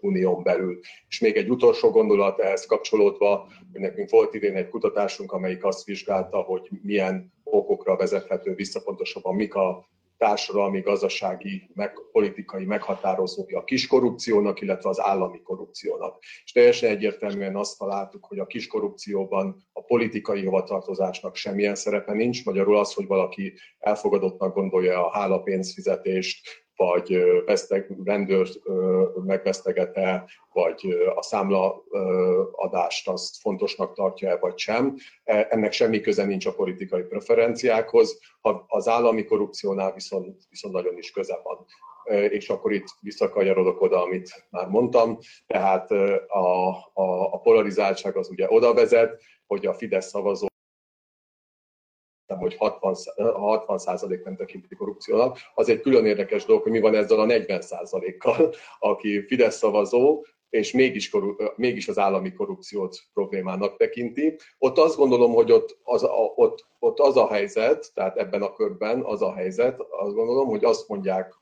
Unión 0.01 0.43
belül. 0.43 0.80
És 1.07 1.20
még 1.20 1.36
egy 1.36 1.49
utolsó 1.49 1.89
gondolat 1.89 2.39
ehhez 2.39 2.66
kapcsolódva, 2.66 3.47
hogy 3.72 3.82
nekünk 3.82 4.10
volt 4.10 4.34
idén 4.34 4.55
egy 4.55 4.70
kutatásunk, 4.70 5.32
amelyik 5.32 5.64
azt 5.64 5.86
vizsgálta, 5.86 6.38
hogy 6.38 6.70
milyen 6.82 7.34
okokra 7.43 7.95
vezethető 7.95 8.53
vissza, 8.53 8.82
pontosabban 8.82 9.36
mik 9.36 9.55
a 9.55 9.89
társadalmi, 10.20 10.82
gazdasági, 10.82 11.70
meg, 11.74 11.93
politikai 12.11 12.65
meghatározói 12.65 13.53
a 13.53 13.63
kis 13.63 13.88
korrupciónak, 13.88 14.61
illetve 14.61 14.89
az 14.89 14.99
állami 14.99 15.41
korrupciónak. 15.41 16.24
És 16.43 16.51
teljesen 16.51 16.89
egyértelműen 16.89 17.55
azt 17.55 17.78
találtuk, 17.78 18.26
hogy 18.26 18.39
a 18.39 18.45
kis 18.45 18.67
korrupcióban 18.67 19.67
a 19.74 19.84
politikai 19.84 20.45
hovatartozásnak 20.45 21.36
semmilyen 21.36 21.76
szerepe 21.76 22.13
nincs. 22.13 22.45
Magyarul 22.45 22.78
az, 22.78 22.93
hogy 22.93 23.07
valaki 23.07 23.53
elfogadottnak 23.78 24.53
gondolja 24.53 25.05
a 25.05 25.11
hálapénzfizetést, 25.11 26.67
vagy 26.80 27.21
veszteg, 27.45 27.97
rendőrt 28.03 28.59
megvesztegete, 29.25 30.30
vagy 30.53 30.97
a 31.15 31.21
számla 31.21 31.84
adást 32.51 33.07
azt 33.07 33.41
fontosnak 33.41 33.93
tartja-e, 33.93 34.38
vagy 34.38 34.57
sem. 34.57 34.95
E, 35.23 35.47
ennek 35.49 35.71
semmi 35.71 36.01
köze 36.01 36.25
nincs 36.25 36.45
a 36.45 36.53
politikai 36.53 37.01
preferenciákhoz. 37.01 38.19
Az 38.67 38.88
állami 38.88 39.25
korrupciónál 39.25 39.93
viszont, 39.93 40.38
viszont 40.49 40.73
nagyon 40.73 40.97
is 40.97 41.11
köze 41.11 41.39
van 41.43 41.65
és 42.30 42.49
akkor 42.49 42.71
itt 42.71 42.88
visszakanyarodok 42.99 43.82
oda, 43.82 44.01
amit 44.01 44.47
már 44.49 44.67
mondtam. 44.67 45.17
Tehát 45.47 45.91
a, 46.27 46.69
a, 46.93 47.34
a 47.34 47.39
polarizáltság 47.39 48.17
az 48.17 48.30
ugye 48.30 48.45
oda 48.49 48.73
vezet, 48.73 49.21
hogy 49.47 49.65
a 49.65 49.73
Fidesz 49.73 50.07
szavazó 50.07 50.48
hogy 52.39 52.55
60, 52.55 52.95
60 53.15 53.79
nem 54.23 54.35
tekinti 54.35 54.75
korrupciónak. 54.75 55.37
Az 55.53 55.69
egy 55.69 55.81
külön 55.81 56.05
érdekes 56.05 56.45
dolog, 56.45 56.61
hogy 56.61 56.71
mi 56.71 56.79
van 56.79 56.95
ezzel 56.95 57.19
a 57.19 57.25
40 57.25 57.61
kal 58.17 58.53
aki 58.79 59.25
Fidesz 59.25 59.57
szavazó, 59.57 60.23
és 60.49 60.71
mégis, 60.71 61.11
mégis 61.55 61.87
az 61.87 61.97
állami 61.97 62.33
korrupciót 62.33 62.97
problémának 63.13 63.77
tekinti. 63.77 64.35
Ott 64.57 64.77
azt 64.77 64.95
gondolom, 64.95 65.33
hogy 65.33 65.51
ott 65.51 65.79
az, 65.83 66.03
a, 66.03 66.33
ott, 66.35 66.67
ott 66.79 66.99
az 66.99 67.17
a 67.17 67.27
helyzet, 67.27 67.91
tehát 67.93 68.17
ebben 68.17 68.41
a 68.41 68.53
körben 68.53 69.01
az 69.03 69.21
a 69.21 69.33
helyzet, 69.33 69.79
azt 69.79 70.13
gondolom, 70.13 70.47
hogy 70.47 70.63
azt 70.63 70.87
mondják 70.87 71.33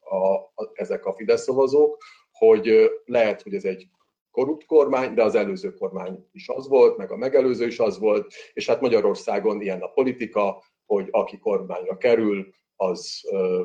a, 0.00 0.16
a, 0.16 0.52
ezek 0.72 1.06
a 1.06 1.12
Fidesz 1.12 1.42
szavazók, 1.42 2.02
hogy 2.32 2.90
lehet, 3.04 3.42
hogy 3.42 3.54
ez 3.54 3.64
egy 3.64 3.88
korrupt 4.34 4.66
kormány, 4.66 5.14
de 5.14 5.22
az 5.22 5.34
előző 5.34 5.74
kormány 5.74 6.28
is 6.32 6.48
az 6.48 6.68
volt, 6.68 6.96
meg 6.96 7.10
a 7.10 7.16
megelőző 7.16 7.66
is 7.66 7.78
az 7.78 7.98
volt, 7.98 8.32
és 8.52 8.66
hát 8.66 8.80
Magyarországon 8.80 9.60
ilyen 9.60 9.80
a 9.80 9.86
politika, 9.86 10.62
hogy 10.86 11.08
aki 11.10 11.38
kormányra 11.38 11.96
kerül, 11.96 12.46
az, 12.76 13.20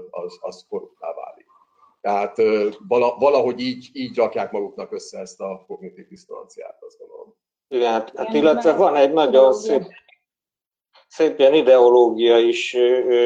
az, 0.10 0.38
az 0.42 0.66
korruptá 0.70 1.14
válik. 1.14 1.48
Tehát 2.02 2.38
valahogy 3.18 3.60
így, 3.60 3.90
így 3.94 4.18
rakják 4.18 4.52
maguknak 4.52 4.92
össze 4.92 5.20
ezt 5.20 5.42
a 5.42 5.64
kognitív 5.68 6.08
disztonanciát, 6.08 6.78
azt 6.80 6.98
gondolom. 6.98 7.36
Igen, 7.68 7.92
hát, 7.92 8.12
hát 8.16 8.34
illetve 8.34 8.76
van 8.76 8.96
egy 8.96 9.14
nagyon 9.14 9.54
szép, 9.54 9.84
szép 11.08 11.40
ilyen 11.40 11.54
ideológia 11.54 12.38
is 12.38 12.76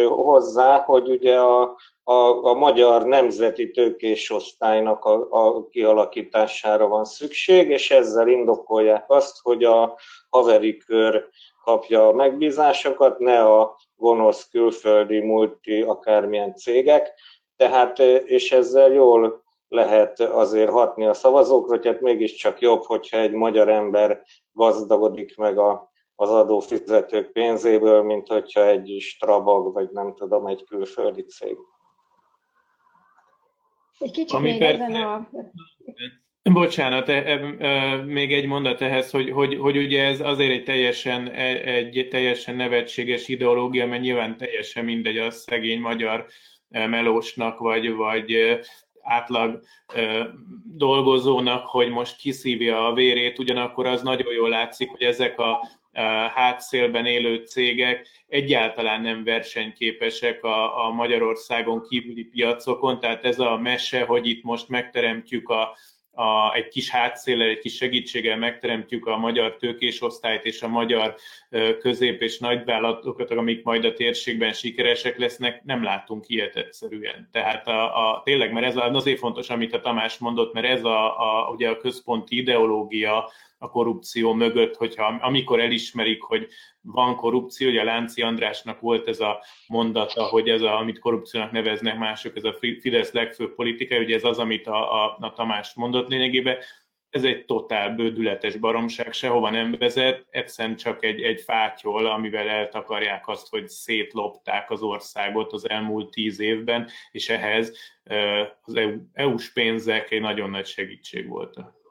hozzá, 0.07 0.79
hogy 0.79 1.09
ugye 1.09 1.39
a, 1.39 1.77
a, 2.03 2.45
a 2.45 2.53
magyar 2.53 3.05
nemzeti 3.05 3.71
tőkés 3.71 4.29
osztálynak 4.31 5.05
a, 5.05 5.27
a 5.29 5.67
kialakítására 5.67 6.87
van 6.87 7.05
szükség, 7.05 7.69
és 7.69 7.91
ezzel 7.91 8.27
indokolják 8.27 9.05
azt, 9.07 9.41
hogy 9.41 9.63
a 9.63 9.97
haveri 10.29 10.77
kör 10.77 11.29
kapja 11.63 12.07
a 12.07 12.13
megbízásokat, 12.13 13.19
ne 13.19 13.43
a 13.43 13.75
gonosz 13.95 14.49
külföldi 14.49 15.19
multi 15.19 15.81
akármilyen 15.81 16.55
cégek. 16.55 17.13
Tehát, 17.55 17.99
és 18.25 18.51
ezzel 18.51 18.91
jól 18.91 19.43
lehet 19.67 20.19
azért 20.19 20.69
hatni 20.69 21.05
a 21.05 21.13
szavazókra, 21.13 21.75
hogy 21.75 21.85
hát 21.85 22.01
mégiscsak 22.01 22.59
jobb, 22.59 22.83
hogyha 22.83 23.17
egy 23.17 23.31
magyar 23.31 23.69
ember 23.69 24.21
gazdagodik 24.51 25.37
meg 25.37 25.57
a, 25.57 25.91
az 26.15 26.29
adófizetők 26.29 27.31
pénzéből, 27.31 28.01
mint 28.01 28.27
hogyha 28.27 28.65
egy 28.65 28.95
strabag, 28.99 29.73
vagy 29.73 29.89
nem 29.89 30.13
tudom, 30.13 30.47
egy 30.47 30.63
külföldi 30.63 31.21
cég. 31.21 31.57
Egy 34.03 34.11
kicsit 34.11 34.31
Ami 34.31 34.49
még 34.49 34.59
per... 34.59 34.73
ezen 34.73 34.95
a... 34.95 35.29
Bocsánat, 36.51 37.09
e, 37.09 37.13
e, 37.13 37.55
e, 37.59 37.95
még 37.95 38.33
egy 38.33 38.45
mondat 38.45 38.81
ehhez, 38.81 39.11
hogy, 39.11 39.31
hogy, 39.31 39.57
hogy 39.57 39.77
ugye 39.77 40.03
ez 40.03 40.21
azért 40.21 40.51
egy 40.51 40.63
teljesen, 40.63 41.27
e, 41.27 41.63
egy 41.63 42.07
teljesen 42.09 42.55
nevetséges 42.55 43.27
ideológia, 43.27 43.87
mert 43.87 44.01
nyilván 44.01 44.37
teljesen 44.37 44.85
mindegy 44.85 45.17
a 45.17 45.31
szegény 45.31 45.79
magyar 45.79 46.25
e, 46.69 46.87
melósnak, 46.87 47.59
vagy, 47.59 47.93
vagy 47.93 48.31
e, 48.31 48.59
átlag 49.01 49.61
dolgozónak, 50.75 51.65
hogy 51.65 51.89
most 51.89 52.17
kiszívja 52.17 52.87
a 52.87 52.93
vérét, 52.93 53.39
ugyanakkor 53.39 53.85
az 53.85 54.01
nagyon 54.01 54.33
jól 54.33 54.49
látszik, 54.49 54.89
hogy 54.89 55.01
ezek 55.01 55.39
a 55.39 55.67
hátszélben 56.33 57.05
élő 57.05 57.35
cégek 57.35 58.07
egyáltalán 58.27 59.01
nem 59.01 59.23
versenyképesek 59.23 60.43
a, 60.43 60.85
a 60.85 60.89
Magyarországon 60.89 61.81
kívüli 61.89 62.23
piacokon, 62.23 62.99
tehát 62.99 63.25
ez 63.25 63.39
a 63.39 63.57
mese, 63.57 64.03
hogy 64.03 64.27
itt 64.27 64.43
most 64.43 64.69
megteremtjük 64.69 65.49
a, 65.49 65.75
a, 66.13 66.53
egy 66.53 66.67
kis 66.67 66.89
hátszéllel, 66.89 67.47
egy 67.47 67.59
kis 67.59 67.75
segítséggel 67.75 68.37
megteremtjük 68.37 69.05
a 69.05 69.17
magyar 69.17 69.55
tőkésosztályt 69.55 70.45
és 70.45 70.61
a 70.61 70.67
magyar 70.67 71.15
közép- 71.79 72.21
és 72.21 72.39
nagyvállalatokat, 72.39 73.31
amik 73.31 73.63
majd 73.63 73.85
a 73.85 73.93
térségben 73.93 74.53
sikeresek 74.53 75.17
lesznek, 75.17 75.63
nem 75.63 75.83
látunk 75.83 76.25
ilyet 76.27 76.55
egyszerűen. 76.55 77.29
Tehát 77.31 77.67
a, 77.67 78.09
a, 78.09 78.21
tényleg, 78.23 78.51
mert 78.51 78.65
ez 78.65 78.75
azért 78.75 79.19
fontos, 79.19 79.49
amit 79.49 79.73
a 79.73 79.81
Tamás 79.81 80.17
mondott, 80.17 80.53
mert 80.53 80.67
ez 80.67 80.83
a, 80.83 81.19
a, 81.19 81.49
ugye 81.49 81.69
a 81.69 81.77
központi 81.77 82.37
ideológia, 82.37 83.31
a 83.63 83.69
korrupció 83.69 84.33
mögött, 84.33 84.75
hogyha 84.75 85.03
amikor 85.21 85.59
elismerik, 85.59 86.21
hogy 86.21 86.47
van 86.81 87.15
korrupció, 87.15 87.69
ugye 87.69 87.83
Lánci 87.83 88.21
Andrásnak 88.21 88.79
volt 88.79 89.07
ez 89.07 89.19
a 89.19 89.43
mondata, 89.67 90.23
hogy 90.23 90.49
ez, 90.49 90.61
a, 90.61 90.77
amit 90.77 90.99
korrupciónak 90.99 91.51
neveznek 91.51 91.97
mások, 91.97 92.35
ez 92.35 92.43
a 92.43 92.55
Fidesz 92.79 93.11
legfőbb 93.11 93.55
politika, 93.55 93.97
ugye 93.97 94.15
ez 94.15 94.23
az, 94.23 94.39
amit 94.39 94.67
a, 94.67 95.03
a, 95.03 95.17
a 95.19 95.33
Tamás 95.33 95.73
mondott 95.73 96.07
lényegében, 96.09 96.57
ez 97.09 97.23
egy 97.23 97.45
totál 97.45 97.95
bődületes 97.95 98.55
baromság, 98.55 99.13
sehova 99.13 99.49
nem 99.49 99.75
vezet, 99.79 100.25
egyszerűen 100.29 100.75
csak 100.75 101.03
egy, 101.03 101.21
egy 101.21 101.41
fátyol, 101.41 102.05
amivel 102.05 102.47
eltakarják 102.47 103.27
azt, 103.27 103.49
hogy 103.49 103.67
szétlopták 103.67 104.71
az 104.71 104.81
országot 104.81 105.53
az 105.53 105.69
elmúlt 105.69 106.11
tíz 106.11 106.39
évben, 106.39 106.89
és 107.11 107.29
ehhez 107.29 107.77
az 108.61 108.79
EU-s 109.13 109.53
pénzek 109.53 110.11
egy 110.11 110.21
nagyon 110.21 110.49
nagy 110.49 110.65
segítség 110.65 111.27
voltak 111.27 111.82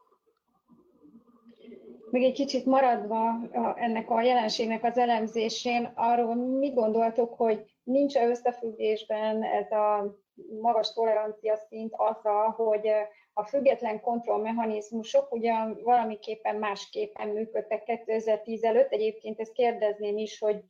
még 2.13 2.23
egy 2.23 2.33
kicsit 2.33 2.67
maradva 2.67 3.35
ennek 3.75 4.11
a 4.11 4.23
jelenségnek 4.23 4.85
az 4.85 4.99
elemzésén, 4.99 5.93
arról 5.95 6.35
mit 6.35 6.75
gondoltok, 6.75 7.35
hogy 7.35 7.65
nincs 7.83 8.17
-e 8.17 8.29
összefüggésben 8.29 9.43
ez 9.43 9.71
a 9.71 10.17
magas 10.61 10.93
tolerancia 10.93 11.57
szint 11.57 11.95
azzal, 11.97 12.51
hogy 12.51 12.89
a 13.33 13.45
független 13.45 14.01
kontrollmechanizmusok 14.01 15.33
ugyan 15.33 15.81
valamiképpen 15.83 16.57
másképpen 16.57 17.29
működtek 17.29 17.83
2010 17.83 18.65
előtt. 18.65 18.93
Egyébként 18.93 19.41
ezt 19.41 19.53
kérdezném 19.53 20.17
is, 20.19 20.39
hogy 20.39 20.63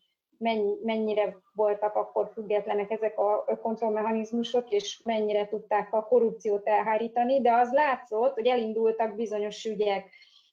mennyire 0.82 1.36
voltak 1.54 1.94
akkor 1.94 2.30
függetlenek 2.32 2.90
ezek 2.90 3.18
a 3.18 3.58
kontrollmechanizmusok, 3.62 4.70
és 4.70 5.00
mennyire 5.04 5.48
tudták 5.48 5.92
a 5.92 6.04
korrupciót 6.04 6.66
elhárítani, 6.66 7.40
de 7.40 7.52
az 7.52 7.72
látszott, 7.72 8.34
hogy 8.34 8.46
elindultak 8.46 9.14
bizonyos 9.14 9.64
ügyek, 9.64 10.10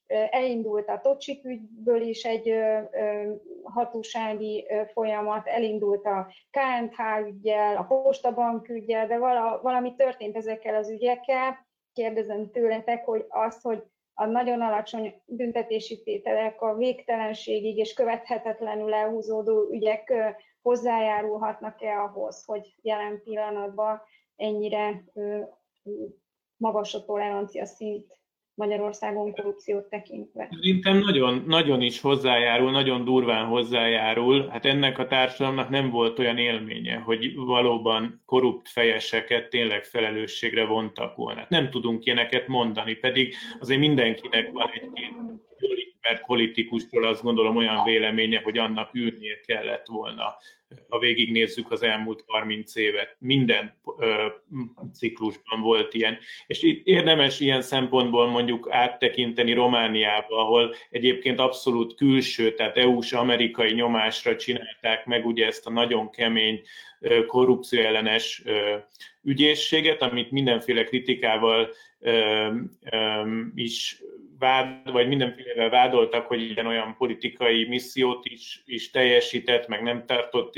elindult 0.10 0.89
a 0.89 0.99
Tocsik 1.01 1.45
ügyből 1.45 2.01
is 2.01 2.24
egy 2.24 2.53
hatósági 3.64 4.68
folyamat, 4.93 5.47
elindult 5.47 6.05
a 6.05 6.28
KNH 6.51 7.28
ügyel, 7.28 7.78
a 7.78 7.84
Postabank 7.84 8.70
ügyel, 8.70 9.07
de 9.07 9.18
valami 9.62 9.95
történt 9.95 10.36
ezekkel 10.36 10.76
az 10.76 10.89
ügyekkel. 10.89 11.68
Kérdezem 11.93 12.51
tőletek, 12.51 13.05
hogy 13.05 13.26
az, 13.30 13.62
hogy 13.62 13.84
a 14.14 14.26
nagyon 14.26 14.62
alacsony 14.62 15.22
büntetési 15.26 16.03
tételek 16.03 16.62
a 16.62 16.76
végtelenségig 16.76 17.78
és 17.78 17.93
követhetetlenül 17.93 18.93
elhúzódó 18.93 19.70
ügyek 19.72 20.14
hozzájárulhatnak-e 20.62 22.01
ahhoz, 22.01 22.45
hogy 22.45 22.76
jelen 22.82 23.22
pillanatban 23.24 24.01
ennyire 24.36 25.03
magas 26.57 26.93
a 26.93 27.05
tolerancia 27.05 27.66
szint 27.66 28.19
Magyarországon 28.60 29.32
korrupciót 29.32 29.89
tekintve. 29.89 30.49
Szerintem 30.51 30.97
nagyon, 30.97 31.43
nagyon 31.47 31.82
is 31.82 32.01
hozzájárul, 32.01 32.72
nagyon 32.72 33.05
durván 33.05 33.45
hozzájárul. 33.45 34.47
Hát 34.47 34.66
ennek 34.66 34.99
a 34.99 35.07
társadalomnak 35.07 35.70
nem 35.70 35.89
volt 35.89 36.20
olyan 36.20 36.38
élménye, 36.38 36.95
hogy 36.95 37.36
valóban 37.36 38.22
korrupt 38.26 38.70
fejeseket 38.70 39.49
tényleg 39.49 39.84
felelősségre 39.84 40.66
vontak 40.66 41.16
volna. 41.16 41.45
Nem 41.49 41.70
tudunk 41.70 42.05
ilyeneket 42.05 42.47
mondani, 42.47 42.93
pedig 42.93 43.36
azért 43.60 43.80
mindenkinek 43.80 44.51
van 44.51 44.70
egy-két 44.74 45.14
ismert 46.10 46.26
politikusról 46.26 47.05
azt 47.05 47.24
gondolom 47.24 47.55
olyan 47.55 47.84
véleménye, 47.84 48.41
hogy 48.43 48.57
annak 48.57 48.95
űrnie 48.95 49.39
kellett 49.45 49.86
volna, 49.88 50.36
ha 50.89 50.99
végignézzük 50.99 51.72
az 51.72 51.84
elmúlt 51.84 52.24
30 52.28 52.76
évet. 52.76 53.16
Minden 53.20 53.74
ö, 53.97 54.26
ciklusban 54.93 55.62
volt 55.62 55.93
ilyen. 55.93 56.18
És 56.47 56.64
itt 56.64 56.86
érdemes 56.86 57.39
ilyen 57.39 57.62
szempontból 57.62 58.28
mondjuk 58.28 58.68
áttekinteni 58.72 59.53
Romániába, 59.53 60.38
ahol 60.38 60.76
egyébként 60.89 61.39
abszolút 61.39 61.95
külső, 61.95 62.53
tehát 62.53 62.78
EU-s 62.78 63.14
amerikai 63.14 63.72
nyomásra 63.72 64.36
csinálták 64.36 65.05
meg 65.05 65.26
ugye 65.26 65.45
ezt 65.45 65.68
a 65.68 65.72
nagyon 65.72 66.10
kemény 66.10 66.62
korrupcióellenes 67.28 68.43
ügyészséget, 69.24 70.01
amit 70.01 70.32
mindenféle 70.32 70.84
kritikával 70.84 71.70
is 73.55 74.01
vád, 74.40 74.92
vagy 74.92 75.08
mindenfélevel 75.08 75.70
vádoltak, 75.70 76.28
hogy 76.28 76.42
ilyen 76.42 76.66
olyan 76.66 76.96
politikai 76.98 77.68
missziót 77.68 78.26
is, 78.26 78.62
is 78.66 78.92
teljesített, 78.92 79.68
meg 79.68 79.84
nem 79.84 80.06
tartott 80.06 80.54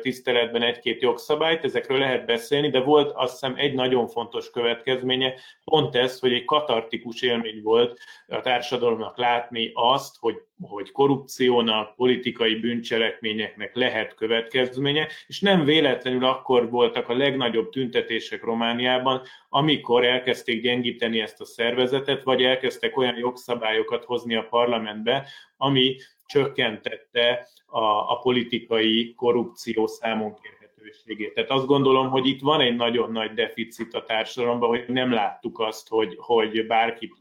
tiszteletben 0.00 0.62
egy-két 0.62 1.02
jogszabályt, 1.02 1.64
ezekről 1.64 1.98
lehet 1.98 2.26
beszélni, 2.26 2.70
de 2.70 2.80
volt 2.80 3.12
azt 3.14 3.32
hiszem 3.32 3.54
egy 3.56 3.74
nagyon 3.74 4.06
fontos 4.06 4.50
következménye, 4.50 5.34
pont 5.64 5.94
ez, 5.94 6.18
hogy 6.18 6.32
egy 6.32 6.44
katartikus 6.44 7.22
élmény 7.22 7.62
volt 7.62 7.98
a 8.28 8.40
társadalomnak 8.40 9.18
látni 9.18 9.70
azt, 9.74 10.16
hogy, 10.20 10.42
hogy 10.60 10.92
korrupciónak, 10.92 11.94
politikai 11.94 12.54
bűncselekményeknek 12.54 13.74
lehet 13.74 14.14
következménye, 14.14 15.08
és 15.26 15.40
nem 15.40 15.64
véletlenül 15.64 16.24
akkor 16.24 16.70
voltak 16.70 17.08
a 17.08 17.16
legnagyobb 17.16 17.70
tüntetések 17.70 18.42
Romániában, 18.42 19.22
amikor 19.48 20.04
elkezdték 20.04 20.62
gyengíteni 20.62 21.20
ezt 21.20 21.40
a 21.40 21.44
szervezetet, 21.44 22.22
vagy 22.22 22.42
elkezdtek 22.42 22.96
olyan 22.96 23.16
jogszabályokat 23.18 24.04
hozni 24.04 24.34
a 24.34 24.46
parlamentbe, 24.50 25.26
ami 25.56 25.96
csökkentette 26.26 27.48
a, 27.66 27.82
a 28.12 28.18
politikai 28.22 29.14
korrupció 29.14 29.86
számon 29.86 30.34
kérhetőségét. 30.34 31.34
Tehát 31.34 31.50
azt 31.50 31.66
gondolom, 31.66 32.08
hogy 32.08 32.26
itt 32.26 32.40
van 32.40 32.60
egy 32.60 32.76
nagyon 32.76 33.12
nagy 33.12 33.32
deficit 33.32 33.94
a 33.94 34.04
társadalomban, 34.04 34.68
hogy 34.68 34.84
nem 34.88 35.12
láttuk 35.12 35.58
azt, 35.58 35.88
hogy, 35.88 36.16
hogy 36.18 36.66
bárki, 36.66 37.12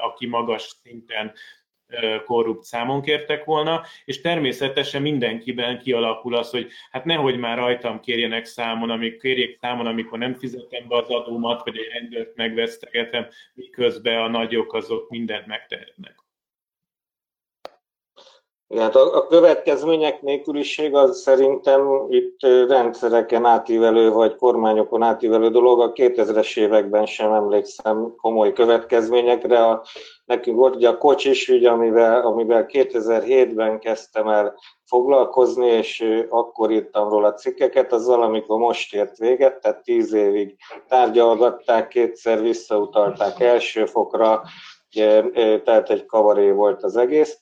aki 0.00 0.26
magas 0.26 0.62
szinten 0.82 1.32
korrupt 2.24 2.62
számon 2.62 3.02
kértek 3.02 3.44
volna, 3.44 3.82
és 4.04 4.20
természetesen 4.20 5.02
mindenkiben 5.02 5.78
kialakul 5.78 6.34
az, 6.34 6.50
hogy 6.50 6.70
hát 6.90 7.04
nehogy 7.04 7.38
már 7.38 7.58
rajtam 7.58 8.00
kérjenek 8.00 8.44
számon, 8.44 8.90
amik 8.90 9.20
kérjék 9.20 9.58
számon, 9.60 9.86
amikor 9.86 10.18
nem 10.18 10.34
fizetem 10.34 10.88
be 10.88 10.96
az 10.96 11.08
adómat, 11.08 11.64
vagy 11.64 11.76
egy 11.76 11.92
rendőrt 11.92 12.36
megvesztegetem, 12.36 13.26
miközben 13.54 14.20
a 14.20 14.28
nagyok 14.28 14.72
azok 14.72 15.10
mindent 15.10 15.46
megtehetnek. 15.46 16.23
Hát 18.78 18.96
a, 18.96 19.16
a 19.16 19.26
következmények 19.26 20.22
nélküliség 20.22 20.94
az 20.94 21.20
szerintem 21.20 22.06
itt 22.08 22.36
rendszereken 22.68 23.44
átívelő, 23.44 24.10
vagy 24.10 24.36
kormányokon 24.36 25.02
átívelő 25.02 25.48
dolog. 25.48 25.80
A 25.80 25.92
2000-es 25.92 26.58
években 26.58 27.06
sem 27.06 27.32
emlékszem 27.32 28.14
komoly 28.16 28.52
következményekre. 28.52 29.64
A, 29.64 29.84
nekünk 30.24 30.56
volt 30.56 30.74
ugye 30.74 30.88
a 30.88 30.98
kocsis 30.98 31.48
ügy, 31.48 31.64
amivel, 31.64 32.26
amivel 32.26 32.66
2007-ben 32.68 33.78
kezdtem 33.78 34.28
el 34.28 34.54
foglalkozni, 34.84 35.66
és 35.66 36.24
akkor 36.28 36.70
írtam 36.70 37.08
róla 37.08 37.32
cikkeket, 37.32 37.92
az 37.92 38.06
valamikor 38.06 38.58
most 38.58 38.94
ért 38.94 39.16
véget, 39.16 39.60
tehát 39.60 39.82
tíz 39.82 40.12
évig 40.12 40.56
tárgyalgatták, 40.88 41.88
kétszer 41.88 42.40
visszautalták 42.40 43.40
első 43.40 43.84
fokra, 43.84 44.42
tehát 45.64 45.90
egy 45.90 46.06
kavaré 46.06 46.50
volt 46.50 46.82
az 46.82 46.96
egész 46.96 47.38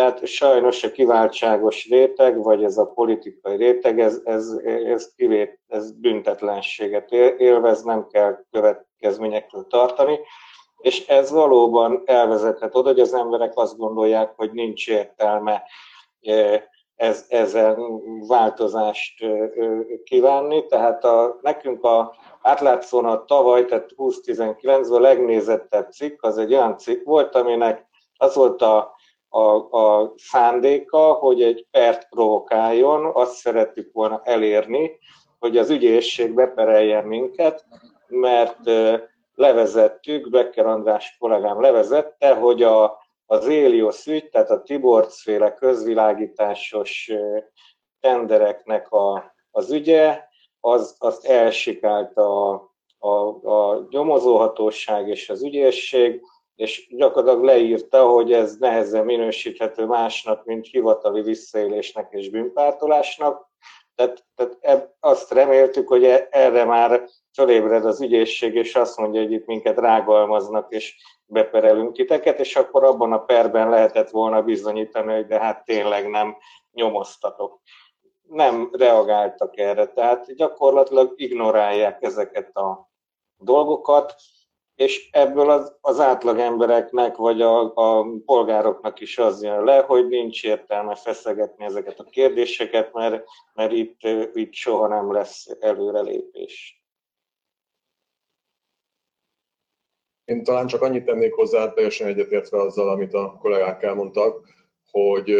tehát 0.00 0.26
sajnos 0.26 0.82
a 0.82 0.90
kiváltságos 0.90 1.88
réteg, 1.88 2.42
vagy 2.42 2.64
ez 2.64 2.78
a 2.78 2.86
politikai 2.86 3.56
réteg, 3.56 4.00
ez, 4.00 4.20
ez, 4.24 4.48
ez, 4.84 5.14
kivét, 5.16 5.60
ez 5.68 5.92
büntetlenséget 5.92 7.12
élvez, 7.38 7.82
nem 7.82 8.06
kell 8.06 8.44
következményektől 8.50 9.66
tartani, 9.66 10.18
és 10.78 11.06
ez 11.06 11.30
valóban 11.30 12.02
elvezethet 12.04 12.74
oda, 12.74 12.88
hogy 12.88 13.00
az 13.00 13.14
emberek 13.14 13.52
azt 13.54 13.76
gondolják, 13.76 14.32
hogy 14.36 14.50
nincs 14.52 14.88
értelme 14.88 15.62
e, 16.20 16.68
ez, 16.96 17.26
ezen 17.28 17.76
változást 18.28 19.24
kívánni. 20.04 20.66
Tehát 20.66 21.04
a, 21.04 21.38
nekünk 21.42 21.84
a 21.84 22.14
átlátszóna 22.42 23.24
tavaly, 23.24 23.64
tehát 23.64 23.90
2019-ben 23.96 24.82
a 24.92 25.00
legnézettebb 25.00 25.90
cikk, 25.90 26.22
az 26.22 26.38
egy 26.38 26.54
olyan 26.54 26.78
cikk 26.78 27.04
volt, 27.04 27.34
aminek 27.34 27.88
az 28.16 28.34
volt 28.34 28.62
a 28.62 28.98
a, 29.32 29.78
a 29.78 30.12
szándéka, 30.16 31.12
hogy 31.12 31.42
egy 31.42 31.66
pert 31.70 32.08
provokáljon, 32.08 33.10
azt 33.14 33.34
szerettük 33.34 33.92
volna 33.92 34.20
elérni, 34.24 34.98
hogy 35.38 35.56
az 35.56 35.70
ügyészség 35.70 36.34
bepereljen 36.34 37.04
minket, 37.04 37.66
mert 38.08 38.70
levezettük, 39.34 40.30
Becker 40.30 40.66
András 40.66 41.16
kollégám 41.18 41.60
levezette, 41.60 42.34
hogy 42.34 42.62
a, 42.62 42.98
az 43.26 43.46
Élios 43.46 44.06
ügy, 44.06 44.28
tehát 44.28 44.50
a 44.50 44.62
Tiborc 44.62 45.22
féle 45.22 45.54
közvilágításos 45.54 47.12
tendereknek 48.00 48.90
a, 48.90 49.34
az 49.50 49.72
ügye, 49.72 50.20
az, 50.60 50.96
azt 50.98 51.24
elsikált 51.24 52.16
a, 52.16 52.52
a, 52.98 53.48
a 53.50 53.86
nyomozóhatóság 53.90 55.08
és 55.08 55.30
az 55.30 55.42
ügyészség, 55.42 56.22
és 56.60 56.86
gyakorlatilag 56.90 57.44
leírta, 57.44 58.08
hogy 58.08 58.32
ez 58.32 58.56
nehezen 58.56 59.04
minősíthető 59.04 59.86
másnak, 59.86 60.44
mint 60.44 60.66
hivatali 60.66 61.22
visszaélésnek 61.22 62.08
és 62.10 62.30
bűnpártolásnak. 62.30 63.48
Tehát, 63.94 64.24
tehát 64.34 64.94
azt 65.00 65.32
reméltük, 65.32 65.88
hogy 65.88 66.04
e, 66.04 66.28
erre 66.30 66.64
már 66.64 67.08
fölébred 67.32 67.84
az 67.84 68.00
ügyészség, 68.00 68.54
és 68.54 68.74
azt 68.74 68.98
mondja, 68.98 69.20
hogy 69.20 69.32
itt 69.32 69.46
minket 69.46 69.78
rágalmaznak, 69.78 70.72
és 70.72 70.96
beperelünk 71.26 71.92
titeket, 71.92 72.38
és 72.38 72.56
akkor 72.56 72.84
abban 72.84 73.12
a 73.12 73.24
perben 73.24 73.68
lehetett 73.68 74.10
volna 74.10 74.42
bizonyítani, 74.42 75.14
hogy 75.14 75.26
de 75.26 75.38
hát 75.38 75.64
tényleg 75.64 76.08
nem 76.08 76.36
nyomoztatok. 76.72 77.60
Nem 78.28 78.68
reagáltak 78.72 79.58
erre, 79.58 79.86
tehát 79.86 80.34
gyakorlatilag 80.34 81.12
ignorálják 81.16 82.02
ezeket 82.02 82.56
a 82.56 82.90
dolgokat, 83.36 84.14
és 84.80 85.08
ebből 85.10 85.50
az, 85.50 85.76
az 85.80 86.00
átlag 86.00 86.38
embereknek, 86.38 87.16
vagy 87.16 87.42
a, 87.42 87.74
a 87.74 88.06
polgároknak 88.24 89.00
is 89.00 89.18
az 89.18 89.42
jön 89.42 89.64
le, 89.64 89.80
hogy 89.80 90.08
nincs 90.08 90.44
értelme 90.44 90.94
feszegetni 90.94 91.64
ezeket 91.64 91.98
a 91.98 92.04
kérdéseket, 92.04 92.92
mert, 92.92 93.24
mert 93.54 93.72
itt, 93.72 94.00
itt 94.32 94.52
soha 94.52 94.88
nem 94.88 95.12
lesz 95.12 95.56
előrelépés. 95.60 96.84
Én 100.24 100.44
talán 100.44 100.66
csak 100.66 100.82
annyit 100.82 101.04
tennék 101.04 101.34
hozzá, 101.34 101.72
teljesen 101.72 102.06
egyetértve 102.06 102.60
azzal, 102.60 102.88
amit 102.88 103.14
a 103.14 103.36
kollégák 103.40 103.82
elmondtak, 103.82 104.48
hogy 104.90 105.30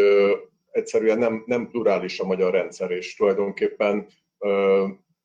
egyszerűen 0.71 1.17
nem, 1.17 1.43
nem 1.45 1.69
plurális 1.69 2.19
a 2.19 2.25
magyar 2.25 2.51
rendszer, 2.51 2.91
és 2.91 3.15
tulajdonképpen 3.15 4.07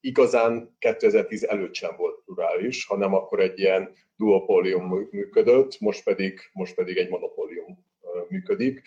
igazán 0.06 0.76
2010 0.78 1.44
előtt 1.44 1.74
sem 1.74 1.96
volt 1.96 2.22
plurális, 2.24 2.86
hanem 2.86 3.14
akkor 3.14 3.40
egy 3.40 3.58
ilyen 3.58 3.92
duopólium 4.16 5.08
működött, 5.10 5.80
most 5.80 6.04
pedig, 6.04 6.40
most 6.52 6.74
pedig 6.74 6.96
egy 6.96 7.08
monopólium 7.08 7.84
működik, 8.28 8.82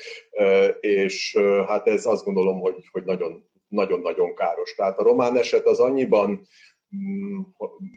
és 0.79 1.37
hát 1.67 1.87
ez 1.87 2.05
azt 2.05 2.23
gondolom, 2.23 2.59
hogy, 2.59 2.75
hogy 2.91 3.03
nagyon, 3.03 3.49
nagyon-nagyon 3.67 4.35
káros. 4.35 4.75
Tehát 4.75 4.99
a 4.99 5.03
román 5.03 5.37
eset 5.37 5.65
az 5.65 5.79
annyiban 5.79 6.47
mm, 6.95 7.39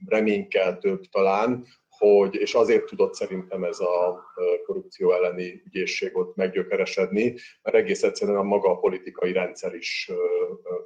reménykeltőbb 0.07 1.05
talán, 1.11 1.67
hogy, 1.89 2.35
és 2.35 2.55
azért 2.55 2.85
tudott 2.85 3.15
szerintem 3.15 3.65
ez 3.65 3.81
a 3.81 4.25
korrupció 4.67 5.13
elleni 5.13 5.63
ügyészség 5.67 6.17
ott 6.17 6.37
meggyökeresedni, 6.37 7.35
mert 7.63 7.77
egész 7.77 8.03
egyszerűen 8.03 8.39
a 8.39 8.43
maga 8.43 8.71
a 8.71 8.79
politikai 8.79 9.33
rendszer 9.33 9.75
is 9.75 10.11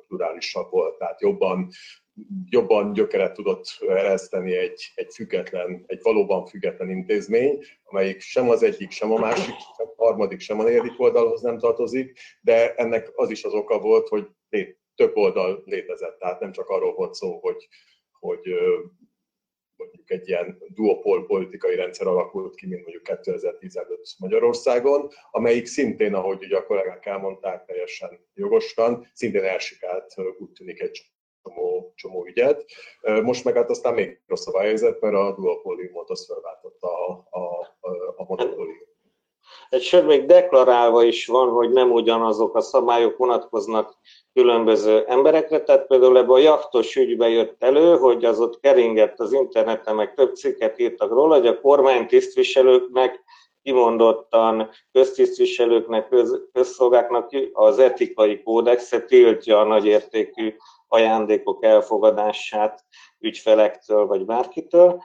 plurálisabb 0.06 0.70
volt, 0.70 0.98
tehát 0.98 1.20
jobban 1.20 1.68
jobban 2.48 2.92
gyökeret 2.92 3.32
tudott 3.32 3.66
ereszteni 3.88 4.56
egy, 4.56 4.92
egy 4.94 5.14
független, 5.14 5.84
egy 5.86 6.02
valóban 6.02 6.46
független 6.46 6.90
intézmény, 6.90 7.64
amelyik 7.84 8.20
sem 8.20 8.48
az 8.48 8.62
egyik, 8.62 8.90
sem 8.90 9.12
a 9.12 9.18
másik, 9.18 9.54
sem 9.76 9.86
a 9.96 10.04
harmadik, 10.04 10.40
sem 10.40 10.60
a 10.60 10.62
negyedik 10.62 11.00
oldalhoz 11.00 11.40
nem 11.40 11.58
tartozik, 11.58 12.18
de 12.40 12.74
ennek 12.74 13.12
az 13.14 13.30
is 13.30 13.44
az 13.44 13.52
oka 13.52 13.78
volt, 13.78 14.08
hogy 14.08 14.28
több 14.94 15.16
oldal 15.16 15.62
létezett, 15.64 16.18
tehát 16.18 16.40
nem 16.40 16.52
csak 16.52 16.68
arról 16.68 16.94
volt 16.94 17.14
szó, 17.14 17.38
hogy, 17.38 17.68
hogy 18.18 18.40
mondjuk 19.76 20.10
egy 20.10 20.28
ilyen 20.28 20.62
duopol 20.68 21.26
politikai 21.26 21.74
rendszer 21.76 22.06
alakult 22.06 22.54
ki, 22.54 22.66
mint 22.66 22.82
mondjuk 22.82 23.02
2010 23.02 23.76
előtt 23.76 24.14
Magyarországon, 24.18 25.08
amelyik 25.30 25.66
szintén, 25.66 26.14
ahogy 26.14 26.44
ugye 26.44 26.56
a 26.56 26.66
kollégák 26.66 27.06
elmondták, 27.06 27.64
teljesen 27.64 28.20
jogosan, 28.34 29.10
szintén 29.12 29.44
elsikált 29.44 30.14
úgy 30.38 30.52
tűnik 30.52 30.80
egy 30.80 31.15
csomó, 31.46 31.92
csomó 31.94 32.26
ügyet. 32.26 32.64
Most 33.22 33.44
meg 33.44 33.54
hát 33.54 33.70
aztán 33.70 33.94
még 33.94 34.20
rosszabb 34.26 34.54
a 34.54 34.60
helyzet, 34.60 35.00
mert 35.00 35.14
a 35.14 35.34
duopóliumot 35.38 36.10
azt 36.10 36.26
felváltotta 36.26 37.06
a, 37.06 37.26
a, 37.30 37.40
a 38.16 38.24
monopólium. 38.28 38.94
Egy 39.70 39.82
sőt, 39.82 40.06
még 40.06 40.26
deklarálva 40.26 41.02
is 41.02 41.26
van, 41.26 41.48
hogy 41.48 41.70
nem 41.70 41.90
ugyanazok 41.90 42.56
a 42.56 42.60
szabályok 42.60 43.16
vonatkoznak 43.16 43.98
különböző 44.32 45.04
emberekre, 45.06 45.62
tehát 45.62 45.86
például 45.86 46.18
ebbe 46.18 46.32
a 46.32 46.38
jachtos 46.38 46.96
ügybe 46.96 47.28
jött 47.28 47.62
elő, 47.62 47.96
hogy 47.96 48.24
az 48.24 48.40
ott 48.40 48.60
keringett 48.60 49.20
az 49.20 49.32
interneten, 49.32 49.94
meg 49.94 50.14
több 50.14 50.34
cikket 50.34 50.78
írtak 50.78 51.10
róla, 51.10 51.36
hogy 51.36 51.46
a 51.46 51.60
kormány 51.60 52.06
tisztviselőknek 52.06 53.24
kimondottan 53.66 54.70
köztisztviselőknek, 54.92 56.08
köz, 56.08 56.40
közszolgáknak 56.52 57.30
az 57.52 57.78
etikai 57.78 58.42
kódexe 58.42 59.00
tiltja 59.00 59.60
a 59.60 59.64
nagyértékű 59.64 60.54
ajándékok 60.88 61.64
elfogadását 61.64 62.84
ügyfelektől 63.18 64.06
vagy 64.06 64.24
bárkitől, 64.24 65.02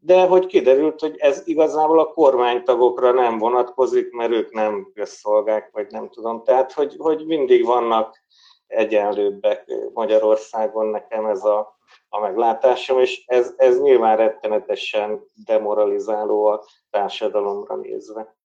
de 0.00 0.26
hogy 0.26 0.46
kiderült, 0.46 1.00
hogy 1.00 1.16
ez 1.18 1.42
igazából 1.44 1.98
a 1.98 2.12
kormánytagokra 2.12 3.12
nem 3.12 3.38
vonatkozik, 3.38 4.10
mert 4.12 4.32
ők 4.32 4.52
nem 4.52 4.90
közszolgák, 4.94 5.70
vagy 5.72 5.86
nem 5.90 6.08
tudom. 6.08 6.42
Tehát, 6.44 6.72
hogy, 6.72 6.94
hogy 6.98 7.26
mindig 7.26 7.64
vannak 7.64 8.24
egyenlőbbek 8.66 9.72
Magyarországon, 9.92 10.86
nekem 10.86 11.26
ez 11.26 11.44
a, 11.44 11.78
a 12.08 12.20
meglátásom, 12.20 13.00
és 13.00 13.24
ez, 13.26 13.54
ez 13.56 13.80
nyilván 13.80 14.16
rettenetesen 14.16 15.24
demoralizáló 15.46 16.44
a 16.44 16.64
társadalomra 16.96 17.76
nézve. 17.76 18.36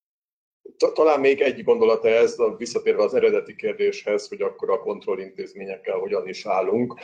Talán 0.93 1.19
még 1.19 1.41
egy 1.41 1.63
gondolata 1.63 2.07
ez, 2.07 2.35
visszatérve 2.57 3.03
az 3.03 3.13
eredeti 3.13 3.55
kérdéshez, 3.55 4.27
hogy 4.27 4.41
akkor 4.41 4.69
a 4.69 4.79
kontrollintézményekkel 4.79 5.97
hogyan 5.97 6.27
is 6.27 6.45
állunk. 6.45 6.99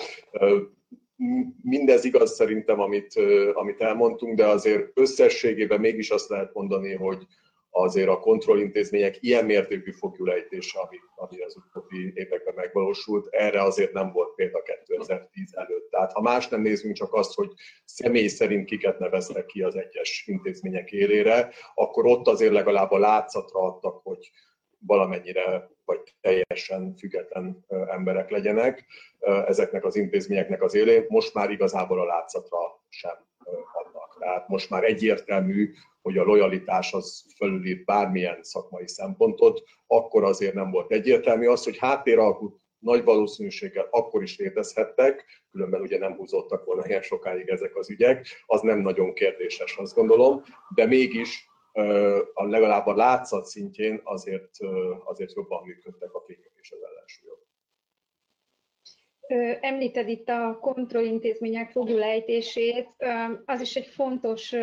Mindez 1.62 2.06
igaz 2.06 2.34
szerintem, 2.34 2.80
amit, 2.80 3.14
amit 3.54 3.82
elmondtunk, 3.82 4.36
de 4.36 4.48
azért 4.48 5.00
összességében 5.00 5.80
mégis 5.80 6.10
azt 6.10 6.30
lehet 6.30 6.54
mondani, 6.54 6.94
hogy 6.94 7.26
azért 7.70 8.10
a 8.10 8.20
kontrollintézmények 8.20 9.18
ilyen 9.20 9.46
mértékű 9.46 9.92
fogjulejtése, 9.92 10.80
ami, 10.80 10.98
ami 11.16 11.42
az 11.42 11.56
utóbbi 11.56 12.12
években 12.16 12.54
megvalósult, 12.56 13.28
erre 13.30 13.62
azért 13.62 13.94
nem 13.94 14.12
volt 14.12 14.36
példa 14.36 14.62
2010 14.62 15.56
előtt. 15.56 15.90
Tehát 15.90 16.12
ha 16.12 16.22
más 16.22 16.48
nem 16.48 16.62
nézünk, 16.62 16.96
csak 16.96 17.14
azt, 17.14 17.34
hogy 17.34 17.52
személy 17.86 18.28
szerint 18.28 18.66
kiket 18.66 19.00
neveztek 19.00 19.46
ki 19.46 19.62
az 19.62 19.76
egyes 19.76 20.24
intézmények 20.28 20.92
élére, 20.92 21.54
akkor 21.74 22.06
ott 22.06 22.28
azért 22.28 22.54
legalább 22.54 22.92
a 22.92 23.00
látszatra 23.00 23.60
adtak, 23.60 24.00
hogy 24.04 24.32
valamennyire 24.80 25.70
vagy 25.86 26.16
teljesen 26.22 26.96
független 26.98 27.66
emberek 27.68 28.30
legyenek 28.30 28.86
ezeknek 29.48 29.86
az 29.86 29.96
intézményeknek 29.96 30.62
az 30.62 30.74
élén. 30.74 31.06
Most 31.08 31.34
már 31.34 31.50
igazából 31.50 32.00
a 32.00 32.06
látszatra 32.06 32.58
sem 32.90 33.26
adnak. 33.74 34.18
Tehát 34.20 34.48
most 34.48 34.70
már 34.70 34.84
egyértelmű, 34.84 35.74
hogy 36.08 36.18
a 36.18 36.24
lojalitás 36.24 36.94
az 36.94 37.26
fölülír 37.36 37.84
bármilyen 37.86 38.44
szakmai 38.44 38.88
szempontot, 38.88 39.64
akkor 39.88 40.24
azért 40.24 40.54
nem 40.54 40.72
volt 40.72 40.92
egyértelmű. 40.92 41.48
Az, 41.48 41.64
hogy 41.64 41.78
háttéralkut 41.78 42.60
nagy 42.80 43.04
valószínűséggel 43.04 43.88
akkor 43.92 44.22
is 44.22 44.38
létezhettek, 44.38 45.26
különben 45.52 45.82
ugye 45.82 45.98
nem 45.98 46.16
húzottak 46.16 46.66
volna 46.66 46.88
ilyen 46.88 47.02
sokáig 47.02 47.48
ezek 47.48 47.76
az 47.76 47.90
ügyek, 47.90 48.28
az 48.46 48.62
nem 48.62 48.80
nagyon 48.80 49.14
kérdéses, 49.14 49.78
azt 49.78 49.96
gondolom, 49.96 50.44
de 50.76 50.86
mégis 50.86 51.50
a 52.34 52.46
legalább 52.46 52.86
a 52.86 52.96
látszat 52.96 53.46
szintjén 53.46 54.02
azért, 54.04 54.58
azért 55.04 55.34
jobban 55.34 55.64
működtek 55.66 56.14
a 56.14 56.24
fékek 56.28 56.52
és 56.62 56.72
az 56.72 56.80
ellensúlyok. 56.84 57.46
Említed 59.62 60.08
itt 60.08 60.30
a 60.30 60.58
kontrollintézmények 60.62 61.72
fogjulejtését, 61.72 62.90
az 63.46 63.62
is 63.62 63.76
egy 63.76 63.88
fontos 63.88 64.56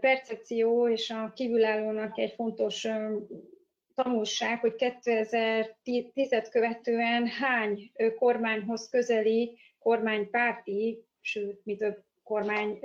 percepció 0.00 0.88
és 0.88 1.10
a 1.10 1.32
kívülállónak 1.34 2.18
egy 2.18 2.32
fontos 2.32 2.88
tanulság, 3.94 4.60
hogy 4.60 4.74
2010-et 4.78 6.46
követően 6.50 7.26
hány 7.26 7.90
kormányhoz 8.18 8.88
közeli 8.88 9.58
kormánypárti, 9.78 11.04
sőt, 11.20 11.60
mi 11.64 11.76
több 11.76 12.02
kormány, 12.22 12.78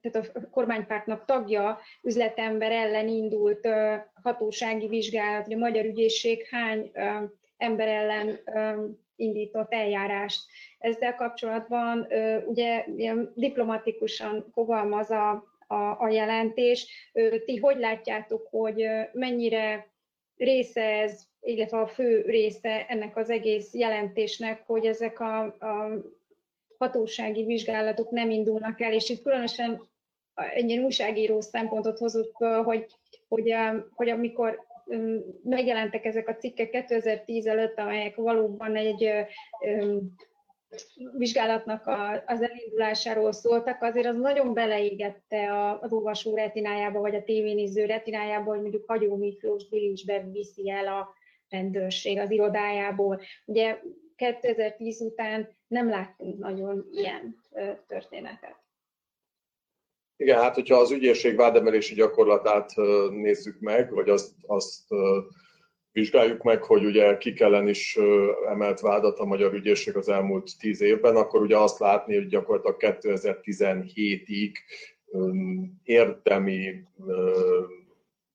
tehát 0.00 0.30
a 0.34 0.50
kormánypártnak 0.50 1.24
tagja, 1.24 1.78
üzletember 2.02 2.72
ellen 2.72 3.08
indult 3.08 3.68
hatósági 4.22 4.88
vizsgálat, 4.88 5.44
hogy 5.44 5.54
a 5.54 5.58
magyar 5.58 5.84
ügyészség 5.84 6.46
hány 6.50 6.90
ember 7.56 7.88
ellen 7.88 8.38
indított 9.16 9.72
eljárást. 9.72 10.40
Ezzel 10.78 11.14
kapcsolatban 11.14 12.06
ugye 12.46 12.84
ilyen 12.96 13.32
diplomatikusan 13.34 14.46
fogalmaz 14.52 15.10
a 15.10 15.49
a, 15.70 15.96
a 15.98 16.08
jelentés. 16.08 17.10
Ti 17.44 17.56
hogy 17.56 17.78
látjátok, 17.78 18.46
hogy 18.50 18.86
mennyire 19.12 19.92
része 20.36 20.82
ez, 20.82 21.22
illetve 21.40 21.78
a 21.78 21.86
fő 21.86 22.20
része 22.20 22.86
ennek 22.86 23.16
az 23.16 23.30
egész 23.30 23.74
jelentésnek, 23.74 24.62
hogy 24.66 24.86
ezek 24.86 25.20
a, 25.20 25.42
a 25.42 25.90
hatósági 26.78 27.44
vizsgálatok 27.44 28.10
nem 28.10 28.30
indulnak 28.30 28.80
el, 28.80 28.92
és 28.92 29.08
itt 29.08 29.22
különösen 29.22 29.88
egy 30.54 30.70
ilyen 30.70 30.84
újságíró 30.84 31.40
szempontot 31.40 31.98
hozott, 31.98 32.32
hogy, 32.64 32.86
hogy, 33.28 33.54
hogy 33.94 34.08
amikor 34.08 34.66
megjelentek 35.42 36.04
ezek 36.04 36.28
a 36.28 36.36
cikkek 36.36 36.70
2010 36.70 37.46
előtt, 37.46 37.78
amelyek 37.78 38.16
valóban 38.16 38.76
egy 38.76 39.10
vizsgálatnak 41.16 41.86
a, 41.86 42.22
az 42.26 42.42
elindulásáról 42.42 43.32
szóltak, 43.32 43.82
azért 43.82 44.06
az 44.06 44.16
nagyon 44.16 44.54
beleégette 44.54 45.76
az 45.80 45.92
olvasó 45.92 46.34
retinájába, 46.34 47.00
vagy 47.00 47.14
a 47.14 47.22
tévénéző 47.22 47.84
retinájába, 47.84 48.50
hogy 48.50 48.60
mondjuk 48.60 48.84
Hagyó 48.86 49.16
Miklós 49.16 49.68
bilincsbe 49.68 50.28
viszi 50.32 50.70
el 50.70 50.86
a 50.86 51.14
rendőrség 51.48 52.18
az 52.18 52.30
irodájából. 52.30 53.20
Ugye 53.44 53.80
2010 54.16 55.00
után 55.00 55.48
nem 55.66 55.88
láttunk 55.88 56.38
nagyon 56.38 56.88
ilyen 56.92 57.36
történetet. 57.86 58.56
Igen, 60.16 60.38
hát 60.38 60.54
hogyha 60.54 60.76
az 60.76 60.90
ügyészség 60.90 61.36
vádemelési 61.36 61.94
gyakorlatát 61.94 62.72
nézzük 63.10 63.60
meg, 63.60 63.92
vagy 63.92 64.08
azt, 64.08 64.32
azt 64.46 64.84
vizsgáljuk 65.92 66.42
meg, 66.42 66.62
hogy 66.62 66.84
ugye 66.84 67.16
kik 67.16 67.40
ellen 67.40 67.68
is 67.68 67.98
emelt 68.48 68.80
vádat 68.80 69.18
a 69.18 69.24
magyar 69.24 69.54
ügyészség 69.54 69.96
az 69.96 70.08
elmúlt 70.08 70.58
tíz 70.58 70.80
évben, 70.80 71.16
akkor 71.16 71.42
ugye 71.42 71.56
azt 71.56 71.78
látni, 71.78 72.14
hogy 72.14 72.26
gyakorlatilag 72.26 72.98
2017-ig 73.00 74.52
érdemi 75.82 76.84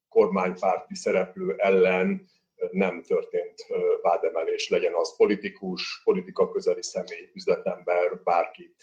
kormánypárti 0.10 0.95
szereplő 0.95 1.56
ellen 1.58 2.26
nem 2.72 3.01
történt 3.01 3.66
vádemelés, 4.01 4.70
legyen 4.70 4.93
az 4.93 5.16
politikus, 5.16 6.01
politika 6.03 6.51
közeli 6.51 6.84
személy, 6.84 7.30
üzletember, 7.34 8.22
bárki. 8.24 8.76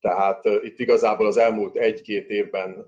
Tehát 0.00 0.44
itt 0.44 0.78
igazából 0.78 1.26
az 1.26 1.36
elmúlt 1.36 1.76
egy-két 1.76 2.28
évben 2.28 2.86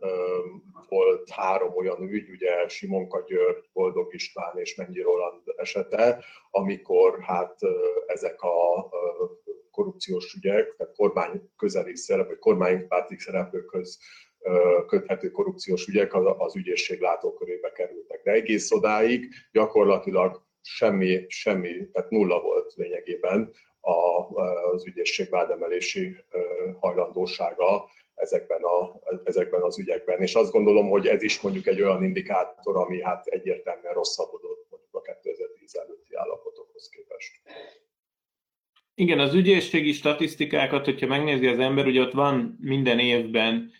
volt 0.88 1.30
három 1.30 1.76
olyan 1.76 2.02
ügy, 2.02 2.30
ugye 2.30 2.68
Simonka 2.68 3.24
György, 3.26 3.68
Boldog 3.72 4.14
István 4.14 4.58
és 4.58 4.74
Mennyi 4.74 5.00
Roland 5.00 5.42
esete, 5.56 6.24
amikor 6.50 7.20
hát 7.22 7.58
ezek 8.06 8.42
a 8.42 8.88
korrupciós 9.70 10.34
ügyek, 10.34 10.74
tehát 10.76 10.94
kormány 10.96 11.50
közeli 11.56 11.96
szerep, 11.96 12.26
vagy 12.28 12.38
kormánypárti 12.38 13.18
szereplőkhöz 13.18 13.98
köthető 14.86 15.30
korrupciós 15.30 15.86
ügyek 15.86 16.14
az 16.14 16.56
ügyészség 16.56 17.00
látókörébe 17.00 17.72
kerültek. 17.72 18.22
De 18.22 18.30
egész 18.30 18.70
odáig 18.70 19.28
gyakorlatilag 19.52 20.42
semmi, 20.62 21.24
semmi, 21.28 21.90
tehát 21.90 22.10
nulla 22.10 22.40
volt 22.40 22.74
lényegében 22.74 23.52
az 23.80 24.86
ügyészség 24.86 25.30
vádemelési 25.30 26.16
hajlandósága 26.80 27.88
ezekben, 28.14 28.62
a, 28.62 29.00
ezekben 29.24 29.62
az 29.62 29.78
ügyekben. 29.78 30.20
És 30.20 30.34
azt 30.34 30.52
gondolom, 30.52 30.88
hogy 30.88 31.06
ez 31.06 31.22
is 31.22 31.40
mondjuk 31.40 31.66
egy 31.66 31.82
olyan 31.82 32.04
indikátor, 32.04 32.76
ami 32.76 33.02
hát 33.02 33.26
egyértelműen 33.26 33.92
rosszabbodott 33.92 34.66
mondjuk 34.70 34.94
a 34.94 35.00
2010 35.00 35.74
előtti 35.74 36.14
állapotokhoz 36.14 36.88
képest. 36.88 37.40
Igen, 38.94 39.18
az 39.18 39.34
ügyészségi 39.34 39.92
statisztikákat, 39.92 40.84
hogyha 40.84 41.06
megnézi 41.06 41.46
az 41.46 41.58
ember, 41.58 41.86
ugye 41.86 42.00
ott 42.00 42.12
van 42.12 42.58
minden 42.60 42.98
évben 42.98 43.70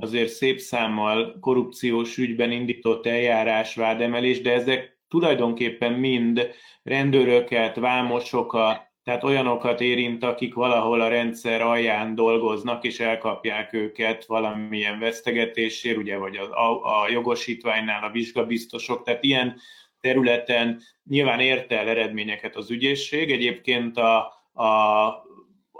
azért 0.00 0.28
szép 0.28 0.58
számmal 0.58 1.38
korrupciós 1.40 2.16
ügyben 2.16 2.50
indított 2.50 3.06
eljárás, 3.06 3.74
vádemelés, 3.74 4.40
de 4.40 4.52
ezek 4.52 4.98
tulajdonképpen 5.08 5.92
mind 5.92 6.50
rendőröket, 6.82 7.76
vámosokat, 7.76 8.80
tehát 9.06 9.24
olyanokat 9.24 9.80
érint, 9.80 10.24
akik 10.24 10.54
valahol 10.54 11.00
a 11.00 11.08
rendszer 11.08 11.60
alján 11.60 12.14
dolgoznak, 12.14 12.84
és 12.84 13.00
elkapják 13.00 13.72
őket 13.72 14.24
valamilyen 14.24 14.98
vesztegetésért, 14.98 15.96
ugye, 15.96 16.16
vagy 16.16 16.36
a, 16.36 16.70
a, 16.70 17.02
a 17.02 17.08
jogosítványnál 17.08 18.04
a 18.04 18.10
vizsgabiztosok, 18.10 19.02
tehát 19.02 19.22
ilyen 19.22 19.56
területen 20.00 20.82
nyilván 21.04 21.40
ért 21.40 21.72
el 21.72 21.88
eredményeket 21.88 22.56
az 22.56 22.70
ügyészség. 22.70 23.30
Egyébként 23.30 23.96
a, 23.96 24.18
a, 24.52 25.24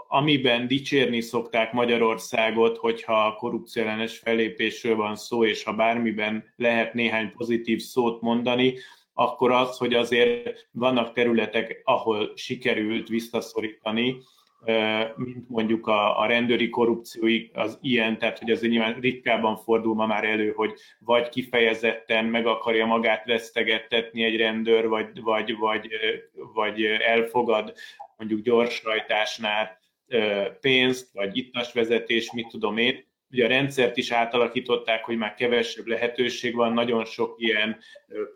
amiben 0.07 0.67
dicsérni 0.67 1.21
szokták 1.21 1.73
Magyarországot, 1.73 2.77
hogyha 2.77 3.25
a 3.25 3.35
korrupcióellenes 3.35 4.17
fellépésről 4.17 4.95
van 4.95 5.15
szó, 5.15 5.45
és 5.45 5.63
ha 5.63 5.73
bármiben 5.73 6.53
lehet 6.55 6.93
néhány 6.93 7.31
pozitív 7.31 7.79
szót 7.79 8.21
mondani, 8.21 8.73
akkor 9.19 9.51
az, 9.51 9.77
hogy 9.77 9.93
azért 9.93 10.67
vannak 10.71 11.13
területek, 11.13 11.81
ahol 11.83 12.31
sikerült 12.35 13.07
visszaszorítani, 13.07 14.17
mint 15.15 15.49
mondjuk 15.49 15.87
a, 15.87 16.19
a 16.19 16.25
rendőri 16.25 16.69
korrupció 16.69 17.29
az 17.53 17.77
ilyen, 17.81 18.17
tehát 18.17 18.39
hogy 18.39 18.51
azért 18.51 18.71
nyilván 18.71 18.99
ritkábban 18.99 19.57
fordul 19.57 19.95
ma 19.95 20.05
már 20.05 20.23
elő, 20.23 20.51
hogy 20.51 20.73
vagy 20.99 21.29
kifejezetten 21.29 22.25
meg 22.25 22.47
akarja 22.47 22.85
magát 22.85 23.25
vesztegettetni 23.25 24.23
egy 24.23 24.35
rendőr, 24.35 24.87
vagy, 24.87 25.21
vagy, 25.21 25.57
vagy, 25.57 25.89
vagy 26.53 26.83
elfogad 26.83 27.73
mondjuk 28.17 28.41
gyorsrajtásnál 28.41 29.79
pénzt, 30.61 31.13
vagy 31.13 31.37
ittasvezetés, 31.37 32.31
mit 32.31 32.47
tudom 32.47 32.77
én, 32.77 33.06
ugye 33.31 33.45
a 33.45 33.47
rendszert 33.47 33.97
is 33.97 34.11
átalakították, 34.11 35.03
hogy 35.03 35.17
már 35.17 35.33
kevesebb 35.33 35.85
lehetőség 35.85 36.55
van, 36.55 36.73
nagyon 36.73 37.05
sok 37.05 37.35
ilyen 37.37 37.77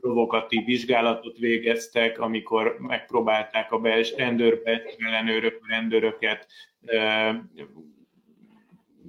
provokatív 0.01 0.65
vizsgálatot 0.65 1.37
végeztek, 1.37 2.19
amikor 2.19 2.75
megpróbálták 2.79 3.71
a 3.71 3.79
belső 3.79 4.15
rendőrbe, 4.15 4.81
ellenőrök, 4.97 5.59
rendőröket 5.67 6.47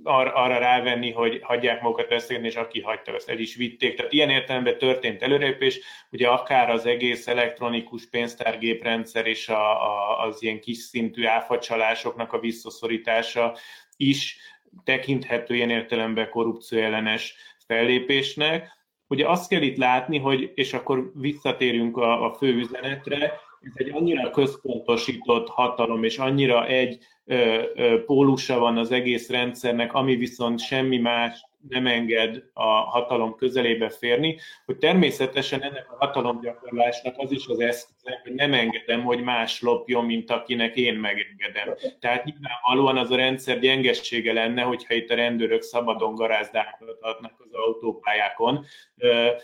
arra 0.05 0.59
rávenni, 0.59 1.11
hogy 1.13 1.41
hagyják 1.43 1.83
magukat 1.83 2.09
veszélyen, 2.09 2.45
és 2.45 2.57
aki 2.57 2.81
hagyta, 2.81 3.15
azt 3.15 3.29
el 3.29 3.39
is 3.39 3.55
vitték. 3.55 3.97
Tehát 3.97 4.13
ilyen 4.13 4.31
értelemben 4.31 4.79
történt 4.79 5.23
előrépés, 5.23 5.81
ugye 6.11 6.29
akár 6.29 6.71
az 6.71 6.87
egész 6.87 7.27
elektronikus 7.27 8.09
pénztárgéprendszer 8.09 9.27
és 9.27 9.49
a, 9.49 9.71
a, 9.71 10.27
az 10.27 10.43
ilyen 10.43 10.61
kis 10.61 10.77
szintű 10.77 11.25
áfacsalásoknak 11.25 12.33
a 12.33 12.39
visszaszorítása 12.39 13.57
is 13.97 14.37
tekinthető 14.85 15.55
ilyen 15.55 15.71
értelemben 15.71 16.29
korrupció 16.31 16.79
ellenes 16.79 17.35
fellépésnek. 17.67 18.81
Ugye 19.07 19.29
azt 19.29 19.49
kell 19.49 19.63
itt 19.63 19.77
látni, 19.77 20.19
hogy, 20.19 20.53
és 20.55 20.73
akkor 20.73 21.11
visszatérünk 21.15 21.97
a, 21.97 22.25
a 22.25 22.35
fő 22.35 22.55
üzenetre, 22.55 23.41
ez 23.61 23.73
egy 23.75 23.91
annyira 23.93 24.31
központosított 24.31 25.49
hatalom, 25.49 26.05
és 26.05 26.19
annyira 26.19 26.67
egy 26.67 26.99
ö, 27.25 27.63
ö, 27.75 28.05
pólusa 28.05 28.59
van 28.59 28.79
az 28.79 28.91
egész 28.93 29.29
rendszernek, 29.29 29.93
ami 29.93 30.17
viszont 30.17 30.61
semmi 30.61 30.99
más 30.99 31.45
nem 31.69 31.87
enged 31.87 32.43
a 32.53 32.65
hatalom 32.65 33.35
közelébe 33.35 33.91
férni, 33.91 34.39
hogy 34.65 34.77
természetesen 34.77 35.63
ennek 35.63 35.87
a 35.91 35.97
hatalomgyakorlásnak 36.05 37.15
az 37.19 37.33
is 37.33 37.47
az 37.47 37.61
eszköze, 37.61 38.21
hogy 38.23 38.33
nem 38.33 38.55
engedem, 38.55 39.03
hogy 39.03 39.23
más 39.23 39.61
lopjon, 39.61 40.05
mint 40.05 40.31
akinek 40.31 40.77
én 40.77 40.95
megengedem. 40.95 41.75
Tehát 42.01 42.25
nyilvánvalóan 42.25 42.97
az 42.97 43.11
a 43.11 43.17
rendszer 43.17 43.59
gyengessége 43.59 44.33
lenne, 44.33 44.63
hogyha 44.63 44.95
itt 44.95 45.11
a 45.11 45.15
rendőrök 45.15 45.63
szabadon 45.63 46.15
garázdálkodhatnak 46.15 47.33
az 47.39 47.53
autópályákon, 47.53 48.65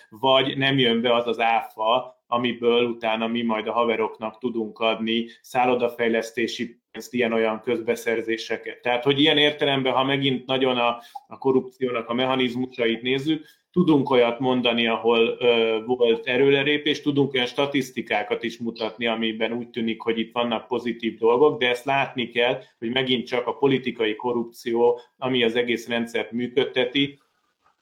vagy 0.08 0.56
nem 0.56 0.78
jön 0.78 1.00
be 1.00 1.14
az 1.14 1.26
az 1.26 1.40
áfa, 1.40 2.17
amiből 2.30 2.84
utána 2.84 3.26
mi 3.26 3.42
majd 3.42 3.66
a 3.66 3.72
haveroknak 3.72 4.38
tudunk 4.38 4.78
adni 4.78 5.26
szállodafejlesztési 5.40 6.80
pénzt, 6.90 7.14
ilyen-olyan 7.14 7.60
közbeszerzéseket. 7.60 8.80
Tehát, 8.80 9.04
hogy 9.04 9.20
ilyen 9.20 9.38
értelemben, 9.38 9.92
ha 9.92 10.04
megint 10.04 10.46
nagyon 10.46 10.76
a, 10.76 11.00
a 11.26 11.38
korrupciónak 11.38 12.08
a 12.08 12.14
mechanizmusait 12.14 13.02
nézzük, 13.02 13.46
tudunk 13.72 14.10
olyat 14.10 14.38
mondani, 14.38 14.86
ahol 14.86 15.36
ö, 15.38 15.78
volt 15.86 16.26
erőlerépés, 16.26 17.00
tudunk 17.00 17.32
olyan 17.32 17.46
statisztikákat 17.46 18.42
is 18.42 18.58
mutatni, 18.58 19.06
amiben 19.06 19.52
úgy 19.52 19.70
tűnik, 19.70 20.00
hogy 20.00 20.18
itt 20.18 20.32
vannak 20.32 20.66
pozitív 20.66 21.18
dolgok, 21.18 21.58
de 21.58 21.68
ezt 21.68 21.84
látni 21.84 22.28
kell, 22.28 22.62
hogy 22.78 22.90
megint 22.90 23.26
csak 23.26 23.46
a 23.46 23.56
politikai 23.56 24.16
korrupció, 24.16 25.00
ami 25.16 25.44
az 25.44 25.56
egész 25.56 25.88
rendszert 25.88 26.32
működteti, 26.32 27.18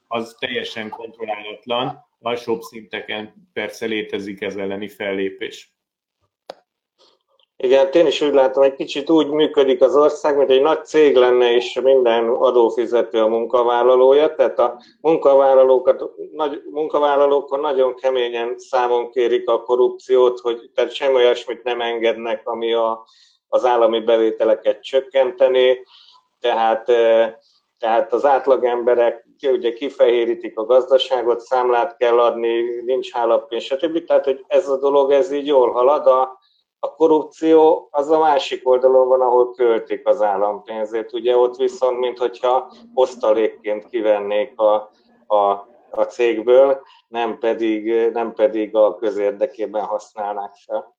az 0.09 0.36
teljesen 0.38 0.88
kontrollálatlan, 0.88 2.06
alsóbb 2.21 2.61
szinteken 2.61 3.51
persze 3.53 3.87
létezik 3.87 4.41
ez 4.41 4.57
elleni 4.57 4.89
fellépés. 4.89 5.77
Igen, 7.59 7.89
én 7.93 8.07
is 8.07 8.21
úgy 8.21 8.35
látom, 8.35 8.62
egy 8.62 8.75
kicsit 8.75 9.11
úgy 9.11 9.27
működik 9.27 9.81
az 9.81 9.97
ország, 9.97 10.37
mint 10.37 10.51
egy 10.51 10.61
nagy 10.61 10.85
cég 10.85 11.17
lenne, 11.17 11.53
és 11.53 11.81
minden 11.83 12.29
adófizető 12.29 13.23
a 13.23 13.29
munkavállalója, 13.29 14.35
tehát 14.35 14.59
a 14.59 14.81
munkavállalókat, 15.01 16.11
nagy, 16.33 16.62
munkavállalókon 16.71 17.61
nagyon 17.61 17.95
keményen 17.95 18.59
számon 18.59 19.11
kérik 19.11 19.49
a 19.49 19.62
korrupciót, 19.62 20.41
hogy 20.41 20.71
tehát 20.75 20.93
semmi 20.93 21.14
olyasmit 21.14 21.62
nem 21.62 21.81
engednek, 21.81 22.49
ami 22.49 22.73
a, 22.73 23.07
az 23.49 23.64
állami 23.64 24.01
bevételeket 24.01 24.83
csökkenteni, 24.83 25.83
tehát, 26.41 26.89
eh, 26.89 27.35
tehát 27.79 28.12
az 28.12 28.24
átlagemberek 28.24 29.27
ugye 29.43 29.72
kifehérítik 29.72 30.59
a 30.59 30.64
gazdaságot, 30.64 31.41
számlát 31.41 31.97
kell 31.97 32.20
adni, 32.20 32.61
nincs 32.85 33.12
hálapénz, 33.12 33.62
stb. 33.62 34.05
Tehát, 34.05 34.24
hogy 34.24 34.45
ez 34.47 34.68
a 34.68 34.79
dolog, 34.79 35.11
ez 35.11 35.33
így 35.33 35.47
jól 35.47 35.72
halad. 35.72 36.07
A, 36.07 36.39
a 36.79 36.95
korrupció 36.95 37.89
az 37.91 38.11
a 38.11 38.18
másik 38.18 38.68
oldalon 38.68 39.09
van, 39.09 39.20
ahol 39.20 39.55
költik 39.55 40.07
az 40.07 40.22
állampénzét. 40.22 41.12
Ugye 41.12 41.37
ott 41.37 41.57
viszont, 41.57 41.99
mintha 41.99 42.72
osztalékként 42.95 43.89
kivennék 43.89 44.59
a, 44.59 44.91
a, 45.27 45.68
a 45.91 46.03
cégből, 46.09 46.83
nem 47.09 47.39
pedig, 47.39 48.11
nem 48.12 48.33
pedig 48.33 48.74
a 48.74 48.97
közérdekében 48.97 49.85
használnák 49.85 50.55
fel. 50.55 50.97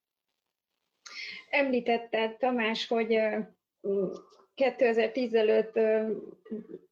Említetted, 1.50 2.36
Tamás, 2.36 2.88
hogy 2.88 3.18
2010 4.58 5.34
előtt 5.34 5.78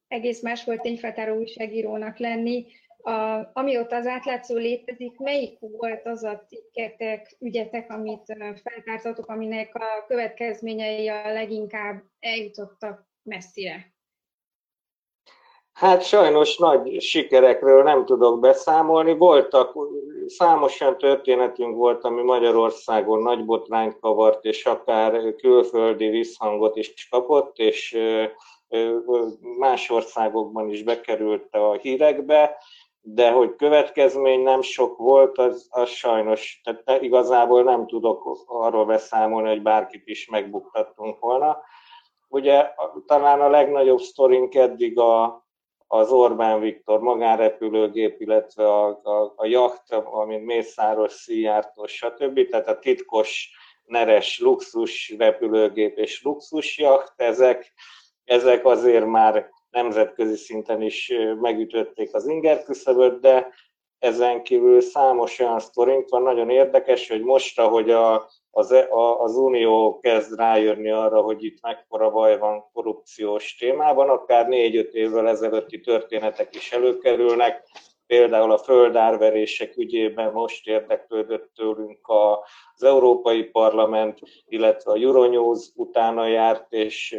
egész 0.07 0.41
más 0.41 0.63
volt 0.63 0.81
tényfeltáró 0.81 1.35
újságírónak 1.35 2.17
lenni. 2.17 2.65
A, 2.97 3.49
amióta 3.53 3.95
az 3.95 4.07
átlátszó 4.07 4.55
létezik, 4.55 5.17
melyik 5.17 5.59
volt 5.59 6.05
az 6.05 6.23
a 6.23 6.45
cikketek, 6.47 7.35
ügyetek, 7.39 7.91
amit 7.91 8.35
feltártatok, 8.63 9.27
aminek 9.27 9.75
a 9.75 10.05
következményei 10.07 11.07
a 11.07 11.33
leginkább 11.33 12.03
eljutottak 12.19 13.07
messzire? 13.23 13.96
Hát 15.77 16.03
sajnos 16.03 16.57
nagy 16.57 17.01
sikerekről 17.01 17.83
nem 17.83 18.05
tudok 18.05 18.39
beszámolni. 18.39 19.17
Voltak, 19.17 19.75
számos 20.27 20.81
olyan 20.81 20.97
történetünk 20.97 21.75
volt, 21.75 22.03
ami 22.03 22.21
Magyarországon 22.21 23.21
nagy 23.21 23.45
botrányt 23.45 23.99
kavart, 23.99 24.45
és 24.45 24.65
akár 24.65 25.35
külföldi 25.35 26.07
visszhangot 26.07 26.75
is 26.75 27.07
kapott, 27.09 27.57
és 27.57 27.97
más 29.57 29.89
országokban 29.89 30.69
is 30.69 30.83
bekerült 30.83 31.55
a 31.55 31.73
hírekbe, 31.73 32.57
de 33.01 33.31
hogy 33.31 33.55
következmény 33.55 34.41
nem 34.41 34.61
sok 34.61 34.97
volt, 34.97 35.37
az, 35.37 35.67
az 35.69 35.89
sajnos, 35.89 36.61
tehát 36.63 37.01
igazából 37.01 37.63
nem 37.63 37.87
tudok 37.87 38.43
arról 38.45 38.85
beszámolni, 38.85 39.49
hogy 39.49 39.61
bárkit 39.61 40.07
is 40.07 40.29
megbuktattunk 40.29 41.19
volna. 41.19 41.57
Ugye 42.27 42.69
talán 43.05 43.41
a 43.41 43.49
legnagyobb 43.49 43.99
sztorink 43.99 44.55
eddig 44.55 44.99
a, 44.99 45.45
az 45.87 46.11
Orbán 46.11 46.59
Viktor 46.59 46.99
magánrepülőgép, 46.99 48.21
illetve 48.21 48.73
a, 48.73 48.87
a, 49.03 49.33
a 49.35 49.45
jacht, 49.45 49.93
amint 49.93 50.45
Mészáros, 50.45 51.13
Szijjártó, 51.13 51.85
stb. 51.85 52.49
Tehát 52.49 52.67
a 52.67 52.79
titkos, 52.79 53.49
neres 53.85 54.39
luxus 54.39 55.15
repülőgép 55.17 55.97
és 55.97 56.23
luxus 56.23 56.77
jacht, 56.77 57.13
ezek, 57.15 57.73
ezek 58.23 58.65
azért 58.65 59.05
már 59.05 59.49
nemzetközi 59.69 60.35
szinten 60.35 60.81
is 60.81 61.11
megütötték 61.41 62.13
az 62.13 62.27
inger 62.27 62.63
küszöböt, 62.63 63.19
de 63.19 63.53
ezen 63.99 64.43
kívül 64.43 64.81
számos 64.81 65.39
olyan 65.39 65.59
sztorink 65.59 66.09
van, 66.09 66.21
nagyon 66.21 66.49
érdekes, 66.49 67.09
hogy 67.09 67.21
most, 67.21 67.59
ahogy 67.59 67.89
a, 67.89 68.29
az, 68.57 68.71
e, 68.71 68.87
az 69.17 69.35
Unió 69.35 69.99
kezd 69.99 70.35
rájönni 70.35 70.89
arra, 70.89 71.21
hogy 71.21 71.43
itt 71.43 71.61
mekkora 71.61 72.09
baj 72.09 72.37
van 72.37 72.69
korrupciós 72.73 73.55
témában, 73.55 74.09
akár 74.09 74.47
négy-öt 74.47 74.93
évvel 74.93 75.27
ezelőtti 75.27 75.79
történetek 75.79 76.55
is 76.55 76.71
előkerülnek, 76.71 77.63
például 78.07 78.51
a 78.51 78.57
földárverések 78.57 79.77
ügyében 79.77 80.31
most 80.33 80.67
érdeklődött 80.67 81.51
tőlünk 81.55 81.99
az 82.75 82.83
Európai 82.83 83.43
Parlament, 83.43 84.19
illetve 84.45 84.91
a 84.91 84.97
Euronews 84.97 85.69
utána 85.75 86.27
járt 86.27 86.73
és 86.73 87.15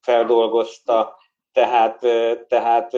feldolgozta, 0.00 1.16
tehát, 1.52 1.98
tehát 2.48 2.96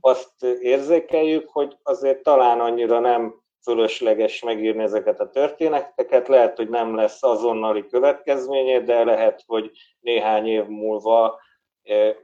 azt 0.00 0.42
érzékeljük, 0.60 1.48
hogy 1.48 1.76
azért 1.82 2.22
talán 2.22 2.60
annyira 2.60 2.98
nem 2.98 3.44
fölösleges 3.66 4.42
megírni 4.42 4.82
ezeket 4.82 5.20
a 5.20 5.28
történeteket. 5.28 6.28
Lehet, 6.28 6.56
hogy 6.56 6.68
nem 6.68 6.94
lesz 6.94 7.22
azonnali 7.22 7.86
következménye, 7.86 8.80
de 8.80 9.04
lehet, 9.04 9.42
hogy 9.46 9.70
néhány 10.00 10.46
év 10.46 10.66
múlva 10.66 11.40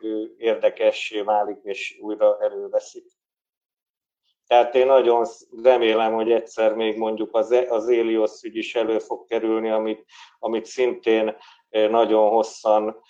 ő 0.00 0.34
érdekessé 0.38 1.20
válik 1.20 1.58
és 1.62 1.98
újra 2.00 2.38
előveszik. 2.40 3.06
Tehát 4.46 4.74
én 4.74 4.86
nagyon 4.86 5.26
remélem, 5.62 6.12
hogy 6.12 6.32
egyszer 6.32 6.74
még 6.74 6.96
mondjuk 6.96 7.36
az, 7.36 7.50
az 7.68 7.88
Elios 7.88 8.42
ügy 8.42 8.56
is 8.56 8.74
elő 8.74 8.98
fog 8.98 9.26
kerülni, 9.26 9.70
amit, 9.70 10.04
amit 10.38 10.64
szintén 10.64 11.36
nagyon 11.68 12.28
hosszan 12.28 13.00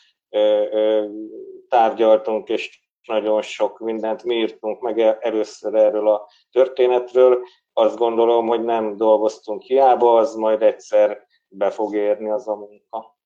tárgyaltunk, 1.69 2.49
és 2.49 2.82
nagyon 3.07 3.43
sok 3.43 3.79
mindent 3.79 4.25
mi 4.25 4.35
írtunk 4.35 4.81
meg 4.81 4.99
először 4.99 5.75
erről 5.75 6.09
a 6.09 6.29
történetről. 6.51 7.45
Azt 7.73 7.97
gondolom, 7.97 8.47
hogy 8.47 8.63
nem 8.63 8.97
dolgoztunk 8.97 9.63
hiába, 9.63 10.19
az 10.19 10.35
majd 10.35 10.63
egyszer 10.63 11.27
be 11.49 11.71
fog 11.71 11.95
érni 11.95 12.31
az 12.31 12.49
a 12.49 12.55
munka. 12.57 13.17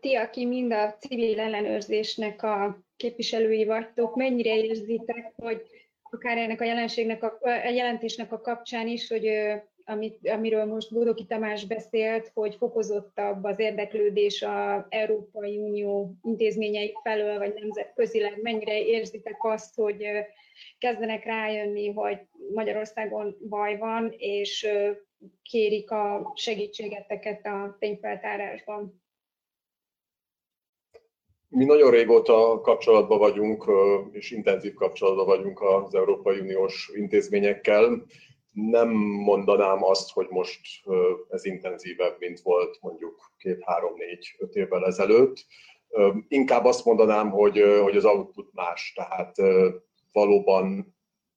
Ti, 0.00 0.14
aki 0.14 0.46
mind 0.46 0.72
a 0.72 0.94
civil 0.94 1.40
ellenőrzésnek 1.40 2.42
a 2.42 2.78
képviselői 2.96 3.64
vagytok, 3.64 4.16
mennyire 4.16 4.56
érzitek, 4.56 5.32
hogy 5.36 5.62
akár 6.02 6.38
ennek 6.38 6.60
a 6.60 6.64
jelenségnek 6.64 7.22
a, 7.22 7.38
a 7.42 7.68
jelentésnek 7.68 8.32
a 8.32 8.40
kapcsán 8.40 8.86
is, 8.86 9.08
hogy 9.08 9.28
amit, 9.84 10.28
amiről 10.28 10.64
most 10.64 10.92
Bodoki 10.92 11.24
Tamás 11.24 11.66
beszélt, 11.66 12.30
hogy 12.34 12.54
fokozottabb 12.54 13.44
az 13.44 13.58
érdeklődés 13.58 14.42
az 14.42 14.82
Európai 14.88 15.58
Unió 15.58 16.14
intézményei 16.22 16.92
felől, 17.02 17.38
vagy 17.38 17.54
nemzetközileg. 17.54 18.42
Mennyire 18.42 18.80
érzitek 18.84 19.36
azt, 19.44 19.74
hogy 19.74 20.04
kezdenek 20.78 21.24
rájönni, 21.24 21.92
hogy 21.92 22.18
Magyarországon 22.54 23.36
baj 23.48 23.76
van, 23.76 24.14
és 24.16 24.68
kérik 25.42 25.90
a 25.90 26.32
segítségeteket 26.34 27.46
a 27.46 27.76
tényfeltárásban? 27.78 29.02
Mi 31.48 31.64
nagyon 31.64 31.90
régóta 31.90 32.60
kapcsolatban 32.60 33.18
vagyunk, 33.18 33.64
és 34.12 34.30
intenzív 34.30 34.74
kapcsolatban 34.74 35.26
vagyunk 35.26 35.60
az 35.60 35.94
Európai 35.94 36.38
Uniós 36.38 36.90
intézményekkel 36.94 38.04
nem 38.68 38.88
mondanám 39.24 39.84
azt, 39.84 40.12
hogy 40.12 40.26
most 40.30 40.60
ez 41.28 41.44
intenzívebb, 41.44 42.16
mint 42.18 42.40
volt 42.40 42.78
mondjuk 42.80 43.32
két, 43.38 43.62
három, 43.64 43.94
négy, 43.96 44.34
öt 44.38 44.54
évvel 44.54 44.86
ezelőtt. 44.86 45.46
Inkább 46.28 46.64
azt 46.64 46.84
mondanám, 46.84 47.30
hogy, 47.30 47.78
hogy 47.82 47.96
az 47.96 48.04
output 48.04 48.52
más, 48.52 48.92
tehát 48.94 49.34
valóban 50.12 50.94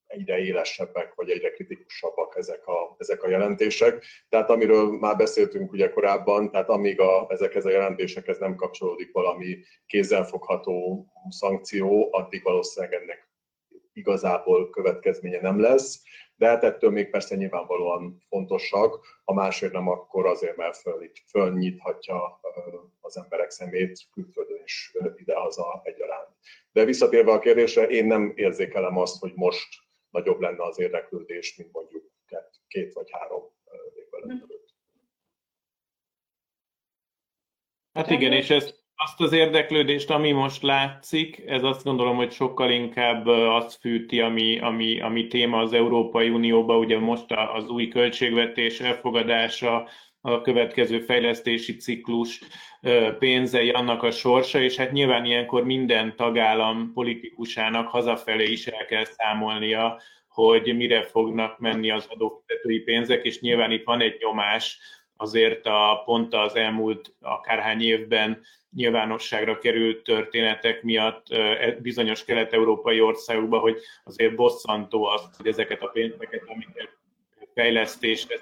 egyre 0.07 0.37
élesebbek, 0.37 1.15
vagy 1.15 1.29
egyre 1.29 1.51
kritikusabbak 1.51 2.37
ezek 2.37 2.67
a, 2.67 2.95
ezek 2.97 3.23
a 3.23 3.29
jelentések. 3.29 4.05
Tehát 4.29 4.49
amiről 4.49 4.91
már 4.91 5.17
beszéltünk 5.17 5.71
ugye 5.71 5.89
korábban, 5.89 6.51
tehát 6.51 6.69
amíg 6.69 6.99
a, 6.99 7.25
ezekhez 7.29 7.65
a 7.65 7.69
jelentésekhez 7.69 8.39
nem 8.39 8.55
kapcsolódik 8.55 9.11
valami 9.11 9.57
kézzelfogható 9.85 11.05
szankció, 11.29 12.07
addig 12.11 12.43
valószínűleg 12.43 13.01
ennek 13.01 13.31
igazából 13.93 14.69
következménye 14.69 15.41
nem 15.41 15.59
lesz 15.59 16.01
de 16.35 16.47
hát 16.47 16.63
ettől 16.63 16.91
még 16.91 17.09
persze 17.09 17.35
nyilvánvalóan 17.35 18.23
fontosak, 18.27 19.05
ha 19.23 19.33
másért 19.33 19.71
nem, 19.73 19.87
akkor 19.87 20.25
azért, 20.25 20.55
mert 20.55 20.81
fölnyithatja 21.29 22.39
az 22.99 23.17
emberek 23.17 23.49
szemét 23.49 24.07
külföldön 24.11 24.61
is 24.63 24.95
idehaza 25.15 25.81
egyaránt. 25.83 26.29
De 26.71 26.85
visszatérve 26.85 27.31
a 27.31 27.39
kérdésre, 27.39 27.87
én 27.87 28.05
nem 28.05 28.31
érzékelem 28.35 28.97
azt, 28.97 29.19
hogy 29.19 29.31
most 29.35 29.67
nagyobb 30.09 30.39
lenne 30.39 30.63
az 30.63 30.79
érdeklődés, 30.79 31.55
mint 31.57 31.71
mondjuk 31.71 32.11
két 32.67 32.93
vagy 32.93 33.11
három 33.11 33.43
évvel 33.95 34.21
ezelőtt. 34.21 34.75
Hát 37.93 38.09
igen, 38.09 38.31
és 38.31 38.49
ezt 38.49 38.82
azt 39.03 39.21
az 39.21 39.31
érdeklődést, 39.31 40.09
ami 40.09 40.31
most 40.31 40.61
látszik, 40.61 41.43
ez 41.45 41.63
azt 41.63 41.83
gondolom, 41.83 42.15
hogy 42.15 42.31
sokkal 42.31 42.71
inkább 42.71 43.27
azt 43.27 43.79
fűti, 43.79 44.21
ami, 44.21 44.59
ami, 44.59 45.01
ami 45.01 45.27
téma 45.27 45.59
az 45.59 45.73
Európai 45.73 46.29
Unióban, 46.29 46.77
ugye 46.77 46.99
most 46.99 47.25
az 47.53 47.69
új 47.69 47.87
költségvetés 47.87 48.79
elfogadása, 48.79 49.87
a 50.21 50.41
következő 50.41 50.99
fejlesztési 50.99 51.75
ciklus 51.75 52.41
pénzei, 53.19 53.69
annak 53.69 54.03
a 54.03 54.11
sorsa, 54.11 54.59
és 54.59 54.75
hát 54.75 54.91
nyilván 54.91 55.25
ilyenkor 55.25 55.63
minden 55.63 56.15
tagállam 56.15 56.91
politikusának 56.93 57.87
hazafelé 57.87 58.51
is 58.51 58.67
el 58.67 58.85
kell 58.85 59.03
számolnia, 59.03 60.01
hogy 60.27 60.75
mire 60.75 61.03
fognak 61.03 61.59
menni 61.59 61.91
az 61.91 62.07
adófizetői 62.09 62.79
pénzek, 62.79 63.23
és 63.23 63.39
nyilván 63.39 63.71
itt 63.71 63.83
van 63.83 64.01
egy 64.01 64.15
nyomás 64.19 64.79
azért 65.23 65.65
a, 65.65 66.01
pont 66.05 66.33
az 66.33 66.55
elmúlt 66.55 67.15
akárhány 67.21 67.81
évben 67.81 68.41
nyilvánosságra 68.75 69.57
került 69.57 70.03
történetek 70.03 70.83
miatt 70.83 71.29
e, 71.29 71.71
bizonyos 71.71 72.25
kelet-európai 72.25 73.01
országokban, 73.01 73.59
hogy 73.59 73.77
azért 74.03 74.35
bosszantó 74.35 75.05
az, 75.05 75.29
hogy 75.37 75.47
ezeket 75.47 75.81
a 75.81 75.87
pénzeket, 75.87 76.43
amiket 76.47 76.97
fejlesztésre 77.53 78.35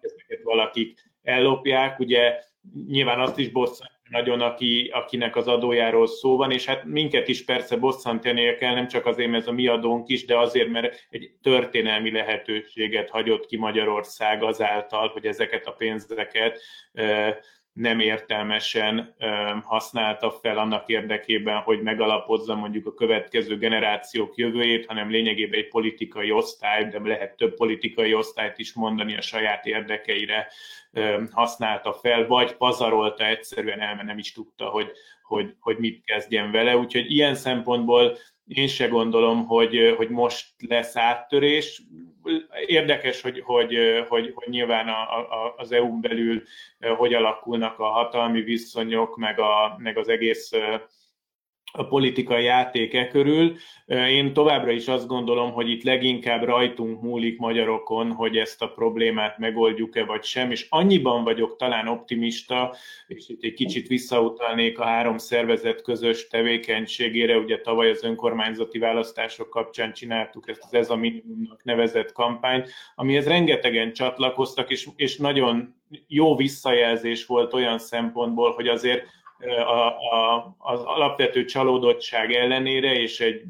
ezeket 0.00 0.42
valakik 0.42 1.00
ellopják. 1.22 1.98
Ugye 1.98 2.40
nyilván 2.86 3.20
azt 3.20 3.38
is 3.38 3.50
bosszant 3.50 3.91
nagyon, 4.12 4.40
aki, 4.40 4.90
akinek 4.92 5.36
az 5.36 5.48
adójáról 5.48 6.06
szó 6.06 6.36
van, 6.36 6.50
és 6.50 6.64
hát 6.66 6.84
minket 6.84 7.28
is 7.28 7.44
persze 7.44 7.76
bosszantani 7.76 8.54
kell, 8.54 8.74
nem 8.74 8.88
csak 8.88 9.06
azért, 9.06 9.30
mert 9.30 9.42
ez 9.42 9.48
a 9.48 9.52
mi 9.52 9.66
adónk 9.66 10.08
is, 10.08 10.24
de 10.24 10.38
azért, 10.38 10.68
mert 10.68 11.06
egy 11.10 11.30
történelmi 11.42 12.10
lehetőséget 12.10 13.10
hagyott 13.10 13.46
ki 13.46 13.56
Magyarország 13.56 14.42
azáltal, 14.42 15.08
hogy 15.08 15.26
ezeket 15.26 15.66
a 15.66 15.72
pénzeket 15.72 16.60
nem 17.72 18.00
értelmesen 18.00 19.14
használta 19.62 20.30
fel 20.30 20.58
annak 20.58 20.88
érdekében, 20.88 21.60
hogy 21.60 21.82
megalapozza 21.82 22.54
mondjuk 22.54 22.86
a 22.86 22.94
következő 22.94 23.58
generációk 23.58 24.36
jövőjét, 24.36 24.86
hanem 24.86 25.10
lényegében 25.10 25.58
egy 25.58 25.68
politikai 25.68 26.30
osztály, 26.30 26.88
de 26.88 27.00
lehet 27.00 27.36
több 27.36 27.54
politikai 27.54 28.14
osztályt 28.14 28.58
is 28.58 28.72
mondani 28.72 29.16
a 29.16 29.20
saját 29.20 29.66
érdekeire 29.66 30.48
használta 31.30 31.92
fel, 31.92 32.26
vagy 32.26 32.56
pazarolta 32.56 33.26
egyszerűen 33.26 33.80
el, 33.80 33.94
mert 33.94 34.06
nem 34.06 34.18
is 34.18 34.32
tudta, 34.32 34.64
hogy, 34.64 34.90
hogy, 35.22 35.54
hogy 35.60 35.76
mit 35.78 36.04
kezdjen 36.04 36.50
vele. 36.50 36.76
Úgyhogy 36.76 37.10
ilyen 37.10 37.34
szempontból 37.34 38.16
én 38.46 38.68
se 38.68 38.86
gondolom, 38.86 39.46
hogy, 39.46 39.94
hogy 39.96 40.08
most 40.08 40.46
lesz 40.68 40.96
áttörés. 40.96 41.82
Érdekes, 42.66 43.20
hogy, 43.20 43.40
hogy, 43.44 43.76
hogy, 44.08 44.32
hogy 44.34 44.48
nyilván 44.48 44.88
a, 44.88 45.18
a, 45.18 45.54
az 45.56 45.72
EU-n 45.72 46.00
belül 46.00 46.42
hogy 46.96 47.14
alakulnak 47.14 47.78
a 47.78 47.86
hatalmi 47.88 48.40
viszonyok, 48.42 49.16
meg, 49.16 49.38
a, 49.38 49.76
meg 49.78 49.98
az 49.98 50.08
egész 50.08 50.50
a 51.72 51.86
politikai 51.86 52.44
játéke 52.44 53.08
körül. 53.08 53.56
Én 53.86 54.32
továbbra 54.32 54.70
is 54.70 54.88
azt 54.88 55.06
gondolom, 55.06 55.52
hogy 55.52 55.70
itt 55.70 55.82
leginkább 55.82 56.42
rajtunk 56.42 57.02
múlik 57.02 57.38
magyarokon, 57.38 58.12
hogy 58.12 58.36
ezt 58.36 58.62
a 58.62 58.68
problémát 58.68 59.38
megoldjuk-e 59.38 60.04
vagy 60.04 60.22
sem, 60.22 60.50
és 60.50 60.66
annyiban 60.68 61.24
vagyok 61.24 61.56
talán 61.56 61.88
optimista, 61.88 62.74
és 63.06 63.28
itt 63.28 63.42
egy 63.42 63.54
kicsit 63.54 63.86
visszautalnék 63.86 64.78
a 64.78 64.84
három 64.84 65.18
szervezet 65.18 65.82
közös 65.82 66.26
tevékenységére, 66.26 67.36
ugye 67.36 67.60
tavaly 67.60 67.90
az 67.90 68.04
önkormányzati 68.04 68.78
választások 68.78 69.50
kapcsán 69.50 69.92
csináltuk 69.92 70.48
ezt 70.48 70.62
az 70.64 70.74
ez 70.74 70.90
a 70.90 70.96
minimumnak 70.96 71.64
nevezett 71.64 72.12
kampányt, 72.12 72.70
amihez 72.94 73.26
rengetegen 73.26 73.92
csatlakoztak, 73.92 74.70
és, 74.70 74.88
és 74.96 75.16
nagyon 75.16 75.74
jó 76.06 76.36
visszajelzés 76.36 77.26
volt 77.26 77.54
olyan 77.54 77.78
szempontból, 77.78 78.52
hogy 78.52 78.68
azért 78.68 79.20
a, 79.48 79.86
a, 79.86 80.54
az 80.58 80.82
alapvető 80.82 81.44
csalódottság 81.44 82.32
ellenére 82.32 82.92
és 82.92 83.20
egy 83.20 83.42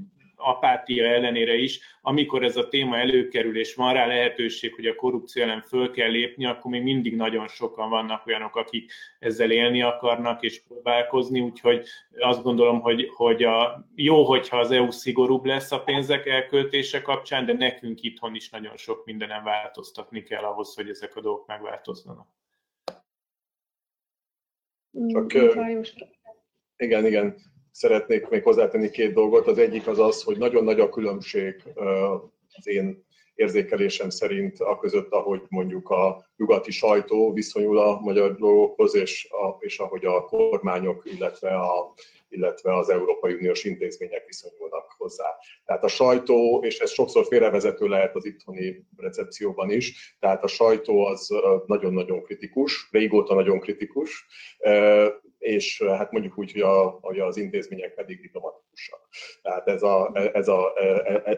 apátia 0.42 1.06
ellenére 1.06 1.54
is, 1.54 1.80
amikor 2.02 2.42
ez 2.42 2.56
a 2.56 2.68
téma 2.68 2.96
előkerül, 2.96 3.58
és 3.58 3.74
van 3.74 3.92
rá 3.92 4.06
lehetőség, 4.06 4.74
hogy 4.74 4.86
a 4.86 4.94
korrupció 4.94 5.42
ellen 5.42 5.62
föl 5.62 5.90
kell 5.90 6.10
lépni, 6.10 6.46
akkor 6.46 6.70
még 6.70 6.82
mindig 6.82 7.16
nagyon 7.16 7.48
sokan 7.48 7.88
vannak 7.90 8.26
olyanok, 8.26 8.56
akik 8.56 8.92
ezzel 9.18 9.50
élni 9.50 9.82
akarnak 9.82 10.42
és 10.42 10.62
próbálkozni, 10.66 11.40
úgyhogy 11.40 11.86
azt 12.18 12.42
gondolom, 12.42 12.80
hogy, 12.80 13.10
hogy 13.14 13.42
a, 13.42 13.86
jó, 13.94 14.24
hogyha 14.24 14.58
az 14.58 14.70
EU 14.70 14.90
szigorúbb 14.90 15.44
lesz 15.44 15.72
a 15.72 15.82
pénzek 15.82 16.26
elköltése 16.26 17.02
kapcsán, 17.02 17.46
de 17.46 17.52
nekünk 17.52 18.02
itthon 18.02 18.34
is 18.34 18.50
nagyon 18.50 18.76
sok 18.76 19.04
mindenen 19.04 19.44
változtatni 19.44 20.22
kell 20.22 20.42
ahhoz, 20.42 20.74
hogy 20.74 20.88
ezek 20.88 21.16
a 21.16 21.20
dolgok 21.20 21.46
megváltozzanak. 21.46 22.26
Csak, 25.06 25.32
igen, 26.76 27.06
igen, 27.06 27.36
szeretnék 27.70 28.28
még 28.28 28.42
hozzátenni 28.42 28.90
két 28.90 29.12
dolgot. 29.12 29.46
Az 29.46 29.58
egyik 29.58 29.86
az 29.86 29.98
az, 29.98 30.22
hogy 30.22 30.38
nagyon 30.38 30.64
nagy 30.64 30.80
a 30.80 30.88
különbség 30.88 31.62
az 32.56 32.66
én 32.66 33.04
érzékelésem 33.34 34.10
szerint 34.10 34.60
a 34.60 34.78
között, 34.78 35.12
ahogy 35.12 35.42
mondjuk 35.48 35.88
a 35.88 36.26
nyugati 36.36 36.70
sajtó 36.70 37.32
viszonyul 37.32 37.78
a 37.78 38.00
magyar 38.00 38.36
dolgokhoz, 38.36 38.94
és, 38.94 39.28
a, 39.30 39.56
és 39.58 39.78
ahogy 39.78 40.04
a 40.04 40.24
kormányok, 40.24 41.02
illetve, 41.04 41.54
a, 41.54 41.94
illetve 42.32 42.76
az 42.76 42.88
Európai 42.88 43.34
Uniós 43.34 43.64
intézmények 43.64 44.26
viszonyulnak 44.26 44.94
hozzá. 44.98 45.36
Tehát 45.64 45.84
a 45.84 45.88
sajtó, 45.88 46.62
és 46.64 46.78
ez 46.78 46.90
sokszor 46.90 47.26
félrevezető 47.26 47.86
lehet 47.86 48.14
az 48.14 48.24
itthoni 48.24 48.86
recepcióban 48.96 49.70
is, 49.70 50.16
tehát 50.20 50.44
a 50.44 50.46
sajtó 50.46 51.04
az 51.04 51.28
nagyon-nagyon 51.66 52.22
kritikus, 52.22 52.88
régóta 52.90 53.34
nagyon 53.34 53.60
kritikus, 53.60 54.26
és 55.42 55.82
hát 55.82 56.12
mondjuk 56.12 56.38
úgy, 56.38 56.52
hogy, 56.52 56.60
a, 56.60 56.98
hogy 57.00 57.18
az 57.18 57.36
intézmények 57.36 57.94
pedig 57.94 58.20
diplomatikusak. 58.20 59.00
Tehát 59.42 59.68
ez, 59.68 59.82
a, 59.82 60.10
ez, 60.32 60.48
a, 60.48 60.72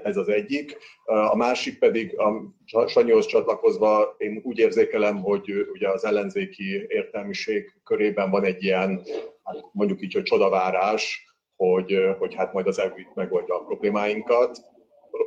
ez 0.03 0.17
az 0.17 0.29
egyik. 0.29 0.77
A 1.05 1.37
másik 1.37 1.79
pedig, 1.79 2.19
a 2.19 2.87
Sanyihoz 2.87 3.27
csatlakozva, 3.27 4.15
én 4.19 4.41
úgy 4.43 4.59
érzékelem, 4.59 5.23
hogy 5.23 5.51
ugye 5.73 5.89
az 5.89 6.05
ellenzéki 6.05 6.87
értelmiség 6.89 7.73
körében 7.85 8.31
van 8.31 8.45
egy 8.45 8.63
ilyen, 8.63 9.03
hát 9.43 9.65
mondjuk 9.73 10.03
így, 10.03 10.13
hogy 10.13 10.23
csodavárás, 10.23 11.25
hogy, 11.57 11.99
hogy 12.19 12.35
hát 12.35 12.53
majd 12.53 12.67
az 12.67 12.79
EU 12.79 12.95
megoldja 13.15 13.55
a 13.55 13.65
problémáinkat. 13.65 14.59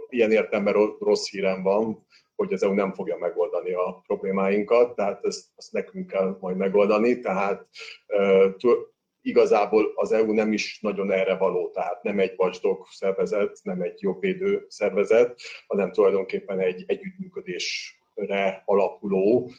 Ilyen 0.09 0.31
értelemben 0.31 0.95
rossz 0.99 1.29
hírem 1.29 1.63
van, 1.63 2.05
hogy 2.37 2.53
az 2.53 2.63
EU 2.63 2.73
nem 2.73 2.93
fogja 2.93 3.17
megoldani 3.17 3.73
a 3.73 4.01
problémáinkat, 4.07 4.95
tehát 4.95 5.25
ezt, 5.25 5.45
ezt 5.55 5.71
nekünk 5.71 6.07
kell 6.07 6.37
majd 6.39 6.57
megoldani, 6.57 7.19
tehát 7.19 7.67
igazából 9.21 9.91
az 9.95 10.11
EU 10.11 10.33
nem 10.33 10.53
is 10.53 10.79
nagyon 10.81 11.11
erre 11.11 11.37
való, 11.37 11.69
tehát 11.69 12.03
nem 12.03 12.19
egy 12.19 12.33
watchdog 12.37 12.87
szervezet, 12.89 13.59
nem 13.63 13.81
egy 13.81 14.01
jogvédő 14.01 14.65
szervezet, 14.67 15.41
hanem 15.67 15.91
tulajdonképpen 15.91 16.59
egy 16.59 16.83
együttműködésre 16.87 18.61
alapuló, 18.65 19.51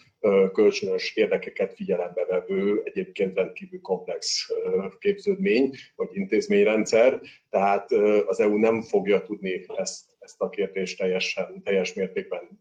kölcsönös 0.53 1.16
érdekeket 1.16 1.74
figyelembe 1.74 2.24
vevő, 2.24 2.81
egyébként 2.85 3.37
rendkívül 3.37 3.81
komplex 3.81 4.49
képződmény 4.99 5.74
vagy 5.97 6.09
intézményrendszer, 6.12 7.20
tehát 7.51 7.93
az 8.26 8.41
EU 8.41 8.57
nem 8.57 8.83
fogja 8.83 9.22
tudni 9.22 9.64
ezt 9.76 10.07
ezt 10.29 10.41
a 10.41 10.49
kérdést 10.49 10.99
teljesen, 10.99 11.62
teljes 11.62 11.95
mértékben 11.95 12.61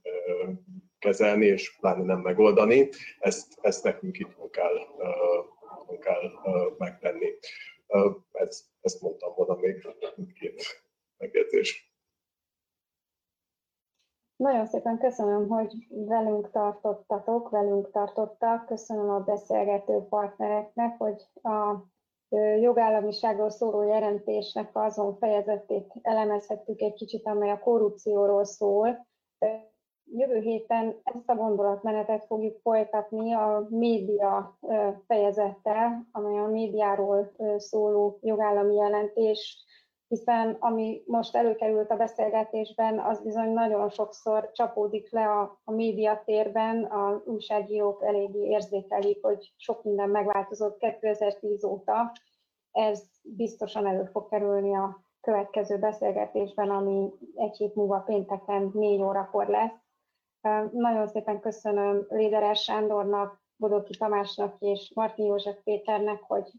kezelni, 1.00 1.46
és 1.46 1.78
pláne 1.80 2.04
nem 2.04 2.20
megoldani. 2.20 2.90
Ezt, 3.20 3.58
ezt 3.62 3.84
nekünk 3.84 4.20
itt 4.20 4.50
kell, 4.52 4.78
kell 6.00 6.32
megtenni. 6.78 7.34
Ezt, 8.32 8.66
ezt 8.82 9.02
mondtam 9.02 9.34
volna 9.36 9.56
még 9.56 9.88
két 10.40 10.84
megjegyzés. 11.18 11.96
Nagyon 14.36 14.66
szépen 14.66 14.98
köszönöm, 14.98 15.48
hogy 15.48 15.74
velünk 15.90 16.52
tartottatok, 16.52 17.50
velünk 17.50 17.92
tartottak. 17.92 18.66
Köszönöm 18.66 19.10
a 19.10 19.20
beszélgető 19.20 20.06
partnereknek, 20.10 20.98
hogy 20.98 21.22
a 21.42 21.76
jogállamiságról 22.60 23.50
szóló 23.50 23.82
jelentésnek 23.82 24.70
azon 24.74 25.18
fejezetét 25.18 25.94
elemezhettük 26.02 26.82
egy 26.82 26.94
kicsit, 26.94 27.28
amely 27.28 27.50
a 27.50 27.60
korrupcióról 27.60 28.46
szól. 28.46 29.08
Jövő 30.12 30.40
héten 30.40 30.96
ezt 31.04 31.30
a 31.30 31.36
gondolatmenetet 31.36 32.26
fogjuk 32.26 32.60
folytatni 32.62 33.34
a 33.34 33.68
média 33.70 34.58
fejezettel, 35.08 36.08
amely 36.12 36.38
a 36.38 36.48
médiáról 36.48 37.32
szóló 37.58 38.20
jogállami 38.22 38.76
jelentés 38.76 39.66
hiszen 40.08 40.58
ami 40.60 41.04
most 41.06 41.36
előkerült 41.36 41.92
a 41.92 41.96
beszélgetésben, 41.96 43.00
az 43.00 43.22
bizony 43.22 43.50
nagyon 43.50 43.90
sokszor 43.90 44.52
csapódik 44.52 45.12
le 45.12 45.30
a, 45.30 45.60
a 45.64 45.72
médiatérben, 45.72 46.84
a 46.84 47.22
újságírók 47.26 48.04
eléggé 48.04 48.48
érzékelik, 48.48 49.22
hogy 49.22 49.54
sok 49.56 49.84
minden 49.84 50.10
megváltozott 50.10 50.78
2010 50.78 51.64
óta. 51.64 52.12
Ez 52.72 53.04
biztosan 53.22 53.88
elő 53.88 54.04
fog 54.04 54.30
kerülni 54.30 54.76
a 54.76 55.06
következő 55.22 55.78
beszélgetésben, 55.78 56.70
ami 56.70 57.10
egy 57.36 57.58
hét 57.58 57.76
múlva 57.76 58.00
pénteken 58.00 58.72
négy 58.74 59.02
órakor 59.02 59.48
lesz. 59.48 59.86
Nagyon 60.72 61.08
szépen 61.08 61.40
köszönöm 61.40 62.06
Léderes 62.10 62.64
Sándornak, 62.64 63.42
Bodoki 63.56 63.98
Tamásnak 63.98 64.56
és 64.60 64.92
Martin 64.96 65.26
József 65.26 65.58
Péternek, 65.64 66.22
hogy 66.22 66.52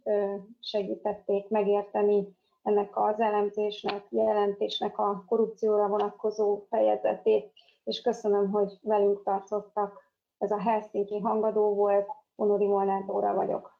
segítették 0.61 1.49
megérteni 1.49 2.37
ennek 2.69 2.97
az 2.97 3.21
elemzésnek, 3.21 4.07
jelentésnek 4.09 4.99
a 4.99 5.25
korrupcióra 5.29 5.89
vonatkozó 5.89 6.67
fejezetét, 6.71 7.53
és 7.85 8.01
köszönöm, 8.01 8.51
hogy 8.51 8.79
velünk 8.83 9.23
tartottak. 9.23 10.03
Ez 10.39 10.51
a 10.51 10.61
Helsinki 10.61 11.19
hangadó 11.19 11.75
volt, 11.75 12.09
Onori 12.37 12.67
Molnár 12.67 13.05
Dóra 13.05 13.35
vagyok. 13.35 13.78